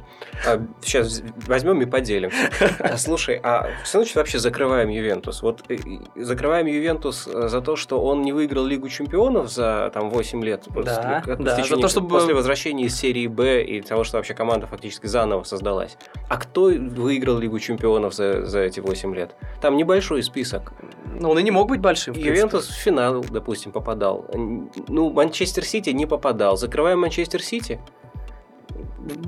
Сейчас 0.83 1.21
а, 1.21 1.23
возьмем 1.47 1.83
и 1.83 1.87
поделим. 1.87 2.31
А, 2.79 2.97
слушай, 2.97 3.41
а 3.43 3.69
все 3.85 3.99
значит 3.99 4.17
вообще 4.17 4.39
закрываем 4.39 4.89
Ювентус? 4.89 5.43
Вот 5.43 5.65
э, 5.69 5.77
закрываем 6.15 6.67
Ювентус 6.67 7.27
э, 7.27 7.49
за 7.49 7.61
то, 7.61 7.77
что 7.77 8.01
он 8.01 8.23
не 8.23 8.33
выиграл 8.33 8.65
Лигу 8.65 8.89
Чемпионов 8.89 9.51
за 9.51 9.91
там 9.93 10.11
8 10.11 10.45
лет. 10.45 10.65
Да, 10.85 11.23
да. 11.27 11.65
За 11.65 11.77
то, 11.77 11.89
чтобы... 11.89 12.09
После 12.09 12.35
возвращения 12.35 12.85
из 12.85 12.97
серии 12.97 13.27
Б 13.27 13.65
и 13.65 13.81
того, 13.81 14.05
что 14.05 14.19
вообще 14.19 14.35
команда 14.35 14.67
фактически 14.67 15.07
заново 15.07 15.43
создалась. 15.45 15.97
А 16.29 16.37
кто 16.37 16.65
выиграл 16.65 17.39
Лигу 17.39 17.59
Чемпионов 17.59 18.15
за, 18.15 18.45
за 18.47 18.61
эти 18.61 18.81
8 18.81 19.15
лет? 19.15 19.35
Там 19.61 19.77
небольшой 19.77 20.23
список. 20.23 20.73
Но 21.19 21.31
он 21.31 21.39
и 21.39 21.43
не 21.43 21.51
мог 21.51 21.69
быть 21.69 21.81
большим. 21.81 22.15
Ювентус 22.15 22.69
в 22.69 22.75
финал, 22.75 23.25
допустим, 23.25 23.73
попадал. 23.73 24.27
Ну, 24.35 25.11
Манчестер 25.11 25.65
Сити 25.65 25.91
не 25.91 26.07
попадал. 26.07 26.57
Закрываем 26.57 27.01
Манчестер 27.01 27.43
Сити 27.43 27.81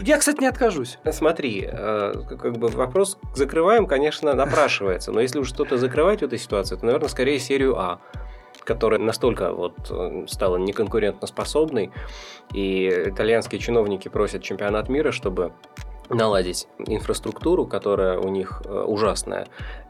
Я, 0.02 0.18
кстати, 0.18 0.40
не 0.40 0.46
откажусь. 0.46 0.98
Смотри, 1.10 1.68
э, 1.70 2.14
как 2.28 2.58
бы 2.58 2.68
вопрос 2.68 3.18
закрываем, 3.34 3.86
конечно, 3.86 4.34
напрашивается. 4.34 5.12
Но 5.12 5.20
если 5.20 5.38
уж 5.38 5.48
что-то 5.48 5.76
закрывать 5.76 6.20
в 6.20 6.24
этой 6.24 6.38
ситуации, 6.38 6.76
то, 6.76 6.84
наверное, 6.84 7.08
скорее 7.08 7.38
серию 7.38 7.78
А 7.78 8.00
которая 8.64 9.00
настолько 9.00 9.54
вот 9.54 9.74
э, 9.88 10.24
стала 10.26 10.58
неконкурентоспособной, 10.58 11.90
и 12.52 12.88
итальянские 13.06 13.60
чиновники 13.60 14.08
просят 14.08 14.42
чемпионат 14.42 14.90
мира, 14.90 15.10
чтобы 15.10 15.52
наладить 16.10 16.68
инфраструктуру, 16.78 17.66
которая 17.66 18.18
у 18.18 18.28
них 18.28 18.60
э, 18.66 18.84
ужасная. 18.86 19.46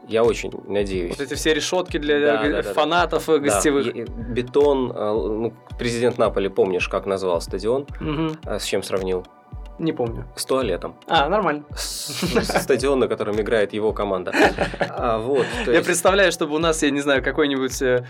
Я 0.07 0.23
очень 0.23 0.53
надеюсь. 0.67 1.11
Вот 1.17 1.19
эти 1.19 1.33
все 1.33 1.53
решетки 1.53 1.97
для 1.97 2.19
да, 2.19 2.43
да, 2.43 2.61
да, 2.61 2.73
фанатов 2.73 3.25
да. 3.27 3.37
гостевых. 3.37 3.93
Да. 3.93 4.13
Бетон. 4.33 4.87
Ну, 4.87 5.53
президент 5.77 6.17
Наполи, 6.17 6.47
помнишь, 6.47 6.87
как 6.87 7.05
назвал 7.05 7.41
стадион? 7.41 7.85
Угу. 7.99 8.59
С 8.59 8.63
чем 8.63 8.81
сравнил? 8.81 9.25
Не 9.79 9.93
помню. 9.93 10.25
С 10.35 10.45
туалетом. 10.45 10.95
А, 11.07 11.29
нормально. 11.29 11.63
Стадион, 11.75 12.99
на 12.99 13.07
котором 13.07 13.39
играет 13.39 13.73
его 13.73 13.93
команда. 13.93 14.33
А, 14.79 15.19
Я 15.65 15.81
представляю, 15.81 16.31
чтобы 16.31 16.55
у 16.55 16.59
нас, 16.59 16.83
я 16.83 16.91
не 16.91 16.99
знаю, 16.99 17.23
какой-нибудь 17.23 17.81
э, 17.81 18.05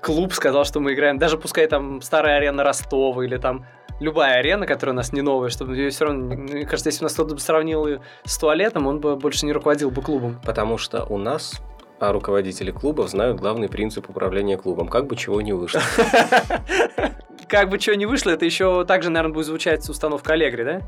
клуб 0.00 0.32
сказал, 0.34 0.64
что 0.64 0.80
мы 0.80 0.92
играем, 0.92 1.18
даже 1.18 1.38
пускай 1.38 1.66
там 1.66 2.02
старая 2.02 2.36
арена 2.36 2.64
Ростова 2.64 3.24
или 3.24 3.38
там 3.38 3.64
любая 3.98 4.40
арена, 4.40 4.66
которая 4.66 4.92
у 4.92 4.96
нас 4.96 5.12
не 5.12 5.22
новая, 5.22 5.48
чтобы 5.48 5.74
ее 5.74 5.90
все 5.90 6.04
равно, 6.04 6.34
мне 6.34 6.66
кажется, 6.66 6.90
если 6.90 7.04
у 7.04 7.06
нас 7.06 7.14
кто-то 7.14 7.34
бы 7.34 7.40
сравнил 7.40 8.00
с 8.24 8.38
туалетом, 8.38 8.86
он 8.86 9.00
бы 9.00 9.16
больше 9.16 9.46
не 9.46 9.52
руководил 9.52 9.90
бы 9.90 10.02
клубом. 10.02 10.40
Потому 10.44 10.76
что 10.76 11.04
у 11.04 11.18
нас 11.18 11.62
а 12.02 12.10
руководители 12.10 12.72
клубов 12.72 13.10
знают 13.10 13.38
главный 13.38 13.68
принцип 13.68 14.10
управления 14.10 14.56
клубом. 14.56 14.88
Как 14.88 15.06
бы 15.06 15.14
чего 15.14 15.40
не 15.40 15.52
вышло. 15.52 15.80
Как 17.52 17.68
бы 17.68 17.78
чего 17.78 17.96
не 17.96 18.06
вышло, 18.06 18.30
это 18.30 18.46
еще 18.46 18.82
также, 18.86 19.10
наверное, 19.10 19.34
будет 19.34 19.44
звучать 19.44 19.86
установка 19.86 20.32
Аллегри, 20.32 20.64
да? 20.64 20.80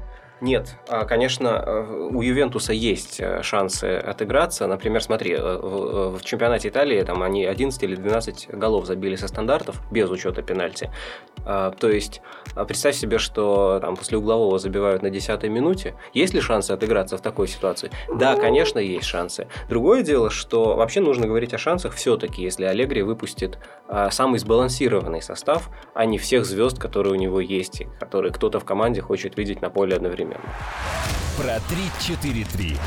Нет, 0.44 0.76
а, 0.88 1.06
конечно, 1.06 1.64
э, 1.64 2.08
у 2.12 2.20
Ювентуса 2.20 2.74
есть 2.74 3.18
э, 3.18 3.42
шансы 3.42 3.96
отыграться. 3.96 4.66
Например, 4.66 5.02
смотри, 5.02 5.32
э, 5.32 5.40
в 5.40 6.22
чемпионате 6.22 6.68
Италии 6.68 7.02
там 7.02 7.22
они 7.22 7.46
11 7.46 7.82
или 7.82 7.94
12 7.96 8.50
голов 8.50 8.84
забили 8.84 9.16
со 9.16 9.26
стандартов, 9.26 9.80
без 9.90 10.10
учета 10.10 10.42
пенальти. 10.42 10.90
А, 11.46 11.70
то 11.70 11.88
есть, 11.88 12.20
а, 12.54 12.66
представь 12.66 12.94
себе, 12.94 13.16
что 13.16 13.78
там 13.80 13.96
после 13.96 14.18
углового 14.18 14.58
забивают 14.58 15.00
на 15.00 15.08
10 15.08 15.44
минуте. 15.44 15.94
Есть 16.12 16.34
ли 16.34 16.42
шансы 16.42 16.72
отыграться 16.72 17.16
в 17.16 17.22
такой 17.22 17.48
ситуации? 17.48 17.90
Да, 18.14 18.36
конечно, 18.36 18.78
есть 18.78 19.06
шансы. 19.06 19.48
Другое 19.70 20.02
дело, 20.02 20.28
что 20.28 20.76
вообще 20.76 21.00
нужно 21.00 21.26
говорить 21.26 21.54
о 21.54 21.58
шансах 21.58 21.94
все-таки, 21.94 22.42
если 22.42 22.64
Аллегри 22.66 23.00
выпустит 23.00 23.58
самый 24.10 24.38
сбалансированный 24.38 25.22
состав, 25.22 25.70
а 25.94 26.04
не 26.04 26.18
всех 26.18 26.44
звезд, 26.44 26.78
которые 26.78 27.14
у 27.14 27.16
него 27.16 27.40
есть, 27.40 27.84
которые 27.98 28.30
кто-то 28.30 28.60
в 28.60 28.64
команде 28.66 29.00
хочет 29.00 29.38
видеть 29.38 29.62
на 29.62 29.70
поле 29.70 29.96
одновременно 29.96 30.33
одновременно. 30.34 30.54
Про 31.36 31.56
3-4-3. 31.74 32.78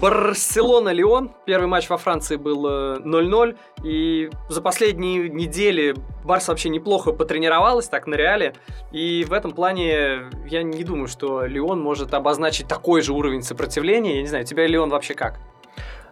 Барселона-Леон. 0.00 1.30
Первый 1.46 1.66
матч 1.66 1.88
во 1.88 1.98
Франции 1.98 2.36
был 2.36 2.66
0-0. 2.66 3.52
Э, 3.52 3.86
и 3.86 4.30
за 4.48 4.62
последние 4.62 5.28
недели 5.28 5.94
Барса 6.24 6.52
вообще 6.52 6.68
неплохо 6.68 7.12
потренировалась 7.12 7.88
так 7.88 8.06
на 8.06 8.14
реале. 8.14 8.54
И 8.92 9.24
в 9.28 9.32
этом 9.32 9.52
плане 9.52 10.30
я 10.46 10.62
не 10.62 10.84
думаю, 10.84 11.08
что 11.08 11.44
Леон 11.44 11.80
может 11.80 12.14
обозначить 12.14 12.68
такой 12.68 13.02
же 13.02 13.12
уровень 13.12 13.42
сопротивления. 13.42 14.16
Я 14.16 14.22
не 14.22 14.28
знаю, 14.28 14.44
у 14.44 14.46
тебя 14.46 14.66
Леон 14.66 14.90
вообще 14.90 15.14
как? 15.14 15.40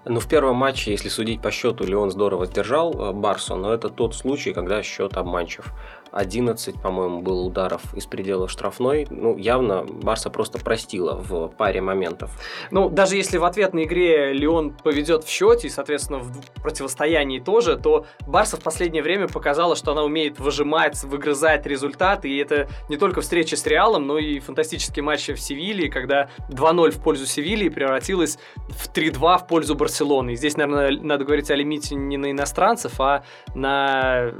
Ну, 0.04 0.20
в 0.20 0.28
первом 0.28 0.56
матче, 0.56 0.92
если 0.92 1.08
судить 1.08 1.42
по 1.42 1.50
счету, 1.50 1.84
Леон 1.84 2.10
здорово 2.10 2.46
сдержал 2.46 2.92
э, 2.92 3.12
Барсу, 3.12 3.56
но 3.56 3.74
это 3.74 3.88
тот 3.88 4.14
случай, 4.14 4.52
когда 4.52 4.82
счет 4.82 5.16
обманчив. 5.16 5.72
11, 6.12 6.80
по-моему, 6.80 7.22
было 7.22 7.42
ударов 7.42 7.94
из 7.94 8.06
предела 8.06 8.48
штрафной. 8.48 9.06
Ну, 9.10 9.36
явно 9.36 9.84
Барса 9.84 10.30
просто 10.30 10.58
простила 10.58 11.14
в 11.14 11.48
паре 11.48 11.80
моментов. 11.80 12.30
Ну, 12.70 12.88
даже 12.88 13.16
если 13.16 13.38
в 13.38 13.44
ответной 13.44 13.84
игре 13.84 14.32
Леон 14.32 14.72
поведет 14.72 15.24
в 15.24 15.28
счете, 15.28 15.68
и, 15.68 15.70
соответственно, 15.70 16.20
в 16.20 16.62
противостоянии 16.62 17.40
тоже, 17.40 17.76
то 17.76 18.06
Барса 18.26 18.56
в 18.56 18.62
последнее 18.62 19.02
время 19.02 19.28
показала, 19.28 19.76
что 19.76 19.92
она 19.92 20.04
умеет 20.04 20.38
выжимать, 20.38 21.02
выгрызать 21.04 21.66
результаты, 21.66 22.28
и 22.28 22.38
это 22.38 22.68
не 22.88 22.96
только 22.96 23.20
встреча 23.20 23.56
с 23.56 23.66
Реалом, 23.66 24.06
но 24.06 24.18
и 24.18 24.38
фантастические 24.40 25.02
матчи 25.02 25.34
в 25.34 25.40
Севилье, 25.40 25.90
когда 25.90 26.30
2-0 26.48 26.90
в 26.90 27.02
пользу 27.02 27.26
Севильи 27.26 27.68
превратилось 27.68 28.38
в 28.68 28.92
3-2 28.92 29.38
в 29.38 29.46
пользу 29.46 29.74
Барселоны. 29.74 30.32
И 30.32 30.36
здесь, 30.36 30.56
наверное, 30.56 30.90
надо 30.90 31.24
говорить 31.24 31.50
о 31.50 31.54
лимите 31.54 31.94
не 31.94 32.16
на 32.16 32.30
иностранцев, 32.30 33.00
а 33.00 33.24
на 33.54 34.32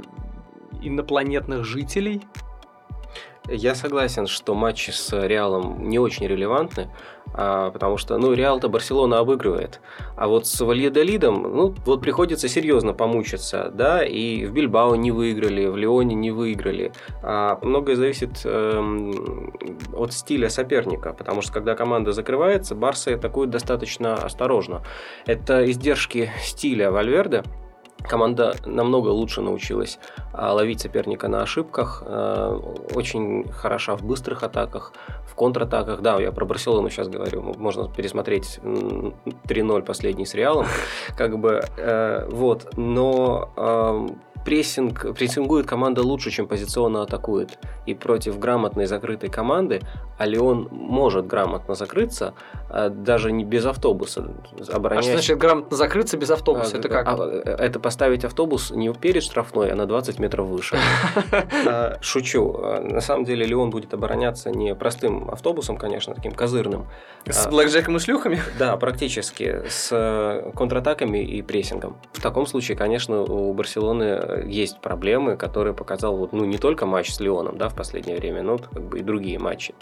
инопланетных 0.81 1.65
жителей. 1.65 2.21
Я 3.51 3.73
согласен, 3.73 4.27
что 4.27 4.53
матчи 4.53 4.91
с 4.91 5.11
Реалом 5.25 5.89
не 5.89 5.97
очень 5.97 6.27
релевантны, 6.27 6.89
а, 7.33 7.71
потому 7.71 7.97
что, 7.97 8.17
ну, 8.17 8.33
Реал-то 8.33 8.69
Барселона 8.69 9.19
обыгрывает. 9.19 9.81
А 10.15 10.27
вот 10.27 10.45
с 10.45 10.61
Вальедолидом, 10.61 11.41
ну, 11.41 11.75
вот 11.85 12.01
приходится 12.01 12.47
серьезно 12.47 12.93
помучиться, 12.93 13.71
да, 13.73 14.03
и 14.03 14.45
в 14.45 14.53
Бильбао 14.53 14.95
не 14.95 15.11
выиграли, 15.11 15.65
в 15.65 15.77
Леоне 15.77 16.15
не 16.15 16.29
выиграли. 16.29 16.91
А 17.23 17.57
многое 17.63 17.95
зависит 17.95 18.41
эм, 18.45 19.53
от 19.93 20.13
стиля 20.13 20.49
соперника, 20.49 21.13
потому 21.13 21.41
что 21.41 21.51
когда 21.51 21.75
команда 21.75 22.11
закрывается, 22.11 22.75
Барса 22.75 23.15
атакует 23.15 23.49
достаточно 23.49 24.13
осторожно. 24.15 24.83
Это 25.25 25.69
издержки 25.69 26.31
стиля 26.43 26.91
Вальверде, 26.91 27.43
Команда 28.03 28.55
намного 28.65 29.09
лучше 29.09 29.41
научилась 29.41 29.99
а, 30.33 30.53
ловить 30.53 30.81
соперника 30.81 31.27
на 31.27 31.41
ошибках, 31.41 32.03
а, 32.05 32.55
очень 32.95 33.47
хороша 33.51 33.95
в 33.95 34.03
быстрых 34.03 34.43
атаках, 34.43 34.93
в 35.25 35.35
контратаках. 35.35 36.01
Да, 36.01 36.19
я 36.19 36.31
про 36.31 36.45
Барселону 36.45 36.89
сейчас 36.89 37.09
говорю, 37.09 37.41
можно 37.57 37.89
пересмотреть 37.89 38.59
3-0 38.63 39.81
последний 39.83 40.25
с 40.25 40.33
Реалом, 40.33 40.65
как 41.17 41.37
бы, 41.39 41.61
э, 41.77 42.27
вот, 42.31 42.73
но 42.77 44.15
прессинг, 44.45 45.13
прессингует 45.15 45.65
команда 45.65 46.01
лучше, 46.01 46.31
чем 46.31 46.47
позиционно 46.47 47.03
атакует. 47.03 47.57
И 47.85 47.93
против 47.93 48.39
грамотной 48.39 48.85
закрытой 48.85 49.29
команды, 49.29 49.81
а 50.17 50.25
Леон 50.25 50.67
может 50.71 51.27
грамотно 51.27 51.75
закрыться, 51.75 52.33
а, 52.69 52.89
даже 52.89 53.31
не 53.31 53.45
без 53.45 53.65
автобуса. 53.65 54.31
Обороняясь... 54.71 55.05
А 55.05 55.09
что 55.09 55.17
значит 55.17 55.37
грамотно 55.37 55.77
закрыться 55.77 56.17
без 56.17 56.29
автобуса? 56.29 56.75
А, 56.75 56.79
это 56.79 56.89
как? 56.89 57.07
А, 57.07 57.15
это 57.57 57.79
поставить 57.79 58.25
автобус 58.25 58.71
не 58.71 58.93
перед 58.93 59.23
штрафной, 59.23 59.71
а 59.71 59.75
на 59.75 59.85
20 59.85 60.19
метров 60.19 60.47
выше. 60.47 60.77
А, 61.65 61.97
шучу. 62.01 62.57
На 62.57 63.01
самом 63.01 63.25
деле 63.25 63.45
Леон 63.45 63.69
будет 63.69 63.93
обороняться 63.93 64.49
не 64.49 64.73
простым 64.75 65.29
автобусом, 65.29 65.77
конечно, 65.77 66.13
таким 66.13 66.31
козырным. 66.31 66.87
С 67.25 67.47
блэкджеком 67.47 67.97
и 67.97 67.99
шлюхами? 67.99 68.41
Да, 68.57 68.75
практически. 68.77 69.63
С 69.67 69.89
э, 69.91 70.51
контратаками 70.55 71.19
и 71.19 71.41
прессингом. 71.41 71.97
В 72.13 72.21
таком 72.21 72.45
случае, 72.47 72.77
конечно, 72.77 73.21
у 73.21 73.53
Барселоны 73.53 74.28
есть 74.45 74.81
проблемы, 74.81 75.37
которые 75.37 75.73
показал 75.73 76.15
вот, 76.15 76.33
ну, 76.33 76.45
не 76.45 76.57
только 76.57 76.85
матч 76.85 77.11
с 77.11 77.19
Леоном, 77.19 77.57
да, 77.57 77.69
в 77.69 77.75
последнее 77.75 78.17
время, 78.17 78.43
но 78.43 78.57
как 78.57 78.83
бы 78.83 78.99
и 78.99 79.03
другие 79.03 79.39
матчи. 79.39 79.73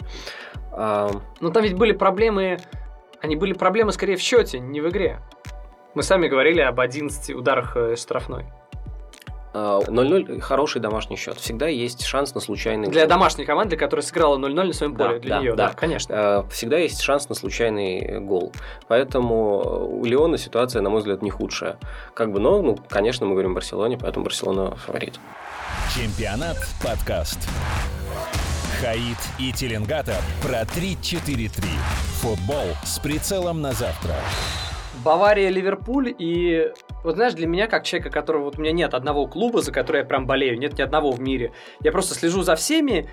А... 0.72 1.10
Но 1.40 1.50
там 1.50 1.62
ведь 1.62 1.74
были 1.74 1.92
проблемы, 1.92 2.58
они 3.20 3.36
были 3.36 3.52
проблемы 3.52 3.92
скорее 3.92 4.16
в 4.16 4.20
счете, 4.20 4.58
не 4.60 4.80
в 4.80 4.88
игре. 4.88 5.20
Мы 5.94 6.02
сами 6.02 6.28
говорили 6.28 6.60
об 6.60 6.78
11 6.80 7.34
ударах 7.34 7.76
э, 7.76 7.96
штрафной. 7.96 8.46
0-0 9.86 10.40
хороший 10.40 10.80
домашний 10.80 11.16
счет. 11.16 11.38
Всегда 11.38 11.68
есть 11.68 12.04
шанс 12.04 12.34
на 12.34 12.40
случайный 12.40 12.88
Для 12.88 13.02
гол. 13.02 13.08
домашней 13.08 13.44
команды, 13.44 13.76
которая 13.76 14.04
сыграла 14.04 14.36
0-0 14.38 14.64
на 14.64 14.72
своем 14.72 14.94
поле, 14.94 15.14
да, 15.14 15.18
для 15.18 15.36
да, 15.36 15.40
нее, 15.40 15.54
да. 15.54 15.68
да, 15.68 15.74
конечно. 15.74 16.12
Э, 16.12 16.50
всегда 16.50 16.78
есть 16.78 17.00
шанс 17.00 17.28
на 17.28 17.34
случайный 17.34 18.20
гол. 18.20 18.52
Поэтому 18.86 19.98
у 20.00 20.04
Леона 20.04 20.38
ситуация, 20.38 20.82
на 20.82 20.90
мой 20.90 21.00
взгляд, 21.00 21.22
не 21.22 21.30
худшая. 21.30 21.78
Как 22.14 22.32
бы, 22.32 22.40
но, 22.40 22.62
ну, 22.62 22.78
конечно, 22.88 23.26
мы 23.26 23.32
говорим 23.32 23.52
о 23.52 23.54
Барселоне, 23.54 23.98
поэтому 23.98 24.24
Барселона 24.24 24.74
фаворит. 24.76 25.18
Чемпионат 25.94 26.56
подкаст. 26.82 27.38
Хаид 28.80 29.18
и 29.38 29.52
Теленгатор 29.52 30.16
про 30.40 30.62
3-4-3. 30.62 31.64
Футбол 32.20 32.66
с 32.84 32.98
прицелом 33.00 33.60
на 33.60 33.72
завтра. 33.72 34.14
Бавария, 35.04 35.48
Ливерпуль 35.48 36.14
и 36.16 36.72
вот 37.04 37.16
знаешь, 37.16 37.34
для 37.34 37.46
меня, 37.46 37.66
как 37.66 37.84
человека, 37.84 38.10
которого 38.10 38.44
вот 38.44 38.58
у 38.58 38.60
меня 38.60 38.72
нет 38.72 38.94
одного 38.94 39.26
клуба, 39.26 39.60
за 39.60 39.72
который 39.72 39.98
я 39.98 40.04
прям 40.04 40.26
болею, 40.26 40.58
нет 40.58 40.78
ни 40.78 40.82
одного 40.82 41.10
в 41.10 41.20
мире, 41.20 41.52
я 41.80 41.92
просто 41.92 42.14
слежу 42.14 42.42
за 42.42 42.56
всеми 42.56 43.08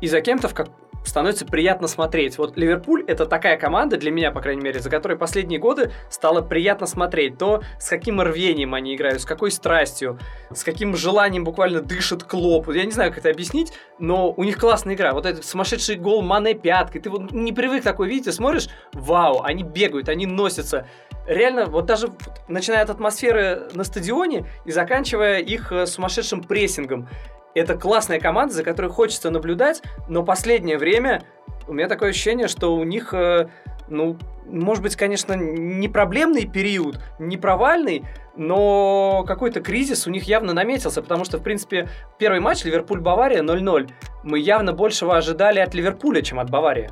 и 0.00 0.06
за 0.06 0.20
кем-то 0.20 0.48
в 0.48 0.54
как 0.54 0.68
становится 1.04 1.46
приятно 1.46 1.88
смотреть. 1.88 2.38
Вот 2.38 2.56
Ливерпуль 2.56 3.04
это 3.06 3.26
такая 3.26 3.56
команда, 3.56 3.96
для 3.96 4.10
меня, 4.10 4.30
по 4.30 4.40
крайней 4.40 4.62
мере, 4.62 4.80
за 4.80 4.90
которой 4.90 5.16
последние 5.16 5.58
годы 5.58 5.92
стало 6.10 6.42
приятно 6.42 6.86
смотреть. 6.86 7.38
То, 7.38 7.62
с 7.78 7.88
каким 7.88 8.20
рвением 8.20 8.74
они 8.74 8.94
играют, 8.94 9.22
с 9.22 9.24
какой 9.24 9.50
страстью, 9.50 10.18
с 10.52 10.62
каким 10.64 10.96
желанием 10.96 11.44
буквально 11.44 11.80
дышит 11.80 12.24
Клоп. 12.24 12.68
Я 12.68 12.84
не 12.84 12.92
знаю, 12.92 13.10
как 13.10 13.20
это 13.20 13.30
объяснить, 13.30 13.72
но 13.98 14.32
у 14.32 14.44
них 14.44 14.58
классная 14.58 14.94
игра. 14.94 15.12
Вот 15.12 15.26
этот 15.26 15.44
сумасшедший 15.44 15.96
гол 15.96 16.22
Мане 16.22 16.54
пяткой. 16.54 17.00
Ты 17.00 17.10
вот 17.10 17.32
не 17.32 17.52
привык 17.52 17.82
такой 17.82 18.08
видеть, 18.08 18.26
ты 18.26 18.32
смотришь, 18.32 18.68
вау, 18.92 19.42
они 19.42 19.62
бегают, 19.62 20.08
они 20.08 20.26
носятся 20.26 20.86
реально, 21.28 21.66
вот 21.66 21.86
даже 21.86 22.10
начиная 22.48 22.82
от 22.82 22.90
атмосферы 22.90 23.68
на 23.74 23.84
стадионе 23.84 24.46
и 24.64 24.72
заканчивая 24.72 25.38
их 25.38 25.70
э, 25.70 25.86
сумасшедшим 25.86 26.42
прессингом. 26.42 27.08
Это 27.54 27.76
классная 27.76 28.18
команда, 28.18 28.54
за 28.54 28.64
которой 28.64 28.90
хочется 28.90 29.30
наблюдать, 29.30 29.82
но 30.08 30.24
последнее 30.24 30.78
время 30.78 31.22
у 31.66 31.72
меня 31.72 31.88
такое 31.88 32.10
ощущение, 32.10 32.48
что 32.48 32.74
у 32.74 32.84
них, 32.84 33.12
э, 33.12 33.48
ну, 33.88 34.16
может 34.46 34.82
быть, 34.82 34.96
конечно, 34.96 35.34
не 35.34 35.88
проблемный 35.88 36.46
период, 36.46 36.98
не 37.18 37.36
провальный, 37.36 38.04
но 38.36 39.24
какой-то 39.26 39.60
кризис 39.60 40.06
у 40.06 40.10
них 40.10 40.24
явно 40.24 40.54
наметился, 40.54 41.02
потому 41.02 41.24
что, 41.24 41.38
в 41.38 41.42
принципе, 41.42 41.88
первый 42.18 42.40
матч 42.40 42.64
Ливерпуль-Бавария 42.64 43.42
0-0. 43.42 43.90
Мы 44.22 44.38
явно 44.38 44.72
большего 44.72 45.16
ожидали 45.16 45.58
от 45.58 45.74
Ливерпуля, 45.74 46.22
чем 46.22 46.38
от 46.38 46.48
Баварии. 46.48 46.90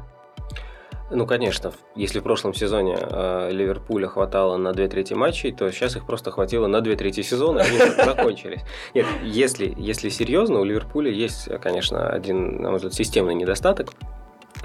Ну, 1.10 1.24
конечно, 1.26 1.72
если 1.94 2.18
в 2.18 2.24
прошлом 2.24 2.52
сезоне 2.52 2.96
э, 2.98 3.50
Ливерпуля 3.52 4.08
хватало 4.08 4.56
на 4.56 4.72
две 4.72 4.88
трети 4.88 5.14
матчей, 5.14 5.52
то 5.52 5.70
сейчас 5.70 5.94
их 5.94 6.04
просто 6.04 6.32
хватило 6.32 6.66
на 6.66 6.80
две 6.80 6.96
трети 6.96 7.22
сезона, 7.22 7.62
они 7.62 7.78
закончились. 8.04 8.62
Нет, 8.92 9.06
если, 9.22 9.72
если 9.76 10.08
серьезно, 10.08 10.58
у 10.58 10.64
Ливерпуля 10.64 11.10
есть, 11.10 11.48
конечно, 11.60 12.08
один, 12.08 12.60
на 12.60 12.70
мой 12.70 12.76
взгляд, 12.76 12.94
системный 12.94 13.34
недостаток. 13.34 13.92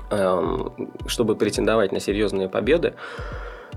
Эм, 0.10 0.74
чтобы 1.08 1.36
претендовать 1.36 1.92
на 1.92 2.00
серьезные 2.00 2.50
победы, 2.50 2.96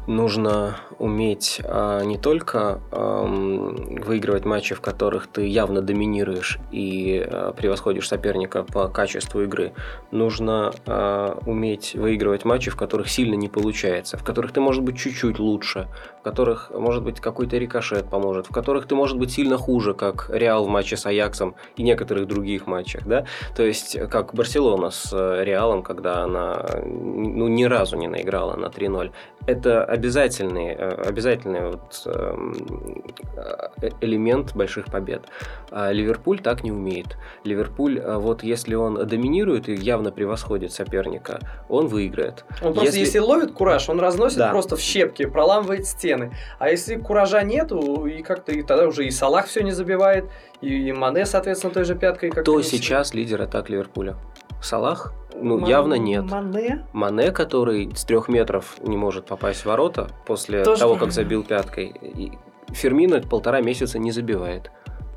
нужно 0.07 0.76
уметь 0.98 1.61
а, 1.64 2.02
не 2.02 2.18
только 2.18 2.80
а, 2.90 3.24
выигрывать 3.24 4.44
матчи, 4.44 4.74
в 4.74 4.80
которых 4.80 5.26
ты 5.26 5.46
явно 5.46 5.82
доминируешь 5.82 6.59
и 6.70 7.24
а, 7.26 7.52
превосходишь 7.52 8.09
соперника 8.09 8.62
по 8.62 8.88
качеству 8.88 9.42
игры, 9.42 9.72
нужно 10.11 10.72
а, 10.86 11.38
уметь 11.46 11.94
выигрывать 11.94 12.44
матчи, 12.44 12.70
в 12.70 12.76
которых 12.76 13.09
сильно 13.09 13.34
не 13.34 13.48
получается, 13.48 14.16
в 14.16 14.24
которых 14.24 14.52
ты, 14.52 14.61
может 14.61 14.82
быть, 14.82 14.98
чуть-чуть 14.98 15.38
лучше, 15.38 15.88
в 16.20 16.22
которых, 16.22 16.70
может 16.70 17.02
быть, 17.02 17.20
какой-то 17.20 17.57
рикошет 17.57 18.09
поможет, 18.09 18.46
в 18.46 18.52
которых 18.52 18.86
ты, 18.86 18.94
может 18.94 19.18
быть, 19.18 19.32
сильно 19.32 19.57
хуже, 19.57 19.94
как 19.94 20.30
Реал 20.32 20.64
в 20.64 20.68
матче 20.68 20.96
с 20.96 21.07
Аяксом 21.07 21.55
и 21.76 21.82
некоторых 21.82 22.26
других 22.26 22.66
матчах, 22.66 23.07
да, 23.07 23.26
то 23.57 23.62
есть 23.62 23.98
как 24.09 24.34
Барселона 24.34 24.90
с 24.90 25.12
э, 25.12 25.44
Реалом, 25.44 25.82
когда 25.82 26.24
она 26.24 26.66
ну, 26.84 27.48
ни 27.48 27.64
разу 27.64 27.96
не 27.96 28.09
наиграла 28.09 28.57
на 28.57 28.66
3-0. 28.66 29.12
Это 29.46 29.84
обязательный, 29.95 30.74
э, 30.74 30.88
обязательный 31.09 31.70
вот 31.70 32.03
эм, 32.07 33.05
э, 33.36 33.90
элемент 34.01 34.55
больших 34.55 34.86
побед. 34.86 35.22
А 35.70 35.92
Ливерпуль 35.92 36.40
так 36.40 36.64
не 36.64 36.72
умеет. 36.72 37.16
Ливерпуль, 37.45 37.99
э, 37.99 38.16
вот 38.16 38.42
если 38.42 38.74
он 38.74 39.07
доминирует 39.07 39.68
и 39.68 39.74
явно 39.74 40.11
превосходит 40.11 40.72
соперника, 40.72 41.38
он 41.68 41.86
выиграет. 41.86 42.45
Он 42.62 42.74
просто, 42.74 42.99
если, 42.99 43.18
ловит 43.18 43.53
кураж, 43.53 43.88
он 43.88 44.01
разносит 44.01 44.38
да. 44.38 44.51
просто 44.51 44.76
в 44.76 44.80
щепки, 44.80 45.24
проламывает 45.26 45.86
стены. 45.86 46.32
А 46.59 46.68
если 46.68 46.97
куража 46.97 47.42
нету, 47.42 48.07
и 48.07 48.22
как-то 48.22 48.53
и 48.53 48.62
тогда 48.62 48.86
уже 48.86 49.07
и 49.07 49.11
Салах 49.11 49.47
все 49.47 49.62
не 49.62 49.72
забивает, 49.72 50.24
и, 50.61 50.88
и 50.88 50.92
Мане, 50.92 51.26
соответственно, 51.26 51.72
той 51.72 51.84
же 51.84 51.95
пяткой. 51.95 52.30
Кто 52.30 52.61
сейчас 52.62 53.14
лидер 53.14 53.42
атак 53.42 53.70
Ливерпуля? 53.70 54.16
Салах? 54.64 55.12
Ну, 55.34 55.58
Ман... 55.58 55.68
явно 55.68 55.94
нет. 55.94 56.24
Мане? 56.24 56.86
Мане, 56.92 57.32
который 57.32 57.90
с 57.94 58.04
трех 58.04 58.28
метров 58.28 58.76
не 58.80 58.96
может 58.96 59.26
попасть 59.26 59.62
в 59.62 59.66
ворота 59.66 60.08
после 60.26 60.62
Тоже 60.64 60.80
того, 60.80 60.96
как 60.96 61.12
забил 61.12 61.42
пяткой. 61.42 61.86
И 61.86 62.32
Фермино 62.68 63.20
полтора 63.20 63.60
месяца 63.60 63.98
не 63.98 64.12
забивает. 64.12 64.70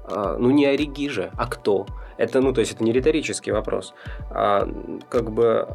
А, 0.05 0.37
ну, 0.37 0.49
не 0.49 0.65
Ориги 0.65 1.09
же, 1.09 1.31
а 1.37 1.47
кто? 1.47 1.85
Это, 2.17 2.41
ну, 2.41 2.53
то 2.53 2.61
есть, 2.61 2.73
это 2.73 2.83
не 2.83 2.91
риторический 2.91 3.51
вопрос. 3.51 3.93
А, 4.31 4.67
как 5.09 5.31
бы 5.31 5.67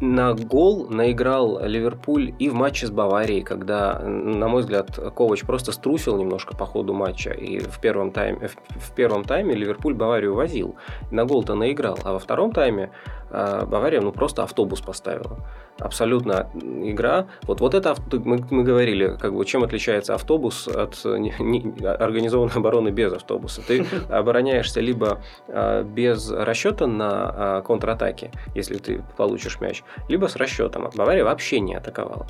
на 0.00 0.34
гол 0.34 0.86
наиграл 0.88 1.60
Ливерпуль 1.64 2.32
и 2.38 2.48
в 2.48 2.54
матче 2.54 2.86
с 2.86 2.90
Баварией, 2.90 3.42
когда, 3.42 3.98
на 4.00 4.48
мой 4.48 4.62
взгляд, 4.62 4.98
Ковач 5.14 5.44
просто 5.44 5.72
струсил 5.72 6.16
немножко 6.16 6.56
по 6.56 6.64
ходу 6.66 6.94
матча. 6.94 7.30
И 7.30 7.58
в 7.58 7.80
первом 7.80 8.10
тайме, 8.10 8.48
в 8.48 8.94
первом 8.94 9.24
тайме 9.24 9.54
Ливерпуль 9.54 9.94
Баварию 9.94 10.34
возил. 10.34 10.76
На 11.10 11.24
гол-то 11.24 11.54
наиграл. 11.54 11.98
А 12.04 12.12
во 12.12 12.18
втором 12.18 12.52
тайме 12.52 12.90
Бавария 13.30 14.00
ну, 14.00 14.12
просто 14.12 14.42
автобус 14.42 14.80
поставила. 14.80 15.38
Абсолютно 15.78 16.50
игра. 16.54 17.26
Вот, 17.42 17.60
вот 17.60 17.74
это 17.74 17.94
мы, 18.12 18.44
мы 18.50 18.64
говорили, 18.64 19.16
как 19.18 19.34
бы, 19.34 19.44
чем 19.44 19.64
отличается 19.64 20.14
автобус 20.14 20.68
от 20.68 21.02
не, 21.04 21.34
не, 21.38 21.86
организованной 21.86 22.54
обороны 22.54 22.90
без 22.90 23.12
автобуса. 23.12 23.62
Ты 23.66 23.86
обороняешься 24.08 24.80
либо 24.80 25.22
а, 25.48 25.82
без 25.82 26.30
расчета 26.30 26.86
на 26.86 27.08
а, 27.10 27.62
контратаке, 27.62 28.30
если 28.54 28.76
ты 28.76 29.02
получишь 29.16 29.60
мяч, 29.60 29.82
либо 30.08 30.26
с 30.26 30.36
расчетом. 30.36 30.90
Бавария 30.94 31.24
вообще 31.24 31.60
не 31.60 31.74
атаковала. 31.74 32.26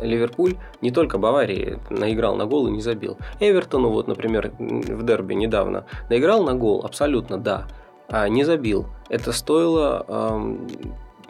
Ливерпуль 0.00 0.56
не 0.80 0.90
только 0.90 1.18
Баварии 1.18 1.78
наиграл 1.90 2.36
на 2.36 2.46
гол 2.46 2.68
и 2.68 2.70
не 2.70 2.80
забил. 2.80 3.18
Эвертону, 3.40 3.90
вот, 3.90 4.06
например, 4.08 4.52
в 4.58 5.04
дерби 5.04 5.34
недавно 5.34 5.86
наиграл 6.08 6.44
на 6.44 6.54
гол, 6.54 6.84
абсолютно 6.84 7.38
да, 7.38 7.66
а 8.08 8.28
не 8.28 8.44
забил. 8.44 8.86
Это 9.08 9.32
стоило 9.32 10.04
эм, 10.08 10.68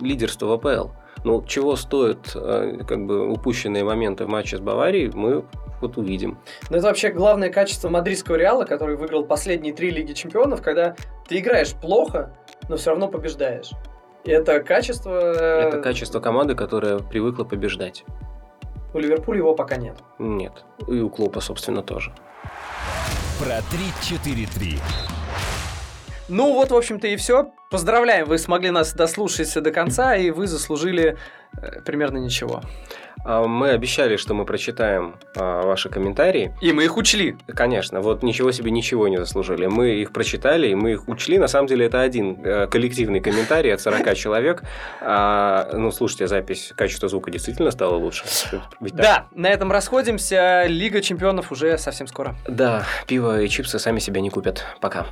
лидерства 0.00 0.46
в 0.46 0.52
АПЛ. 0.52 0.90
Ну, 1.24 1.44
чего 1.44 1.76
стоят 1.76 2.32
э, 2.34 2.84
как 2.86 3.06
бы 3.06 3.28
упущенные 3.28 3.84
моменты 3.84 4.24
в 4.24 4.28
матче 4.28 4.56
с 4.56 4.60
Баварией, 4.60 5.10
мы 5.12 5.44
вот 5.80 5.96
увидим. 5.96 6.38
Ну, 6.70 6.76
это 6.76 6.86
вообще 6.86 7.10
главное 7.10 7.50
качество 7.50 7.88
мадридского 7.88 8.36
Реала, 8.36 8.64
который 8.64 8.96
выиграл 8.96 9.24
последние 9.24 9.72
три 9.72 9.90
Лиги 9.90 10.12
Чемпионов, 10.12 10.62
когда 10.62 10.94
ты 11.28 11.38
играешь 11.38 11.74
плохо, 11.74 12.34
но 12.68 12.76
все 12.76 12.90
равно 12.90 13.08
побеждаешь. 13.08 13.70
И 14.24 14.30
это 14.30 14.60
качество... 14.60 15.10
Э, 15.10 15.68
это 15.68 15.80
качество 15.80 16.20
команды, 16.20 16.54
которая 16.54 16.98
привыкла 16.98 17.44
побеждать. 17.44 18.04
У 18.94 18.98
Ливерпуля 18.98 19.38
его 19.38 19.54
пока 19.54 19.76
нет. 19.76 19.96
Нет. 20.18 20.64
И 20.86 21.00
у 21.00 21.10
Клопа, 21.10 21.40
собственно, 21.40 21.82
тоже. 21.82 22.12
Про 23.38 23.58
3-4-3. 23.58 24.78
Ну 26.28 26.52
вот, 26.52 26.70
в 26.70 26.76
общем-то, 26.76 27.06
и 27.06 27.16
все. 27.16 27.52
Поздравляем, 27.70 28.26
вы 28.26 28.38
смогли 28.38 28.70
нас 28.70 28.92
дослушать 28.92 29.52
до 29.54 29.70
конца, 29.70 30.16
и 30.16 30.30
вы 30.30 30.46
заслужили 30.46 31.16
э, 31.60 31.80
примерно 31.82 32.18
ничего. 32.18 32.62
А, 33.24 33.46
мы 33.46 33.70
обещали, 33.70 34.16
что 34.16 34.34
мы 34.34 34.44
прочитаем 34.44 35.16
а, 35.36 35.62
ваши 35.62 35.88
комментарии. 35.88 36.54
И 36.60 36.72
мы 36.72 36.84
их 36.84 36.96
учли. 36.96 37.36
Конечно, 37.46 38.00
вот 38.00 38.22
ничего 38.22 38.52
себе 38.52 38.70
ничего 38.70 39.08
не 39.08 39.18
заслужили. 39.18 39.66
Мы 39.66 39.96
их 39.96 40.12
прочитали, 40.12 40.68
и 40.68 40.74
мы 40.74 40.92
их 40.92 41.08
учли. 41.08 41.38
На 41.38 41.48
самом 41.48 41.66
деле 41.66 41.86
это 41.86 42.00
один 42.00 42.42
э, 42.44 42.66
коллективный 42.68 43.20
комментарий 43.20 43.72
от 43.74 43.80
40 43.80 44.14
человек. 44.16 44.62
А, 45.00 45.70
ну, 45.72 45.90
слушайте, 45.90 46.26
запись, 46.26 46.72
качество 46.76 47.08
звука 47.08 47.30
действительно 47.30 47.70
стало 47.70 47.96
лучше. 47.96 48.24
Да, 48.80 49.28
на 49.34 49.48
этом 49.48 49.70
расходимся. 49.72 50.64
Лига 50.66 51.00
чемпионов 51.00 51.52
уже 51.52 51.76
совсем 51.78 52.06
скоро. 52.06 52.34
Да, 52.46 52.84
пиво 53.06 53.42
и 53.42 53.48
чипсы 53.48 53.78
сами 53.78 53.98
себя 53.98 54.20
не 54.20 54.30
купят. 54.30 54.64
Пока. 54.80 55.06